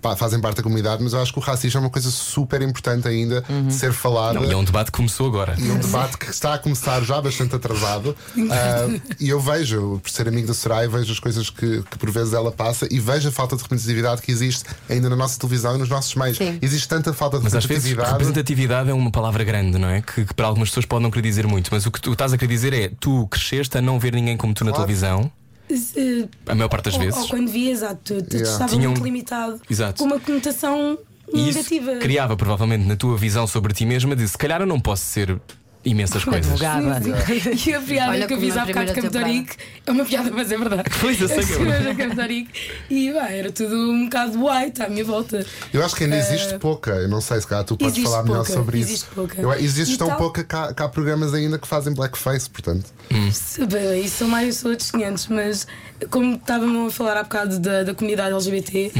[0.00, 2.62] pa- fazem parte da comunidade, mas eu acho que o racismo é uma coisa super
[2.62, 4.38] importante ainda de ser falada.
[4.38, 5.54] Não, e é um debate que começou agora.
[5.58, 8.14] E um debate que está a começar já bastante atrasado.
[8.50, 12.10] Ah, e eu vejo, por ser amigo da Soraya, vejo as coisas que, que por
[12.10, 15.74] vezes ela passa e vejo a falta de representatividade que existe ainda na nossa televisão
[15.74, 16.36] e nos nossos meios.
[16.38, 16.58] Sim.
[16.62, 18.79] Existe tanta falta de Mas às vezes representatividade.
[18.80, 20.00] Representatividade é uma palavra grande, não é?
[20.02, 21.68] Que, que para algumas pessoas pode não querer dizer muito.
[21.72, 24.36] Mas o que tu estás a querer dizer é tu cresceste a não ver ninguém
[24.36, 24.86] como tu na Claro.
[24.86, 25.30] televisão,
[25.70, 27.20] Eh, a maior parte das ou, vezes.
[27.20, 28.50] ou quando vi, exato, tu, tu Yeah.
[28.52, 29.98] estava Tinha um- muito limitado Exato.
[29.98, 30.98] com uma conotação
[31.32, 31.96] E isso negativa.
[31.98, 35.40] criava provavelmente na tua visão sobre ti mesma de se calhar eu não posso ser
[35.84, 36.46] imensas coisas.
[36.60, 37.00] Advogada.
[37.66, 39.56] E a piada Olha que eu fiz há bocado de primeira Capitarique
[39.86, 40.90] é uma piada, mas é verdade.
[41.00, 41.56] Pois, eu sei que é.
[41.56, 45.44] Eu e vai, era tudo um bocado white à minha volta.
[45.72, 46.90] Eu acho que ainda existe pouca.
[46.92, 49.14] Eu não sei se calhar tu podes existe falar melhor pouca, sobre existe isso.
[49.14, 49.40] pouca.
[49.40, 52.48] Eu- existe E tão tal- pouca que há, que há programas ainda que fazem blackface,
[52.50, 52.92] portanto.
[53.32, 55.66] Se bem, Isso são mais outros 500, mas
[56.10, 58.92] como estávamos a falar há bocado da, da comunidade LGBT,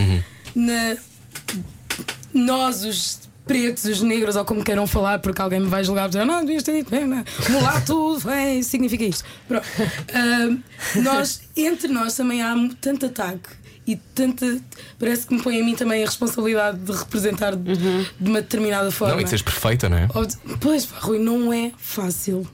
[0.54, 0.96] na-
[2.32, 3.18] nós, os
[3.50, 6.62] pretos, os negros, ou como queiram falar, porque alguém me vai julgar dizer, não, devias
[6.62, 7.24] ter dito bem, não.
[7.48, 9.24] mulato, é, significa isto.
[9.48, 9.66] Pronto.
[10.14, 13.59] Ah, nós, entre nós também há tanto ataque.
[13.90, 14.60] E tanta.
[15.00, 18.88] Parece que me põe a mim também a responsabilidade de representar de, de uma determinada
[18.92, 19.14] forma.
[19.14, 20.08] Não, e de seres perfeita, não é?
[20.14, 20.24] Ou
[20.60, 22.46] Pois, pá, Rui, não é fácil.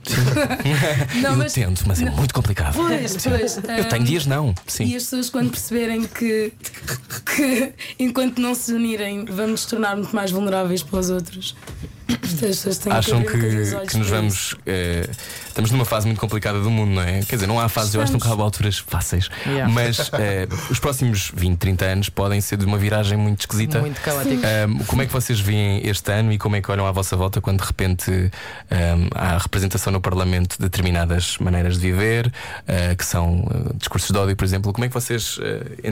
[1.21, 2.73] não, eu tento, mas é muito complicado.
[2.73, 3.57] Pois, pois.
[3.77, 4.55] Eu tenho dias não.
[4.67, 4.95] E Sim.
[4.95, 6.51] as pessoas, quando perceberem que,
[7.35, 11.55] que enquanto não se unirem, vamos nos tornar muito mais vulneráveis para os outros,
[12.89, 14.55] Acham que, que, nos vamos.
[14.65, 15.09] eh,
[15.47, 17.21] estamos numa fase muito complicada do mundo, não é?
[17.21, 19.29] Quer dizer, não há fases, eu acho que nunca há alturas fáceis.
[19.45, 19.71] Yeah.
[19.71, 23.79] Mas eh, os próximos 20, 30 anos podem ser de uma viragem muito esquisita.
[23.79, 24.41] Muito caótico.
[24.67, 27.15] Um, como é que vocês veem este ano e como é que olham à vossa
[27.15, 28.29] volta quando de repente um,
[29.13, 34.17] há representação no Parlamento de determinadas maneiras de viver, uh, que são uh, discursos de
[34.17, 34.71] ódio, por exemplo?
[34.71, 35.41] Como é que vocês uh,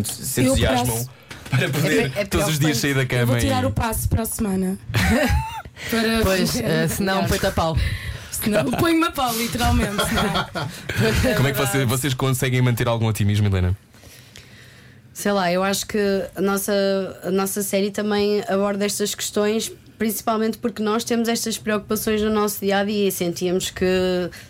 [0.06, 1.08] se Eu entusiasmam
[1.50, 3.66] para poder é todos os dias sair da Eu cama vou tirar e.
[3.66, 4.78] o passo para a semana.
[5.90, 7.78] para Pois, eh, se não, põe-te a pau.
[8.32, 9.96] Senão, põe-me a pau, literalmente.
[10.08, 10.46] senão-
[11.38, 13.76] Como é que vocês, vocês conseguem manter algum otimismo, Helena?
[15.14, 15.98] Sei lá, eu acho que
[16.36, 16.74] a nossa,
[17.24, 22.60] a nossa série também aborda estas questões, principalmente porque nós temos estas preocupações no nosso
[22.60, 23.86] dia a dia e sentíamos que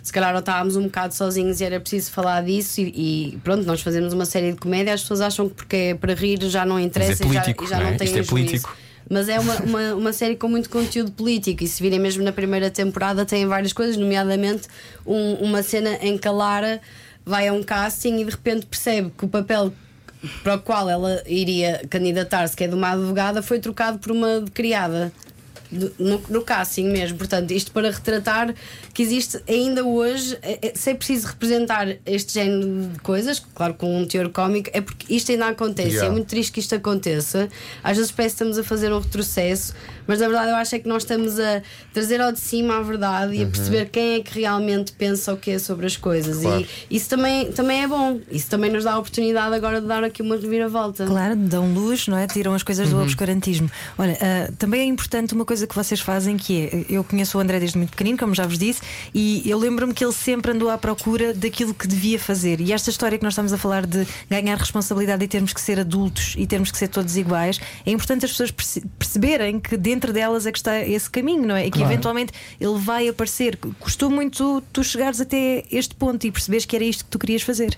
[0.02, 2.80] se calhar ou estávamos um bocado sozinhos e era preciso falar disso.
[2.80, 5.94] E, e pronto, nós fazemos uma série de comédia, as pessoas acham que porque é
[5.94, 7.90] para rir já não interessa e já- político, e já, não é?
[7.92, 8.30] não tem Isto é juízo.
[8.30, 8.76] político.
[9.08, 12.32] Mas é uma, uma, uma série com muito conteúdo político e se virem mesmo na
[12.32, 14.66] primeira temporada tem várias coisas, nomeadamente
[15.06, 16.80] um- uma cena em que a Lara
[17.24, 19.72] vai a um casting e de repente percebe que o papel
[20.42, 24.44] para o qual ela iria candidatar-se, que é de uma advogada, foi trocado por uma
[24.52, 25.12] criada.
[25.70, 27.18] No, no casting mesmo.
[27.18, 28.54] Portanto, isto para retratar
[28.92, 33.74] que existe ainda hoje, é, é, se é preciso representar este género de coisas, claro,
[33.74, 35.90] com um teor cómico, é porque isto ainda acontece.
[35.90, 36.08] Yeah.
[36.08, 37.48] É muito triste que isto aconteça.
[37.82, 39.74] Às vezes parece que estamos a fazer um retrocesso,
[40.06, 42.82] mas na verdade eu acho é que nós estamos a trazer ao de cima a
[42.82, 46.38] verdade e a perceber quem é que realmente pensa o que é sobre as coisas.
[46.42, 46.66] Claro.
[46.90, 48.20] E isso também, também é bom.
[48.30, 51.06] Isso também nos dá a oportunidade agora de dar aqui uma reviravolta.
[51.06, 52.26] Claro, dão luz, não é?
[52.26, 53.70] Tiram as coisas do obscurantismo.
[53.98, 57.40] Olha, ah, também é importante uma coisa que vocês fazem que é: eu conheço o
[57.40, 58.80] André desde muito pequenino, como já vos disse,
[59.14, 62.60] e eu lembro-me que ele sempre andou à procura daquilo que devia fazer.
[62.60, 65.78] E esta história que nós estamos a falar de ganhar responsabilidade e termos que ser
[65.80, 69.95] adultos e termos que ser todos iguais, é importante as pessoas perce- perceberem que dentro
[70.12, 71.66] delas é que está esse caminho, não é?
[71.66, 73.58] E que eventualmente ele vai aparecer.
[73.80, 77.42] Custou muito tu chegares até este ponto e perceberes que era isto que tu querias
[77.42, 77.76] fazer.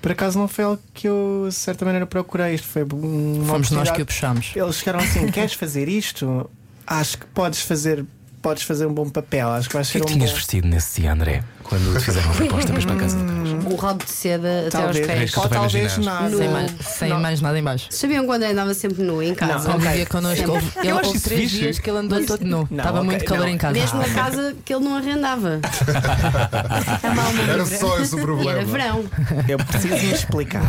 [0.00, 2.54] Por acaso não foi algo que eu, de certa maneira, procurei.
[2.54, 4.52] Isto foi uma Fomos nós que o puxámos.
[4.54, 6.48] Eles chegaram assim: queres fazer isto?
[6.86, 8.04] Acho que podes fazer,
[8.40, 9.48] podes fazer um bom papel.
[9.48, 10.36] Acho que vais O que ser é que um tinhas bom.
[10.36, 11.42] vestido nesse dia, André?
[11.64, 13.32] Quando fizeram a proposta para a casa do?
[13.32, 13.37] Um
[13.78, 15.36] rabo de seda até aos pés.
[15.36, 16.36] ou talvez nada.
[16.36, 17.20] Sem, mais, sem Não.
[17.20, 17.86] mais nada em baixo.
[17.90, 19.68] Sabiam quando ele andava sempre nu em casa?
[19.68, 19.88] Não, Ele ok.
[19.90, 20.50] vivia connosco.
[20.50, 22.68] Houve, ele, Eu acho houve três dias que ele andou todo nu.
[22.70, 23.48] Não, Estava muito calor não.
[23.48, 23.72] em casa.
[23.78, 25.60] Mesmo a casa que ele não arrendava.
[27.48, 28.64] Era só esse o E era problema.
[28.64, 29.04] verão.
[29.48, 30.62] Eu preciso me explicar.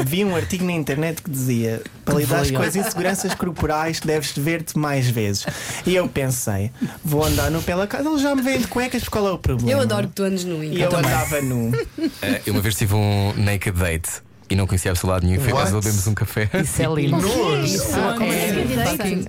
[0.00, 4.78] Havia um artigo na internet que dizia: para lidar com as inseguranças corporais, deves ver-te
[4.78, 5.46] mais vezes.
[5.86, 6.70] E eu pensei:
[7.04, 8.08] vou andar nu pela casa.
[8.08, 9.70] Ele já me vem de cuecas, porque qual é o problema?
[9.70, 11.65] Eu adoro que tu andes nu em E eu andava nu.
[12.22, 15.40] Eh, eu uma vez tive um naked date e não conhecia absolutamente nenhum.
[15.42, 15.84] Foi a casa What?
[15.84, 16.50] dele, bebemos um café.
[16.62, 17.26] Isso é lindo.
[17.64, 17.96] Isso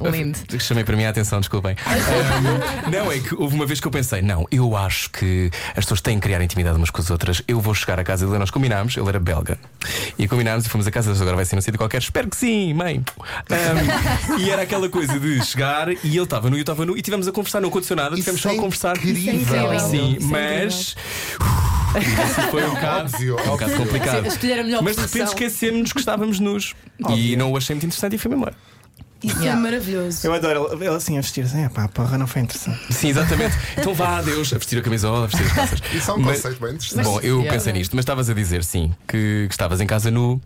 [0.06, 0.40] é lindo.
[0.60, 1.76] Chamei para mim a atenção, desculpem.
[2.92, 6.02] Não, é que houve uma vez que eu pensei: não, eu acho que as pessoas
[6.02, 7.42] têm que criar intimidade umas com as outras.
[7.48, 9.58] Eu vou chegar à casa dele, nós combinámos, ele era belga.
[10.18, 12.00] E combinámos e fomos a casa deles, agora vai ser num sítio qualquer.
[12.00, 13.04] Espero que sim, mãe.
[14.38, 17.02] E era aquela coisa de chegar e ele estava nu e eu estava nu e
[17.02, 18.98] tivemos a conversar, não aconteceu nada, tivemos só é a conversar.
[18.98, 19.80] incrível.
[19.80, 20.96] Sim, é mas.
[21.98, 23.78] Isso foi um bocado, Óbvio, um bocado óbvio.
[23.78, 24.26] complicado.
[24.28, 25.48] Escolher a melhor Mas repente posição.
[25.48, 26.74] esquecemos que estávamos nus.
[27.10, 28.54] E não o achei muito interessante e fui-me embora.
[29.24, 29.60] Isso Yeah.
[29.60, 30.28] é maravilhoso.
[30.28, 31.58] Eu adoro ele, ele assim a vestir-se.
[31.58, 32.94] É pá, porra, não foi interessante.
[32.94, 33.56] Sim, exatamente.
[33.76, 35.80] Então vá, adeus, a vestir a camisola, a vestir as calças.
[35.92, 37.04] Isso é um Mas- conceito bem interessante.
[37.04, 37.52] Bom, eu Yeah.
[37.58, 40.40] pensei nisto, mas estavas a dizer sim, que, que estavas em casa nu.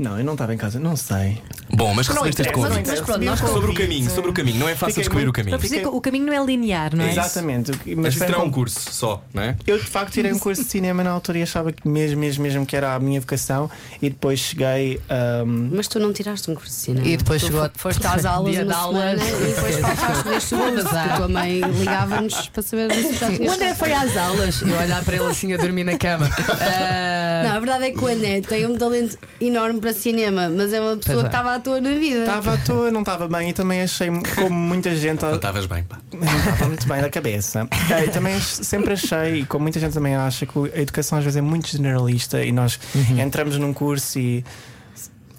[0.00, 1.42] Não, eu não estava em casa, não sei.
[1.68, 2.88] Bom, mas recebeste este convite.
[2.88, 4.58] Mas pronto, nós Sobre o caminho, sobre o caminho.
[4.58, 5.56] Não é fácil Fiquei descobrir o muito- caminho.
[5.58, 7.10] Por dizer que o caminho não é linear, não é?
[7.10, 7.72] Exatamente.
[7.96, 9.56] Mas foi com- um curso só, não é?
[9.66, 12.42] Eu de facto tirei um curso de cinema na altura e achava que mesmo, mesmo,
[12.42, 13.70] mesmo que era a minha vocação
[14.00, 17.06] e depois cheguei ahm, Mas tu não tiraste um curso de cinema.
[17.06, 19.20] E depois tu chegou fo- Foste às aulas dia uma de aulas.
[19.20, 20.88] semana e depois faltaste deste curso.
[20.88, 21.04] Azar.
[21.06, 24.62] que A tua mãe ligava-nos para saber se já O tinhas André foi às aulas
[24.62, 26.28] e eu olhar para ele assim a dormir na cama.
[26.74, 30.72] Ah, Não, a verdade é que o André tem um talento enorme para cinema, mas
[30.72, 31.22] é uma pessoa é.
[31.22, 32.20] que estava à toa na vida.
[32.20, 35.84] estava à toa, não estava bem e também achei como muita gente Não estavas bem,
[35.84, 35.98] pá.
[36.12, 37.68] não estava muito bem da cabeça.
[38.04, 41.36] E também sempre achei, e como muita gente também acha, que a educação às vezes
[41.36, 42.78] é muito generalista e nós
[43.18, 44.44] entramos num curso e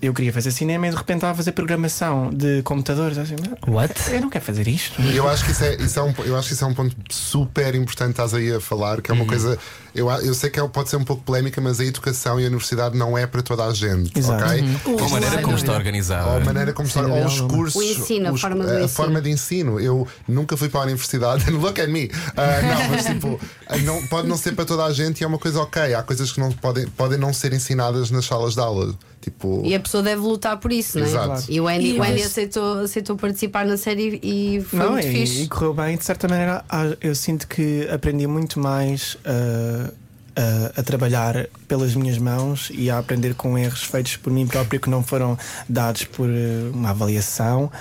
[0.02, 3.18] eu queria fazer cinema e de repente estava a fazer programação de computadores.
[3.18, 3.36] Assim,
[3.68, 3.94] What?
[4.12, 5.02] eu não quero fazer isto.
[5.02, 6.96] Eu acho que isso é, isso é um, eu acho que isso é um ponto
[7.10, 9.58] super importante que estás aí a falar, que é uma coisa.
[9.94, 12.44] Eu, a- eu sei que é- pode ser um pouco polémica, mas a educação e
[12.46, 14.18] a universidade não é para toda a gente.
[14.18, 14.44] Exato.
[14.46, 14.64] ok?
[14.86, 16.40] Ou a maneira como está Ou a organizada.
[16.46, 17.76] maneira como está, ou os cursos.
[17.76, 18.88] O ensino, a os- forma do a ensino.
[18.90, 19.80] forma de ensino.
[19.80, 22.10] Eu nunca fui para a universidade, look at me.
[22.38, 25.28] Ah, não, mas tipo, ah, não, pode não ser para toda a gente e é
[25.28, 25.94] uma coisa ok.
[25.94, 28.96] Há coisas que não podem, podem não ser ensinadas nas salas de aula.
[29.22, 31.10] Tipo, E a pessoa deve lutar por isso, não é?
[31.10, 31.46] Exato.
[31.48, 34.94] E o Andy, E o Andy mas- aceitou, aceitou participar na série e foi Não,
[34.94, 35.44] muito e, fixe.
[35.44, 35.96] e correu bem.
[35.96, 36.66] De certa maneira,
[37.00, 39.92] eu sinto que aprendi muito mais ah,
[40.36, 44.80] ah, a trabalhar pelas minhas mãos e a aprender com erros feitos por mim próprio
[44.80, 45.38] que não foram
[45.70, 47.72] dados por ah, uma avaliação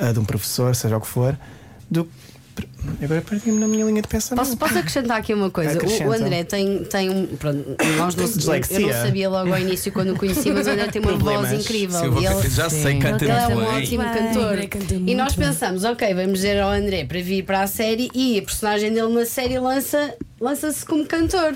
[0.00, 1.38] ah, de um professor, seja o que for.
[1.88, 2.08] Do...
[3.02, 4.44] Agora perdi-me na minha linha de pensamento.
[4.44, 5.74] Posso, posso acrescentar aqui uma coisa?
[5.74, 6.08] O, Acrescenta.
[6.08, 7.26] o André tem, tem um.
[7.26, 7.64] Pronto,
[7.98, 11.00] nós não, eu não sabia logo ao início quando o conheci, mas o André tem
[11.02, 11.50] uma Problemas.
[11.50, 11.98] voz incrível.
[12.00, 12.98] Sim, ele, já sei, Sim.
[12.98, 14.98] canta ele é um ótimo Bem, cantor.
[15.06, 18.42] E nós pensamos, ok, vamos dizer ao André para vir para a série e a
[18.42, 21.54] personagem dele na série lança- lança-se como cantor.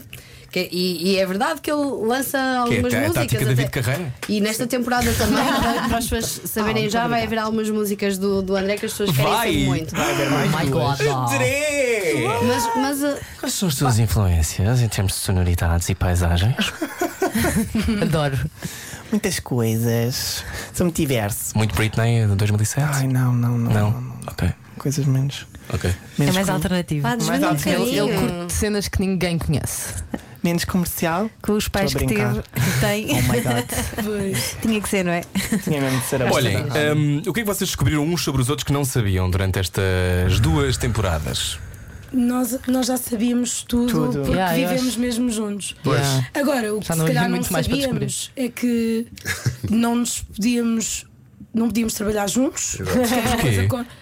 [0.53, 3.25] Que- e, e é verdade que ele lança Que é algumas a músicas.
[3.35, 4.15] até- David Carreira?
[4.29, 8.19] E nesta temporada também, para, para as pessoas saberem Ah, já, vai haver algumas músicas
[8.19, 9.49] do, do André que as pessoas querem Vai!
[9.49, 9.97] saber muito.
[9.97, 10.99] Vai haver mais Oh my duas.
[11.01, 11.33] God.
[11.33, 12.15] André!
[12.47, 16.55] Mas, mas uh, Quais são as tuas influências em termos de sonoridades e paisagens?
[18.03, 18.39] Adoro.
[19.11, 20.45] Muitas coisas.
[20.75, 21.57] Sou muito diverso.
[21.57, 22.89] Muito Britney de 2007?
[22.93, 23.71] Ai, não, não, não.
[23.73, 23.91] não?
[23.91, 24.17] não, não.
[24.27, 25.47] Ok, Coisas menos.
[25.73, 25.91] Ok.
[25.91, 27.07] É menos mais com- alternativo.
[27.07, 27.69] um alto.
[27.69, 29.95] Ele, ele curte cenas que ninguém conhece.
[30.43, 31.31] Menos comercial.
[31.41, 32.43] Com os pais que teve,
[32.81, 33.07] tem.
[33.13, 33.65] Oh my god.
[34.03, 34.57] Pois.
[34.61, 35.21] Tinha que ser, não é?
[35.63, 36.57] Tinha mesmo de ser a Olhem,
[36.97, 39.61] hum, o que é que vocês descobriram uns sobre os outros que não sabiam durante
[39.61, 41.59] estas duas temporadas?
[42.13, 44.13] Nós, nós já sabíamos tudo, Tudo.
[44.19, 45.77] porque Yeah, vivemos acho- mesmo juntos.
[45.87, 46.29] Yeah.
[46.35, 49.07] Agora, o que Já se calhar não mais sabíamos é que
[49.71, 51.07] não nos podíamos,
[51.55, 52.77] não podíamos trabalhar juntos.
[52.79, 53.69] Porque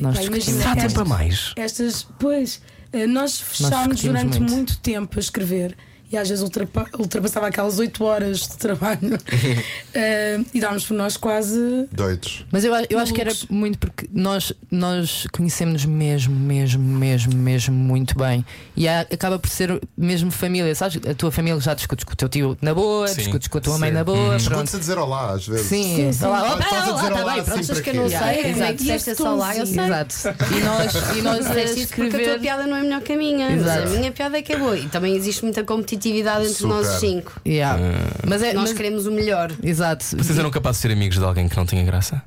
[0.00, 0.66] Nós discutimos.
[0.66, 1.52] Há tempo a mais.
[1.56, 2.60] estas, pois,
[2.92, 4.54] eh, nós fechámos discutimos durante muito.
[4.54, 4.76] muito.
[4.78, 5.76] tempo a escrever
[6.14, 9.18] e às vezes ultrapa- ultrapassava aquelas 8 horas de trabalho
[9.96, 11.88] Eh, e dávamos por nós quase.
[11.92, 12.44] Doidos.
[12.50, 17.74] Mas eu, eu acho que era muito porque nós, nós conhecemos mesmo, mesmo, mesmo, mesmo
[17.74, 18.44] muito bem.
[18.76, 20.98] E há- acaba por ser mesmo família, sabes?
[21.08, 23.16] A tua família já discutes com o teu tio na boa, Sim.
[23.22, 23.94] discutes com a tua mãe Sim.
[23.94, 24.36] na boa.
[24.44, 24.76] Pronto.
[24.76, 25.66] a dizer olá às vezes.
[25.66, 26.18] Sim, Sim, sim.
[26.20, 27.82] Tá lá, Estás opa, a dizer olá, tá olá bem, pronto.
[27.82, 28.18] que eu não sei?
[28.18, 28.62] exato.
[28.62, 29.84] É que disseste só lá, eu sei.
[29.84, 30.14] Exato.
[30.56, 31.54] E nós, e nós a
[31.94, 33.46] porque a tua piada não é melhor que a minha.
[33.48, 34.76] A minha piada é que é boa.
[34.76, 35.62] E também existe muita
[36.04, 36.68] competitividade entre Super.
[36.74, 37.32] nós cinco.
[37.46, 37.80] Yeah.
[38.26, 39.50] Mas é, Nós mas- queremos o melhor.
[39.62, 40.04] Exato.
[40.16, 42.22] Vocês eram capazes de ser amigos de alguém que não tinha graça?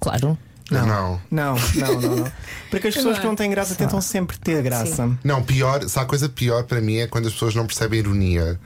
[0.00, 0.38] Claro.
[0.70, 0.86] Não.
[0.86, 0.86] Não,
[1.30, 2.32] não, não, não.
[2.70, 5.10] Porque as pessoas que não têm graça tentam sempre ter graça.
[5.24, 8.60] Não, pior, se há coisa pior para mim é quando as pessoas não percebem ironia.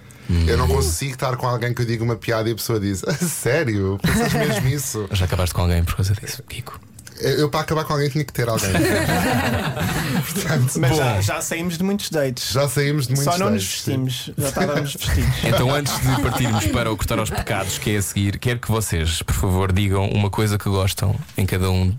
[0.47, 3.05] Eu não consigo estar com alguém que eu diga uma piada e a pessoa diz:
[3.05, 3.99] "A Sério?
[4.03, 5.07] Pensas mesmo isso?
[5.13, 6.81] Já acabaste com alguém por causa disso, Kiko?
[7.21, 8.71] Eu, para acabar com alguém, tinha que ter alguém.
[10.33, 12.53] Portanto, Mas já, já saímos de muitos dates.
[12.53, 14.05] já saímos de muitos Só não nos dates, sim.
[14.05, 15.33] vestimos, já estávamos vestidos.
[15.45, 18.71] Então, antes de partirmos para o cortar aos pecados, que é a seguir, quero que
[18.71, 21.95] vocês, por favor, digam uma coisa que gostam em cada um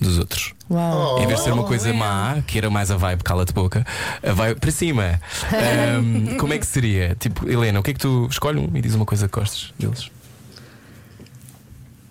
[0.00, 0.52] dos outros.
[0.70, 1.20] Uau.
[1.22, 3.84] Em vez de ser uma coisa má, que era mais a vibe, cala-te boca,
[4.22, 5.20] a vibe para cima.
[5.52, 7.16] Ahm, como é que seria?
[7.18, 9.72] Tipo, Helena, o que é que tu escolhe um e diz uma coisa que gostes
[9.78, 10.10] deles?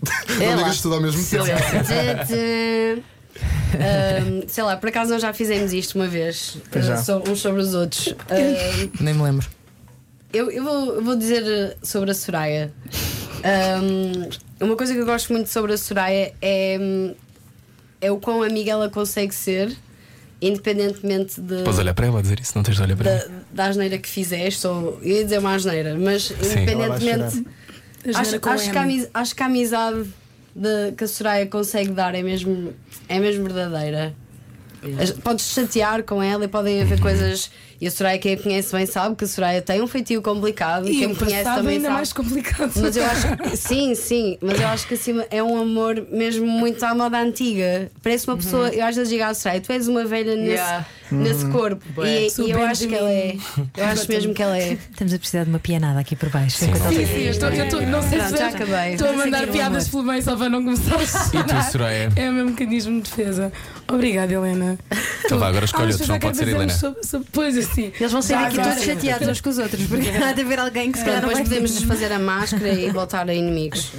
[0.02, 1.46] Não digas tudo ao mesmo tempo.
[3.74, 6.58] Ahm, sei lá, por acaso nós já fizemos isto uma vez,
[6.92, 8.16] ah, so- uns sobre os outros.
[8.30, 9.48] Ahm, Nem me lembro.
[10.34, 12.72] eu, eu vou, eu vou dizer eh, sobre a Soraya.
[13.44, 17.14] Ahm, uma coisa que eu gosto muito sobre a Soraya é,
[18.02, 19.76] é o quão amiga ela consegue ser,
[20.42, 23.18] independentemente de, Podes olhar para ela a dizer isso, não tens de olhar para da,
[23.24, 23.32] ela.
[23.54, 27.46] da asneira que fizeste, ou eu ia dizer uma asneira, mas vai independentemente.
[28.16, 28.94] Acho, acho que a, M.
[28.94, 30.10] amiz- acho que a amizade
[30.56, 32.74] de, que a Soraya consegue dar é mesmo,
[33.08, 34.14] é mesmo verdadeira.
[35.24, 37.52] Podes chatear com ela e podem haver coisas.
[37.82, 40.88] E a Soraya, quem a conhece bem, sabe que a Soraya tem um feitio complicado.
[40.90, 41.94] E quem o me conhece também ainda sabe.
[41.96, 42.72] mais complicado.
[42.76, 46.46] Mas eu acho que, sim, sim, mas eu acho que acima é um amor mesmo
[46.46, 47.90] muito à moda antiga.
[48.04, 50.86] Parece uma pessoa, eu às vezes digo à Soraya, tu és uma velha nesse, Yeah.
[51.12, 51.82] nesse corpo.
[51.96, 52.28] Bué.
[52.28, 53.38] E, e eu acho que ela é.
[53.78, 54.74] Eu acho mesmo que ela é.
[54.74, 56.58] Estamos a precisar de uma pianada aqui por baixo.
[56.58, 56.74] Sim.
[56.74, 58.94] Sim, sim, eu estou, eu estou, não sei se já vês, acabei.
[58.94, 62.10] Estou a mandar piadas pelo meio só para não começar a E tu, Soraya?
[62.16, 63.52] É o meu mecanismo de defesa.
[63.88, 64.78] Obrigada, Helena.
[65.30, 66.74] Então vá, agora escolhe Ah, outro, não pode ser Helena.
[66.74, 67.92] Sobre, sobre, pois assim.
[68.00, 70.92] Eles vão sair agora- todos chateados uns com os outros, porque há de haver alguém
[70.92, 73.92] que se calhar Depois não vai podemos desfazer a máscara e voltar a inimigos.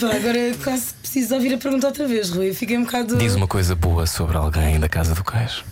[0.00, 2.52] Pá, agora eu quase preciso ouvir a pergunta outra vez, Rui.
[2.52, 3.16] Fiquei um bocado.
[3.16, 5.62] Diz uma coisa boa sobre alguém da casa do cais.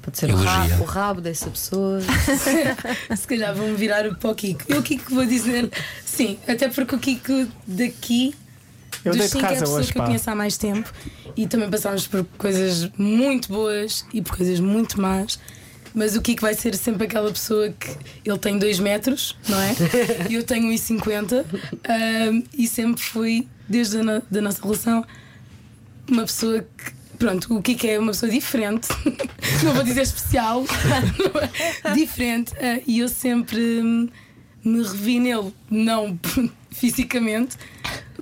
[0.00, 0.50] Pode ser o Elogia.
[0.50, 2.00] rabo, o rabo dessa pessoa.
[3.16, 4.60] Se calhar vão virar para o Kiko.
[4.68, 5.70] Eu, o Kiko, vou dizer.
[6.04, 8.34] Sim, até porque o Kiko daqui.
[9.04, 10.92] Eu dos cinco é a casa pessoa hoje, que eu conheço há mais tempo
[11.36, 15.38] e também passámos por coisas muito boas e por coisas muito más.
[15.94, 17.90] Mas o Kiko vai ser sempre aquela pessoa que
[18.24, 19.74] ele tem 2 metros, não é?
[20.30, 21.44] E eu tenho 1,50
[21.88, 25.04] ahm, e sempre fui, desde a no- da nossa relação,
[26.08, 27.02] uma pessoa que.
[27.18, 28.88] Pronto, o Kiko é uma pessoa diferente,
[29.62, 30.64] não vou dizer especial,
[31.94, 34.08] diferente, ah, e eu sempre hum,
[34.64, 36.18] me revi nele, não
[36.72, 37.56] fisicamente,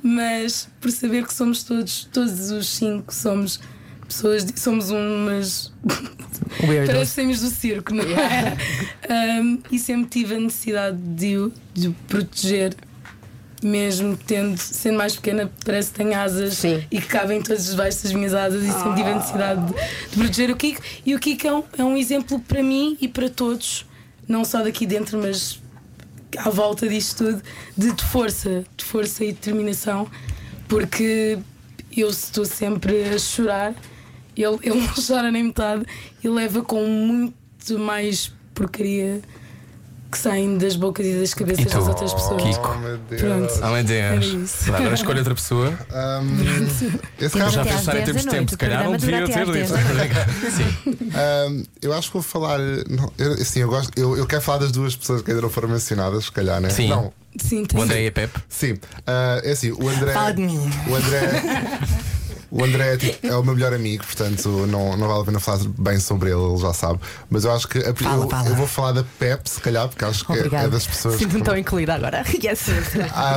[0.03, 3.59] mas por saber que somos todos, todos os cinco, somos
[4.11, 5.73] pessoas, somos umas.
[6.87, 8.57] Parecemos do circo, não é?
[9.11, 12.77] Um, e sempre tive a necessidade de o, de proteger,
[13.61, 16.85] mesmo tendo, sendo mais pequena, parece que tem asas Sim.
[16.93, 19.73] e que cabem todos debaixo das minhas asas, e sempre tive a necessidade de,
[20.11, 20.81] de proteger o Kiko.
[21.05, 23.85] E o Kiko é um, é um exemplo para mim e para todos,
[24.29, 25.61] não só daqui dentro, mas
[26.37, 27.43] à volta disto tudo,
[27.77, 30.09] de, de força, de força e determinação,
[30.69, 31.37] porque
[31.97, 33.75] eu estou sempre a chorar,
[34.43, 35.85] ele, ele não chora nem metade
[36.23, 39.21] e leva com muito mais porcaria
[40.11, 42.43] que saem das bocas e das cabeças E tu, das outras pessoas.
[42.43, 42.75] Kiko?
[42.75, 43.21] Oh, meu Deus.
[43.23, 43.53] Pronto.
[43.63, 44.51] Ah, meu Deus.
[44.67, 45.69] Vá, Agora escolhe outra pessoa.
[45.69, 46.65] Um,
[47.25, 49.53] esse Temos Já pensar em 10 termos de tempo, se calhar não devia ter dito.
[49.53, 49.71] 10
[50.53, 50.99] Sim.
[51.49, 52.59] Um, eu acho que vou falar.
[52.59, 55.51] Não, eu, assim, eu, gosto, eu, eu quero falar das duas pessoas que ainda não
[55.51, 56.71] foram mencionadas, se calhar, né?
[56.71, 56.89] Sim.
[56.89, 58.41] Não, Sim, O André e a Pepe.
[58.49, 58.77] sim.
[59.07, 60.13] Ah, é assim, o André.
[60.13, 60.59] Fala de mim.
[60.89, 61.21] O André.
[62.51, 65.39] O André é, tipo, é o meu melhor amigo, portanto não, não vale a pena
[65.41, 66.99] falar bem sobre ele, ele já sabe.
[67.31, 68.49] Mas eu acho que a- Fala, eu, fala.
[68.49, 71.17] eu vou falar da Pep, se calhar, porque acho que é, é das pessoas.
[71.17, 72.25] Sinto-me que- tão incluída agora.
[72.43, 72.63] Yes.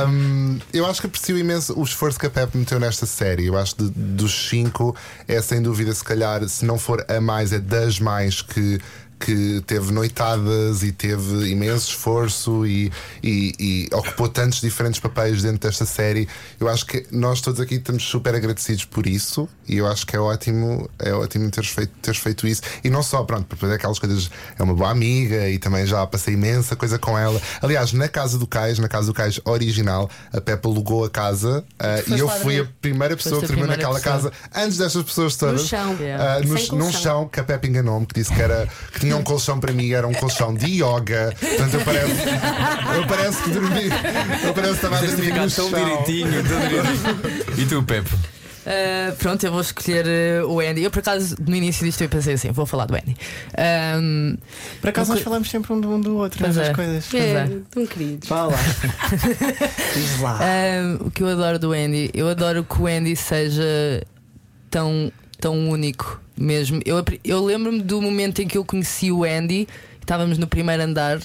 [0.08, 3.46] Um, eu acho que aprecio imenso o esforço que a Pep meteu nesta série.
[3.46, 4.96] Eu acho que dos cinco
[5.28, 8.80] é sem dúvida, se calhar, se não for a mais, é das mais que.
[9.24, 12.92] Que teve noitadas e teve imenso esforço e,
[13.22, 16.28] e- e ocupou tantos diferentes papéis dentro desta série.
[16.60, 20.14] Eu acho que nós todos aqui estamos super agradecidos por isso e eu acho que
[20.14, 22.60] é ótimo, é ótimo teres feito, teres feito isso.
[22.84, 26.06] E não só, pronto, para fazer aquelas coisas, é uma boa amiga e também já
[26.06, 27.40] passei imensa coisa com ela.
[27.62, 31.64] Aliás, na casa do Cais, na casa do Cais original, a Peppa alugou a casa
[31.78, 34.14] ah, e eu fui a primeira pessoa que a dormiu naquela pessoa.
[34.16, 35.62] casa antes destas pessoas todas.
[35.62, 35.96] No chão.
[36.18, 39.13] Ah, no- Sem num chão que a Peppa enganou-me, que disse que, era, que tinha
[39.14, 41.34] um colchão para mim, era um colchão de yoga.
[41.38, 42.12] Portanto, eu parece,
[42.96, 43.84] eu parece que dormi,
[44.44, 45.68] eu parece que estava a dormir no tão chão.
[45.70, 47.58] direitinho, tão direitinho.
[47.58, 48.10] E tu, Pepe?
[48.64, 50.06] Uh, pronto, eu vou escolher
[50.42, 50.82] uh, o Andy.
[50.82, 53.14] Eu, por acaso, no início disto, eu pensei assim: vou falar do Andy.
[54.00, 54.38] Um,
[54.80, 56.72] Por acaso nós falamos sempre um do, um do outro nessas é.
[56.72, 57.06] coisas.
[57.10, 57.48] Pois É, é.
[57.70, 58.26] tão queridos.
[58.26, 58.56] Vá lá.
[59.94, 60.40] Diz lá.
[61.02, 64.02] um, o que eu adoro do Andy, eu adoro que o Andy seja
[64.70, 65.12] tão,
[65.44, 66.80] tão único mesmo.
[66.86, 69.68] Eu, eu lembro-me do momento em que eu conheci o Andy,
[70.00, 71.20] estávamos no primeiro andar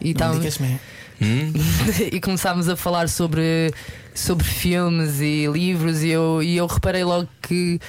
[0.00, 0.38] e estávamos.
[0.38, 0.78] digas-me.
[2.12, 3.74] e começámos a falar sobre,
[4.14, 7.80] sobre filmes e livros e eu, e eu reparei logo que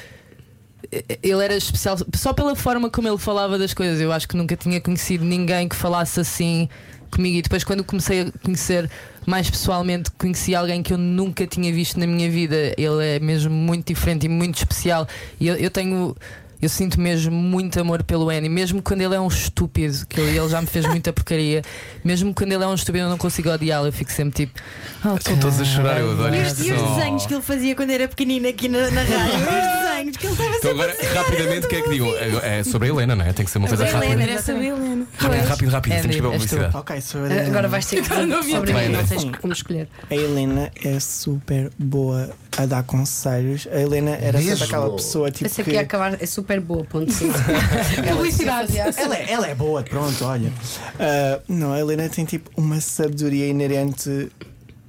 [1.21, 4.01] ele era especial só pela forma como ele falava das coisas.
[4.01, 6.67] Eu acho que nunca tinha conhecido ninguém que falasse assim
[7.15, 7.37] comigo.
[7.37, 8.89] E depois, quando comecei a conhecer
[9.25, 12.73] mais pessoalmente, conheci alguém que eu nunca tinha visto na minha vida.
[12.77, 15.07] Ele é mesmo muito diferente e muito especial.
[15.39, 16.15] E eu, eu tenho.
[16.61, 20.35] Eu sinto mesmo muito amor pelo Annie, mesmo quando ele é um estúpido, que ele,
[20.37, 21.61] ele já me fez muita porcaria,
[22.03, 24.59] mesmo quando ele é um estúpido, eu não consigo odiá-lo, eu fico sempre tipo.
[25.03, 26.63] "Oh, Estão todos a chorar, eu adoro E isto.
[26.63, 29.84] e os desenhos que ele fazia quando era pequenino aqui na, na rádio?
[29.95, 31.13] Os desenhos que ele estava Então agora, a fazer.
[31.13, 32.15] rapidamente, o que é que digam?
[32.43, 33.33] É sobre a Helena, não é?
[33.33, 34.13] Tem que ser uma coisa Sobre a rápida.
[34.21, 34.31] Helena.
[34.33, 35.07] Era saber, Helena.
[35.17, 35.93] Rápido, rápido, rápido.
[35.93, 36.47] Andy, Temos que ver a és tu.
[36.49, 36.77] publicidade.
[36.77, 39.87] Ok, sobre a Agora vais ter que sobre mim, não tens como escolher.
[40.09, 43.67] A Helena é super boa a dar conselhos.
[43.71, 44.51] A Helena era Mesmo?
[44.57, 45.71] sempre aquela pessoa tipo Pensei que.
[45.71, 47.31] que ia acabar, é super boa, ponto sim.
[48.09, 48.77] Publicidade.
[48.77, 50.51] Ela, é- ela é boa, pronto, olha.
[50.99, 54.29] Ah, não, a Helena tem tipo uma sabedoria inerente.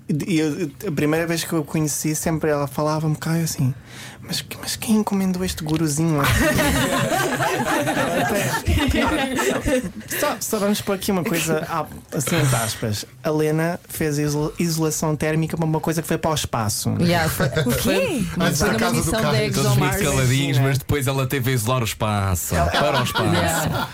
[0.09, 3.75] E eu- a primeira vez que eu a conheci, sempre ela falava-me cá eu assim.
[4.21, 6.33] Mas, mas quem encomendou este guruzinho aqui?
[10.21, 13.05] Só, só vamos pôr aqui uma coisa ah, assim entre aspas.
[13.23, 16.95] A Helena fez iso- isolação térmica para uma coisa que foi para o espaço.
[17.01, 18.25] Yeah, foi, O quê?
[18.39, 20.03] Antes foi da numa casa do missão da Todos ExoMars.
[20.03, 20.69] caladinhos, Sim, né?
[20.69, 22.55] mas depois ela teve a isolar o espaço.
[22.55, 23.35] Para o espaço.
[23.35, 23.89] Yeah.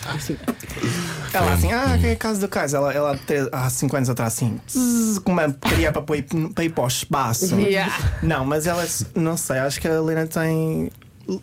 [1.33, 2.77] Ela assim, ah, que é a casa do caso.
[2.77, 3.19] Ela, ela
[3.53, 7.55] há 5 anos atrás, assim, zzz, com uma porcaria para, para ir para o espaço.
[7.59, 7.93] Yeah.
[8.23, 10.91] Não, mas ela, não sei, acho que a Helena tem.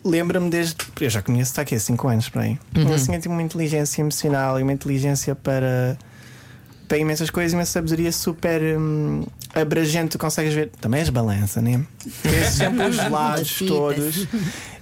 [0.04, 0.76] Lembra-me desde.
[1.00, 2.58] Eu já conheço, está aqui há 5 anos para aí.
[2.76, 2.92] Uhum.
[2.92, 5.96] Assim, tem uma inteligência emocional e uma inteligência para.
[6.86, 9.24] para imensas coisas e uma sabedoria super hum,
[9.54, 10.10] abrangente.
[10.10, 10.70] Tu consegues ver.
[10.80, 11.84] Também as balança, né?
[12.22, 14.26] Vês sempre os lados todos.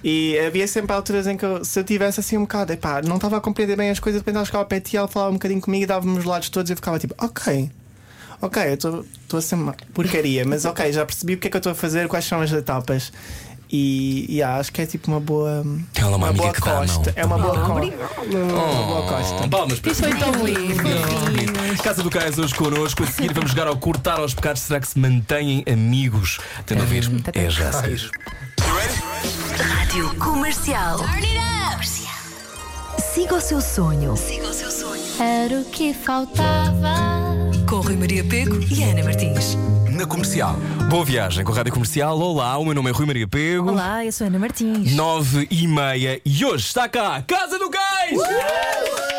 [0.03, 3.17] E havia sempre alturas em que eu, se eu tivesse assim um bocado, epá, não
[3.17, 5.07] estava a compreender bem as coisas, de repente ela chegava ao pé de ti, ela
[5.07, 7.69] falava um bocadinho comigo e dava-me os lados todos e eu ficava tipo, ok.
[8.41, 11.57] Ok, eu estou a ser uma porcaria, mas ok, já percebi o que é que
[11.57, 13.11] eu estou a fazer, quais são as etapas.
[13.71, 15.63] E, e acho que é tipo uma boa.
[15.95, 17.13] Ela é uma amiga boa costa.
[17.15, 18.13] É uma boa, co Obrigada.
[18.25, 19.43] uma boa costa.
[19.45, 21.83] Oh, palmas para Isso foi tão lindo.
[21.83, 23.03] Casa do Cais hoje connosco.
[23.03, 24.63] A seguir vamos jogar ao cortar aos pecados.
[24.63, 26.39] Será que se mantêm amigos?
[26.65, 28.09] Tendo a ver, é já a seguir.
[29.61, 30.99] Rádio Comercial.
[33.13, 34.15] Siga o seu sonho.
[35.19, 37.18] Era o que faltava.
[37.89, 39.57] Rui Maria Pego e Ana Martins.
[39.89, 40.55] Na comercial.
[40.91, 42.19] Boa viagem com a Rádio Comercial.
[42.19, 43.71] Olá, o meu nome é Rui Maria Pego.
[43.71, 44.93] Olá, eu sou Ana Martins.
[44.93, 49.18] Nove e meia e hoje está cá Casa do Cais!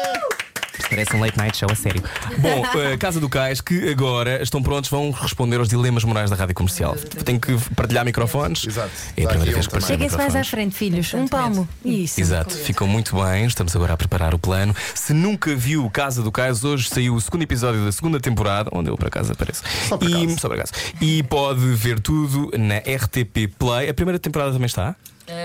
[1.00, 2.02] Parece um late night show a sério.
[2.38, 6.36] Bom, eh, Casa do Cais, que agora estão prontos, vão responder aos dilemas morais da
[6.36, 6.94] rádio comercial.
[7.24, 8.66] Tenho que partilhar microfones.
[8.66, 8.90] Exato.
[9.16, 11.14] É a primeira vez que Cheguem-se mais à frente, filhos.
[11.14, 11.66] Um palmo.
[11.82, 12.20] Isso.
[12.20, 13.46] Exato, ficam muito bem.
[13.46, 14.76] Estamos agora a preparar o plano.
[14.94, 18.90] Se nunca viu Casa do Cais, hoje saiu o segundo episódio da segunda temporada, onde
[18.90, 19.62] ele por acaso aparece.
[19.88, 20.38] Só por e, acaso.
[20.38, 20.72] só por acaso.
[21.00, 23.88] E pode ver tudo na RTP Play.
[23.88, 24.94] A primeira temporada também está?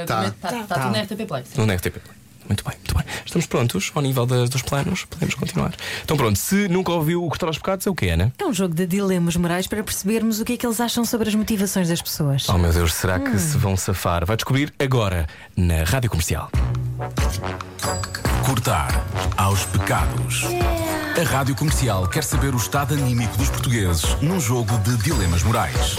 [0.06, 0.26] Tá.
[0.26, 1.44] Está tá tudo na RTP Play.
[1.56, 2.14] No RTP Play.
[2.47, 3.03] Muito bem, muito bem.
[3.26, 5.05] Estamos prontos ao nível das- dos planos.
[5.05, 5.73] Podemos continuar.
[6.03, 8.31] Então pronto, se nunca ouviu o Cortar aos Pecados, é o que, Ana?
[8.38, 11.27] É um jogo de dilemas morais para percebermos o que é que eles acham sobre
[11.30, 12.47] as motivações das pessoas.
[12.49, 14.26] Oh meu Deus, será que se vão safar?
[14.26, 15.27] Vai descobrir agora
[15.57, 16.49] na Rádio Comercial.
[18.45, 19.03] Cortar
[19.38, 20.43] aos pecados.
[21.19, 25.97] A Rádio Comercial quer saber o estado anímico dos portugueses num jogo de dilemas morais.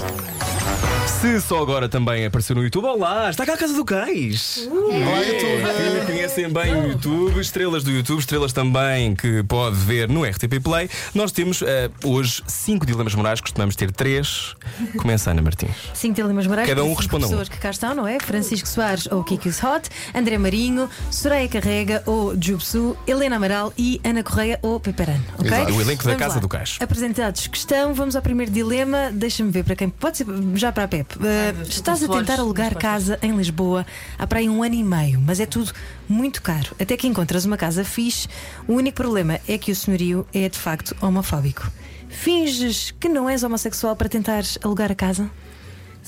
[1.07, 4.69] Se só agora também apareceu no YouTube, olá, está cá a Casa do Cais.
[4.71, 6.01] Olá, YouTube.
[6.01, 10.61] Que conhecem bem o YouTube, estrelas do YouTube, estrelas também que pode ver no RTP
[10.63, 10.89] Play.
[11.15, 14.55] Nós temos eh, hoje cinco dilemas morais, costumamos ter três.
[14.99, 15.71] Começa a Ana Martins.
[15.95, 16.69] Cinco dilemas morais.
[16.69, 17.31] Cada um responde a um.
[17.31, 18.19] pessoas que cá estão, não é?
[18.21, 24.23] Francisco Soares ou Kiki's Hot, André Marinho, Soraya Carrega ou Jubsu, Helena Amaral e Ana
[24.23, 25.25] Correia ou Peperano.
[25.39, 25.47] ok?
[25.47, 25.73] Exato.
[25.75, 26.41] O elenco da Vamos Casa lá.
[26.41, 26.77] do Cais.
[26.81, 29.11] Apresentados que estão, vamos ao primeiro dilema.
[29.13, 29.89] Deixa-me ver para quem.
[29.89, 31.17] Pode ser já para a Pep.
[31.17, 33.85] Uh, estás a tentar alugar casa em Lisboa
[34.19, 35.73] há para aí um ano e meio, mas é tudo
[36.09, 36.75] muito caro.
[36.81, 38.29] Até que encontras uma casa fixe.
[38.67, 41.71] O único problema é que o senhorio é de facto homofóbico.
[42.09, 45.31] Finges que não és homossexual para tentares alugar a casa?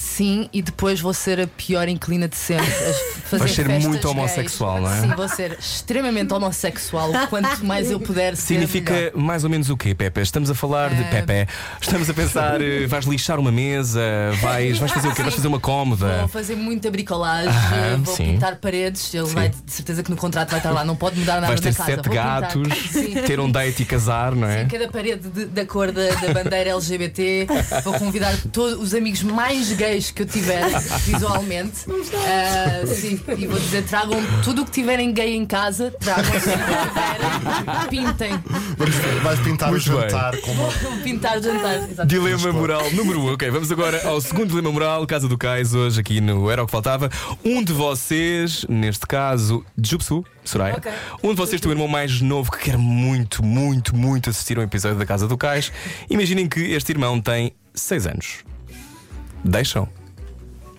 [0.01, 2.65] Sim, e depois vou ser a pior inclina de sempre.
[2.65, 2.93] a
[3.29, 4.05] fazer Vais ser muito gays.
[4.05, 5.01] homossexual, não é?
[5.01, 7.11] Sim, vou ser extremamente homossexual.
[7.29, 8.47] Quanto mais eu puder ser.
[8.55, 9.17] Significa melhor.
[9.17, 10.21] mais ou menos o quê, Pepe?
[10.21, 11.51] Estamos a falar de Eh, Pepe.
[11.81, 14.01] Estamos a pensar, eh, vais lixar uma mesa,
[14.41, 15.23] vais, vais fazer o quê?
[15.23, 16.19] Vais fazer uma cómoda.
[16.21, 18.35] Vou fazer muita bricolagem, Ah, vou sim.
[18.35, 19.13] pintar paredes.
[19.13, 21.61] Ele vai, de certeza que no contrato vai estar lá, não pode mudar nada Vais
[21.61, 21.91] ter na casa.
[21.97, 23.15] sete Vou gatos, Sim.
[23.27, 24.63] ter um date e casar, não é?
[24.63, 27.49] Sim, cada parede de- da cor da, da bandeira LGBT.
[27.83, 30.69] Vou convidar todos os amigos mais gays que eu tiver
[31.07, 31.85] visualmente.
[32.27, 36.51] Ah, sim, e vou dizer: tragam tudo o que tiverem gay em casa, tragam se
[36.51, 38.43] tiverem, pintem.
[38.77, 40.11] Vamos, vais pintar Muito o bem.
[40.11, 40.69] jantar com uma.
[40.69, 41.77] Vou pintar jantar.
[41.77, 42.07] exatamente.
[42.07, 43.25] Dilema moral número 1.
[43.25, 43.33] Um.
[43.33, 46.67] Ok, vamos agora ao segundo dilema moral, Casa do Cais, hoje aqui no Era o
[46.67, 47.11] que Faltava.
[47.45, 50.93] Um de vocês, neste caso, Jupsu, Soraya, Ok.
[51.23, 54.61] um de vocês tem um irmão mais novo que quer muito, muito, muito assistir a
[54.61, 55.73] um episódio da Casa do Cais.
[56.11, 58.27] Imaginem que este irmão tem 6 anos.
[59.45, 59.89] Deixam?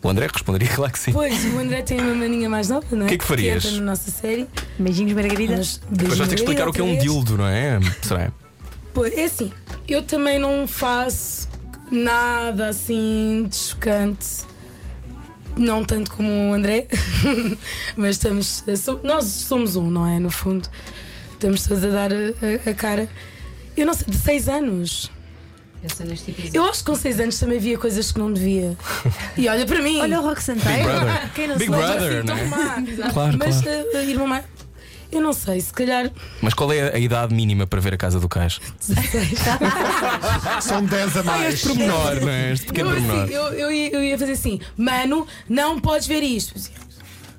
[0.02, 1.12] O André responderia, claro que sim.
[1.12, 3.10] Pois, o André tem uma maninha mais nova, não é?
[3.10, 3.66] Que é que farias?
[3.66, 4.48] entra na nossa série.
[4.78, 5.58] Beijinhos, Margarida.
[5.58, 7.80] Mas, Depois vais ter que explicar o que é um dildo, não é?
[8.02, 8.34] Soraya.
[8.94, 9.52] Pois, é assim,
[9.88, 11.48] eu também não faço
[11.92, 14.48] nada assim de chocante.
[15.58, 16.88] Não tanto como o André,
[17.98, 18.64] mas estamos.
[19.04, 20.18] Nós somos um, não é?
[20.18, 20.70] No fundo,
[21.34, 23.10] estamos todos a dar a, a- a cara.
[23.76, 25.12] Eu não sei, de seis anos.
[25.84, 26.52] Episódio.
[26.54, 28.78] Eu acho que com seis anos também via coisas que não devia.
[29.38, 30.00] E olha para mim.
[30.02, 30.90] Olha o Rock Santeiro.
[30.90, 31.30] Big Brother.
[31.34, 31.70] Quem não Big?
[31.72, 33.12] Brother, não tão é?
[33.12, 33.88] Claro, Mas claro.
[33.94, 34.46] a, a irmã mais.
[35.12, 36.12] Eu não sei, se calhar.
[36.40, 38.60] Mas qual é a idade mínima para ver a Casa do Cais?
[40.62, 41.62] São 10 a mais.
[41.62, 42.52] Pormenor, não é?
[42.52, 43.24] Este pequeno Eu, pormenor.
[43.24, 46.54] assim, eu, eu, ia, eu ia fazer assim, mano, não podes ver isto.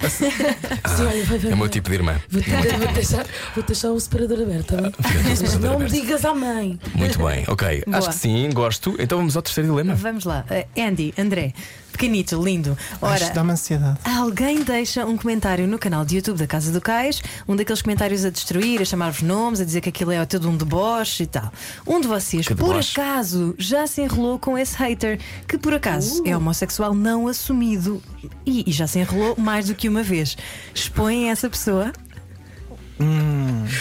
[0.02, 1.68] Olha, vai, vai, É o meu vai.
[1.68, 2.20] tipo de irmã.
[2.30, 4.92] Vou, te, vou, deixar, vou deixar o separador aberto, tá bem?
[5.28, 5.92] Mas separador não me aberto.
[6.02, 6.78] digas à mãe.
[6.94, 7.82] Muito bem, ok.
[7.86, 7.98] Boa.
[7.98, 8.96] Acho que sim, gosto.
[8.98, 9.94] Então vamos ao terceiro dilema.
[9.94, 10.44] Vamos lá.
[10.50, 11.52] Uh, Andy, André,
[11.90, 12.76] pequenito, lindo.
[13.00, 13.98] Ora, dá-me ansiedade.
[14.04, 18.24] Alguém deixa um comentário no canal de YouTube da Casa do Cais, um daqueles comentários
[18.24, 21.52] a destruir, a chamar-vos nomes, a dizer que aquilo é todo um deboche e tal.
[21.86, 23.00] Um de vocês, Que por deboche.
[23.00, 28.02] acaso, já se enrolou com esse hater, que por acaso é homossexual não assumido
[28.46, 30.36] e, e já se enrolou mais do que uma vez.
[30.74, 31.92] Expõem essa pessoa?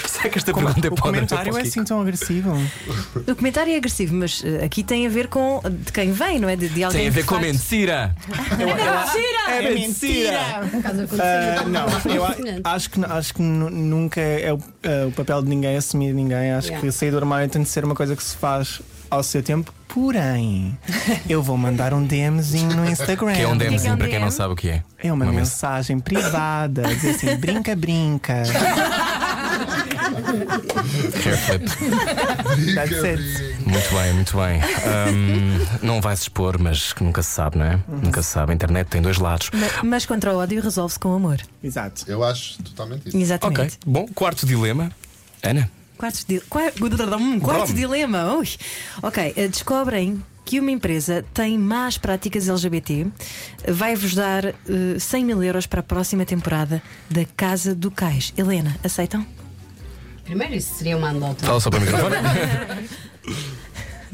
[0.08, 2.52] Será que esta Como- pergunta o pode comentário é assim tão agressivo.
[3.28, 6.48] O comentário é agressivo, mas uh, aqui tem a ver com de quem vem, não
[6.50, 6.56] é?
[6.56, 8.16] De, de alguém Tem a ver com facto- mentira.
[9.50, 10.40] É mentira!
[10.82, 12.36] Caso aconteça, Ah, eu não, tô eu a-
[12.76, 16.52] acho que, acho que nu- nunca é o, ah, o papel de ninguém assumir ninguém.
[16.52, 16.86] Acho Yeah.
[16.88, 19.74] que sair do armário tem de ser uma coisa que se faz ao seu tempo.
[19.88, 20.78] Porém,
[21.28, 23.34] eu vou mandar um DMzinho no Instagram.
[23.34, 24.84] Que é um que é DMzinho, um para quem não sabe o que é.
[25.04, 28.44] É uma, Uma mensagem privada, dizer assim, brinca, brinca.
[31.26, 31.66] Hair flip.
[32.76, 33.24] That's it.
[33.66, 34.62] Muito bem, muito bem.
[34.86, 37.80] Ahm, não vai se expor, mas que nunca se sabe, não é?
[37.88, 38.52] Nunca se sabe.
[38.52, 39.50] A internet tem dois lados.
[39.54, 41.38] Ma- Mas contra o ódio resolve-se com amor.
[41.64, 42.04] Exato.
[42.08, 43.18] Eu acho totalmente isso.
[43.18, 43.60] Exatamente.
[43.62, 43.72] Ok.
[43.86, 44.92] Bom, quarto dilema.
[45.44, 45.70] Ana.
[46.00, 46.72] Quarto, di- qua-
[47.20, 48.34] hum, quarto dilema.
[48.36, 48.48] Ui.
[49.04, 53.06] Ok, eh, descobrem que uma empresa tem más práticas LGBT,
[53.68, 54.56] vai-vos dar eh,
[54.98, 58.34] 100 mil euros para a próxima temporada da Casa do Cais.
[58.38, 59.26] Helena, aceitam?
[60.24, 61.46] Primeiro, isso seria uma andota.
[61.46, 62.16] Fala só para o microfone.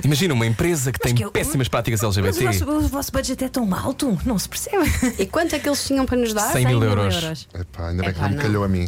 [0.03, 2.65] Imagina uma empresa que tem que eu- péssimas práticas Mas o LGBT.
[2.65, 4.85] vosso, o vosso budget é tão alto, não se percebe.
[5.19, 6.51] E quanto é que eles tinham para nos dar?
[6.51, 7.47] 100 mil euros.
[7.53, 8.87] Epá, ainda bem que Epá, não me calhou a mim.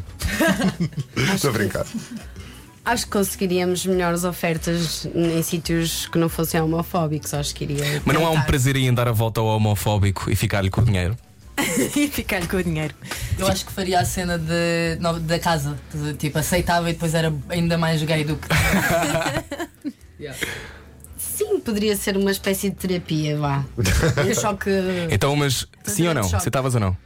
[1.33, 1.85] Estou a brincar.
[2.87, 7.33] Acho que conseguiríamos melhores ofertas em sítios que não fossem homofóbicos.
[7.33, 8.01] Acho que iria.
[8.05, 10.85] Mas não há um prazer em dar a volta ao homofóbico e ficar-lhe com o
[10.85, 11.17] dinheiro.
[11.97, 12.95] e ficar-lhe com o dinheiro.
[13.37, 15.77] Eu acho que faria a cena de, no- da casa.
[15.93, 18.47] de, Tipo, aceitava e depois era ainda mais gay do que.
[21.17, 23.65] Sim, poderia ser uma espécie de terapia, vá.
[23.77, 24.69] Um choque.
[25.11, 26.23] Então, mas sim ou não?
[26.23, 26.35] choque.
[26.37, 26.97] Aceitavas ou não?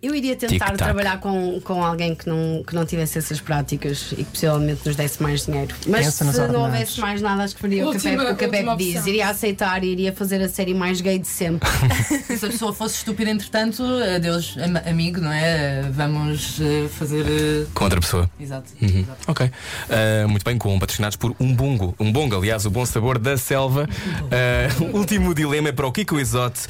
[0.00, 4.16] Eu iria tentar trabalhar com, com alguém que não, que não tivesse essas práticas e
[4.22, 5.74] que possivelmente nos desse mais dinheiro.
[5.88, 6.60] Mas Pensa se não ordenados.
[6.72, 9.04] houvesse mais nada, acho que faria o que a Última- o que a Pepe diz.
[9.06, 11.68] Iria aceitar e iria fazer a série mais gay de sempre.
[12.38, 13.82] Se a pessoa fosse estúpida, entretanto,
[14.14, 15.82] adeus, am- amigo, não é?
[15.90, 17.24] Vamos eh, fazer.
[17.26, 18.30] eh, Com outra pessoa.
[18.38, 18.70] Exato.
[18.80, 19.04] Uhum.
[19.26, 19.46] Ok.
[19.46, 21.92] Uh, muito bem, com patrocinados por um bongo.
[21.98, 23.88] Um bongo, aliás, o bom sabor da selva.
[23.90, 26.60] Uh, o último dilema é para o Kiko Isote.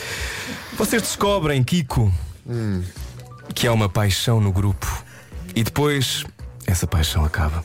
[0.79, 2.11] Vocês descobrem, Kiko,
[3.55, 4.87] que há uma paixão no grupo
[5.55, 6.25] e depois
[6.66, 7.65] essa paixão acaba.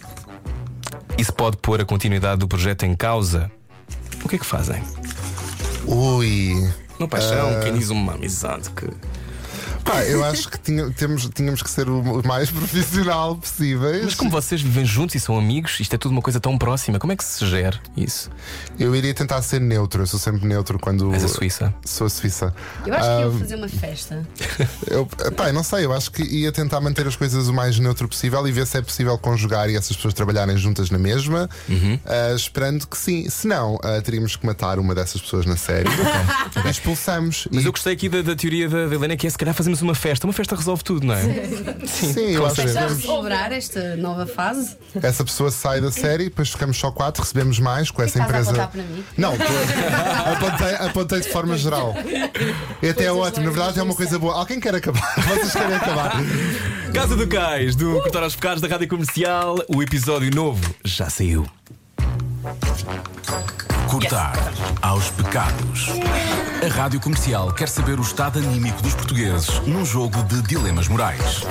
[1.18, 3.52] Isso pode pôr a continuidade do projeto em causa.
[4.24, 4.82] O que é que fazem?
[5.86, 6.74] Ui.
[6.98, 7.60] Uma paixão, Ah.
[7.62, 8.88] quem diz uma amizade que.
[9.94, 14.06] Pá, eu acho que tinha- temos, tínhamos que ser o mais profissional possíveis.
[14.06, 17.00] Mas como vocês vivem juntos e são amigos, isto é tudo uma coisa tão próxima,
[17.00, 18.30] como é que se gera isso?
[18.80, 21.14] Eu iria tentar ser neutro, eu sou sempre neutro quando.
[21.14, 21.74] És a Suíça.
[21.86, 22.54] Sou a Suíça.
[22.86, 24.28] Eu acho que ia fazer uma festa.
[24.90, 25.06] Eu,
[25.36, 28.46] pá, não sei, eu acho que ia tentar manter as coisas o mais neutro possível
[28.48, 32.00] e ver se é possível conjugar e essas pessoas trabalharem juntas na mesma, Uhum.
[32.06, 33.30] ah, esperando que sim.
[33.30, 35.90] Se não, ah, teríamos que matar uma dessas pessoas na série.
[36.66, 37.48] E expulsamos.
[37.52, 39.54] Mas e, eu gostei aqui da, da teoria da, da Helena que é se calhar
[39.56, 40.26] fazemos uma festa.
[40.28, 41.24] Uma festa resolve tudo, não é?
[41.86, 44.76] sim, eu acho que Já celebrar esta nova fase.
[45.02, 48.50] essa pessoa sai da série, depois ficamos só quatro, recebemos mais com essa a empresa.
[48.52, 49.04] apontar para mim?
[49.18, 49.44] Não, tô-
[50.48, 51.94] apontei, apontei de forma geral.
[52.82, 54.34] E até é ótimo, na verdade é uma coisa boa.
[54.36, 55.14] Alguém quer acabar?
[55.28, 56.14] Vocês querem acabar?
[56.94, 59.58] Casa do Cais, do Cortar aos Pecados da Rádio Comercial.
[59.68, 61.46] O episódio novo já saiu.
[63.98, 64.34] Cortar
[64.82, 65.90] aos pecados.
[66.66, 71.44] A Rádio Comercial quer saber o estado anímico dos portugueses num jogo de dilemas morais.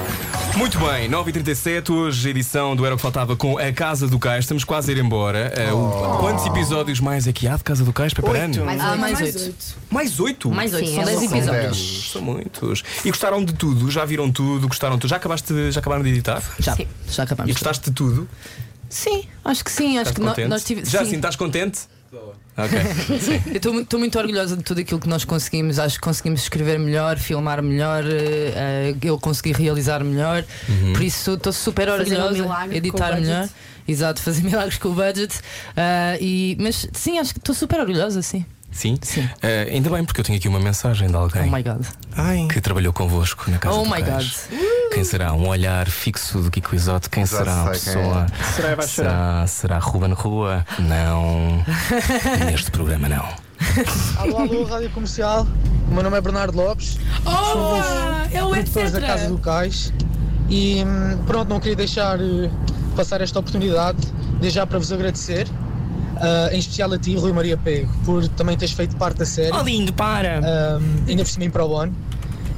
[0.57, 4.19] Muito bem, 9h37, hoje a edição do Era o que Faltava com a Casa do
[4.19, 4.45] Cais.
[4.45, 5.53] Estamos quase a ir embora.
[5.73, 8.13] Uh, o- Quantos episódios mais aqui há de Casa do Cais?
[8.13, 8.65] Preparando?
[8.65, 9.01] Mais Ah, oito.
[9.01, 9.45] mais Mais oito.
[9.45, 9.65] oito.
[9.93, 10.51] Mais oito?
[10.51, 11.77] Mais oito, Sim, são é 10 uma- São episódios.
[11.77, 12.11] dez.
[12.11, 12.83] São muitos.
[13.05, 13.89] E gostaram de tudo?
[13.89, 14.67] Já viram tudo?
[14.67, 15.11] Gostaram de tudo?
[15.11, 16.43] Já acabaste de- já acabaram de editar?
[16.59, 16.89] Já, Sim.
[17.09, 17.53] já E acabamos.
[17.53, 18.29] gostaste de tudo?
[18.89, 19.97] Sim, acho que sim.
[19.99, 20.49] Acho Estás que no- contente?
[20.49, 20.91] nós tivemos.
[20.91, 21.11] Já sim.
[21.11, 21.81] sim, estás contente?
[22.57, 22.79] Ok.
[23.49, 25.79] Eu estou mu- estou muito orgulhosa de tudo aquilo que nós conseguimos.
[25.79, 30.45] Acho que conseguimos escrever melhor, filmar melhor, eh, eu consegui realizar melhor.
[30.69, 30.93] Uhum.
[30.93, 32.43] Por isso estou super um orgulhosa.
[32.71, 33.49] com editar melhor.
[33.89, 35.41] Exato, fazer milagres com o budget.
[35.77, 38.45] Ah, e, mas sim, acho que estou super orgulhosa, sim.
[38.73, 38.99] Sim?
[39.03, 39.29] Sim.
[39.43, 41.85] Eh, ainda bem, porque eu tenho aqui uma mensagem de alguém Oh my god.
[42.17, 42.49] Ai.
[42.51, 44.49] que trabalhou convosco na casa Oh do my Cais.
[44.93, 45.33] Quem será?
[45.35, 47.09] Um olhar fixo do Kiko Isote?
[47.11, 48.27] Quem Já será a quem pessoa?
[48.57, 48.87] Será vai?
[48.87, 50.67] Será, será Ruben Rua?
[50.79, 51.65] Não.
[52.51, 53.27] Neste programa, não.
[54.17, 55.47] Alô, alô, Rádio Comercial.
[55.91, 57.77] O meu nome é Bernardo Lopes, Oh,
[58.35, 58.73] é o etc.
[58.73, 59.93] produtores da Casa do Cais.
[60.49, 62.51] E hum, pronto, não queria deixar eh,
[62.97, 63.99] passar esta oportunidade,
[64.41, 65.47] desde já para vos agradecer.
[66.23, 69.53] Ah, em especial a ti, Rui Maria Pego, por também teres feito parte da série.
[69.55, 70.41] Oh, lindo, para!
[70.41, 71.93] um, ainda por cima em Pro Bono.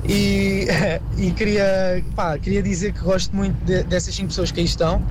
[0.06, 0.66] E,
[1.16, 5.02] e queria, pá, queria dizer que gosto muito de- dessas cinco pessoas que aí estão.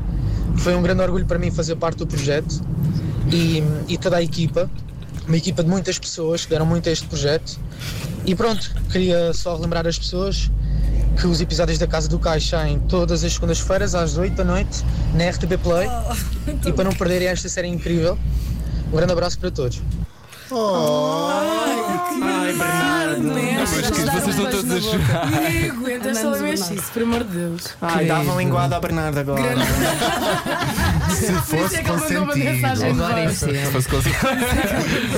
[0.57, 2.61] Foi um grande orgulho para mim fazer parte do projeto
[3.31, 4.69] e, e toda a equipa,
[5.27, 7.59] uma equipa de muitas pessoas que deram muito a este projeto.
[8.23, 10.51] E pronto, queria só relembrar as pessoas
[11.19, 14.83] que os episódios da Casa do Cais saem todas as segundas-feiras às 8 da noite
[15.13, 15.87] na RTP Play.
[16.65, 18.17] e para não perderem esta série incrível,
[18.91, 19.81] um grande abraço para todos.
[22.21, 23.53] Ai, Bernardo!
[23.59, 25.31] Mas que vocês estão todos a chorar.
[25.31, 27.63] Ninguém aguenta esta Amamos o lamechice, por amor de Deus.
[27.81, 29.43] Ai, dava linguada ao Bernardo agora.
[31.13, 33.81] Se fosse é mandou uma consentido.
[33.81, 34.09] Se fosse.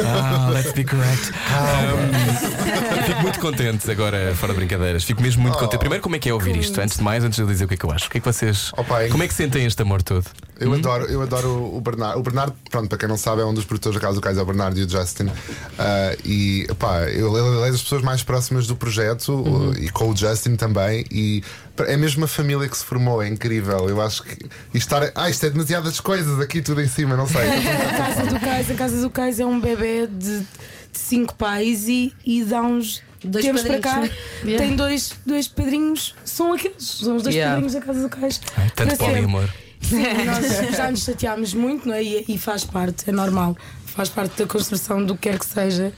[0.05, 1.31] Ah, let's be correct.
[1.31, 5.03] Um, fico muito contente agora, fora de brincadeiras.
[5.03, 5.79] Fico mesmo muito contente.
[5.79, 6.79] Primeiro, como é que é ouvir isto?
[6.79, 8.07] Antes de mais, antes de eu dizer o que é que eu acho.
[8.07, 8.71] O que é que vocês.
[9.11, 10.25] Como é que sentem este amor todo?
[10.59, 12.19] Eu adoro, eu adoro o Bernardo.
[12.19, 14.37] O Bernardo, pronto, para quem não sabe, é um dos produtores da Casa do Cais,
[14.37, 15.29] é o Bernardo e o Justin.
[15.77, 19.73] Ah, e pá, eu ele é das pessoas mais próximas do projeto Uhum.
[19.73, 21.05] e com o Justin também.
[21.11, 21.43] E
[21.75, 23.89] pá, é mesmo uma família que se formou, é incrível.
[23.89, 24.31] Eu acho que
[24.73, 27.41] isto, estar, ah, isto é demasiadas coisas aqui tudo em cima, não sei.
[27.49, 30.45] A Casa do Cais, a Casa do Cais é um bebê de, de
[30.93, 33.89] cinco pais e, e dá uns Dois tempos para cá.
[33.95, 34.17] padrinhos.
[34.43, 34.65] Yeah.
[34.65, 37.55] Tem dois, dois padrinhos, são aqueles, são os dois Yeah.
[37.55, 38.39] padrinhos da Casa do Cais.
[38.75, 39.49] Tanto Para poliamor.
[39.89, 42.03] Sim, nós já nos chateámos muito, não é?
[42.03, 43.55] E, e faz parte, é normal,
[43.85, 45.93] faz parte da construção do que quer que seja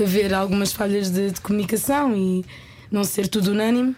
[0.00, 2.44] haver algumas falhas de, de comunicação e
[2.90, 3.96] não ser tudo unânime.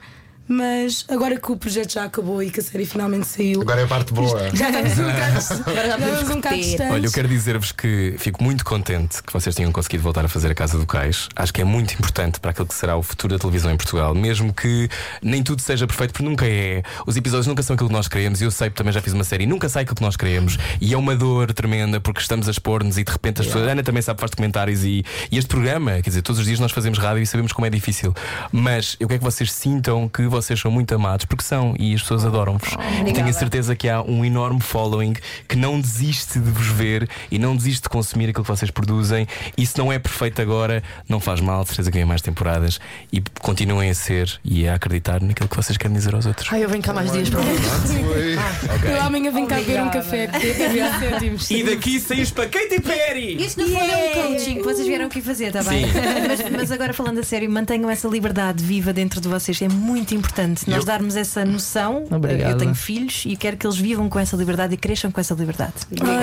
[0.52, 3.84] Mas agora que o projeto já acabou e que a série finalmente saiu, Agora é
[3.84, 4.36] a parte boa.
[4.52, 6.92] já estamos um bocado, Agora já já podemos estamos um bocado distantes.
[6.92, 10.50] Olha, eu quero dizer-vos que fico muito contente que vocês tenham conseguido voltar a fazer
[10.50, 11.28] a Casa do Cais.
[11.36, 14.12] Acho que é muito importante para aquilo que será o futuro da televisão em Portugal,
[14.12, 14.88] mesmo que
[15.22, 16.82] nem tudo seja perfeito, porque nunca é.
[17.06, 18.40] Os episódios nunca são aquilo que nós queremos.
[18.40, 20.58] E eu sei, porque também já fiz uma série, nunca sai aquilo que nós queremos.
[20.80, 23.68] E é uma dor tremenda porque estamos a expor-nos e de repente as pessoas.
[23.68, 26.58] A Ana também sabe, faz comentários e, e este programa, quer dizer, todos os dias
[26.58, 28.12] nós fazemos rádio e sabemos como é difícil.
[28.50, 31.94] Mas eu quero que vocês sintam que vocês vocês são muito amados, porque são, e
[31.94, 32.70] as pessoas adoram-vos.
[33.06, 35.14] E tenho a certeza que há um enorme following
[35.46, 39.26] que não desiste de vos ver e não desiste de consumir aquilo que vocês produzem.
[39.56, 42.80] E se não é perfeito agora, não faz mal, de certeza que vem mais temporadas
[43.12, 46.48] e continuem a ser e a acreditar naquilo que vocês querem dizer aos outros.
[46.52, 48.90] Ai, eu venho cá mais dias para Foi.
[48.90, 51.58] Eu amanhã venho cá beber um café, que é.
[51.58, 53.42] E daqui saís para Katy Perry!
[53.42, 55.86] Isto fundo é um coaching que vocês vieram aqui fazer, está bem?
[56.26, 59.60] Mas, mas agora falando a sério, mantenham essa liberdade viva dentro de vocês.
[59.62, 60.19] É muito importante
[60.66, 62.04] nós Eu- darmos essa noção.
[62.10, 62.52] Obrigada.
[62.52, 65.34] Eu tenho filhos e quero que eles vivam com essa liberdade e cresçam com essa
[65.34, 65.72] liberdade.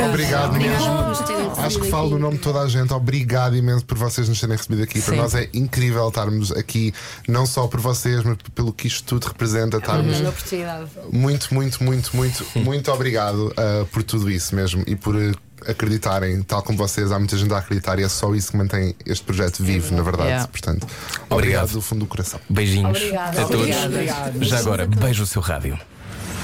[0.09, 1.01] Obrigado mesmo.
[1.07, 2.93] Nos terem Acho que falo no nome de toda a gente.
[2.93, 5.01] Obrigado imenso por vocês nos terem recebido aqui.
[5.01, 5.21] Para Sim.
[5.21, 6.93] nós é incrível estarmos aqui,
[7.27, 9.77] não só por vocês, mas pelo que isto tudo representa.
[9.77, 10.89] Estarmos Grande oportunidade.
[11.11, 15.33] muito, muito, muito, muito, muito obrigado uh, por tudo isso mesmo e por uh,
[15.67, 17.11] acreditarem, tal como vocês.
[17.11, 20.03] Há muita gente a acreditar e é só isso que mantém este projeto vivo, na
[20.03, 20.29] verdade.
[20.29, 20.47] Yeah.
[20.47, 21.31] Portanto, Obrigado.
[21.31, 22.39] obrigado do fundo do coração.
[22.49, 23.41] Beijinhos Obrigada.
[23.41, 23.75] a todos.
[23.85, 24.33] Obrigada.
[24.45, 25.77] Já agora, beijo o seu rádio.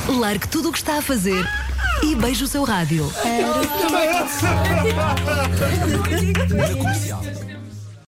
[0.07, 1.47] Largue tudo o que está a fazer
[2.01, 3.11] e beije o seu rádio.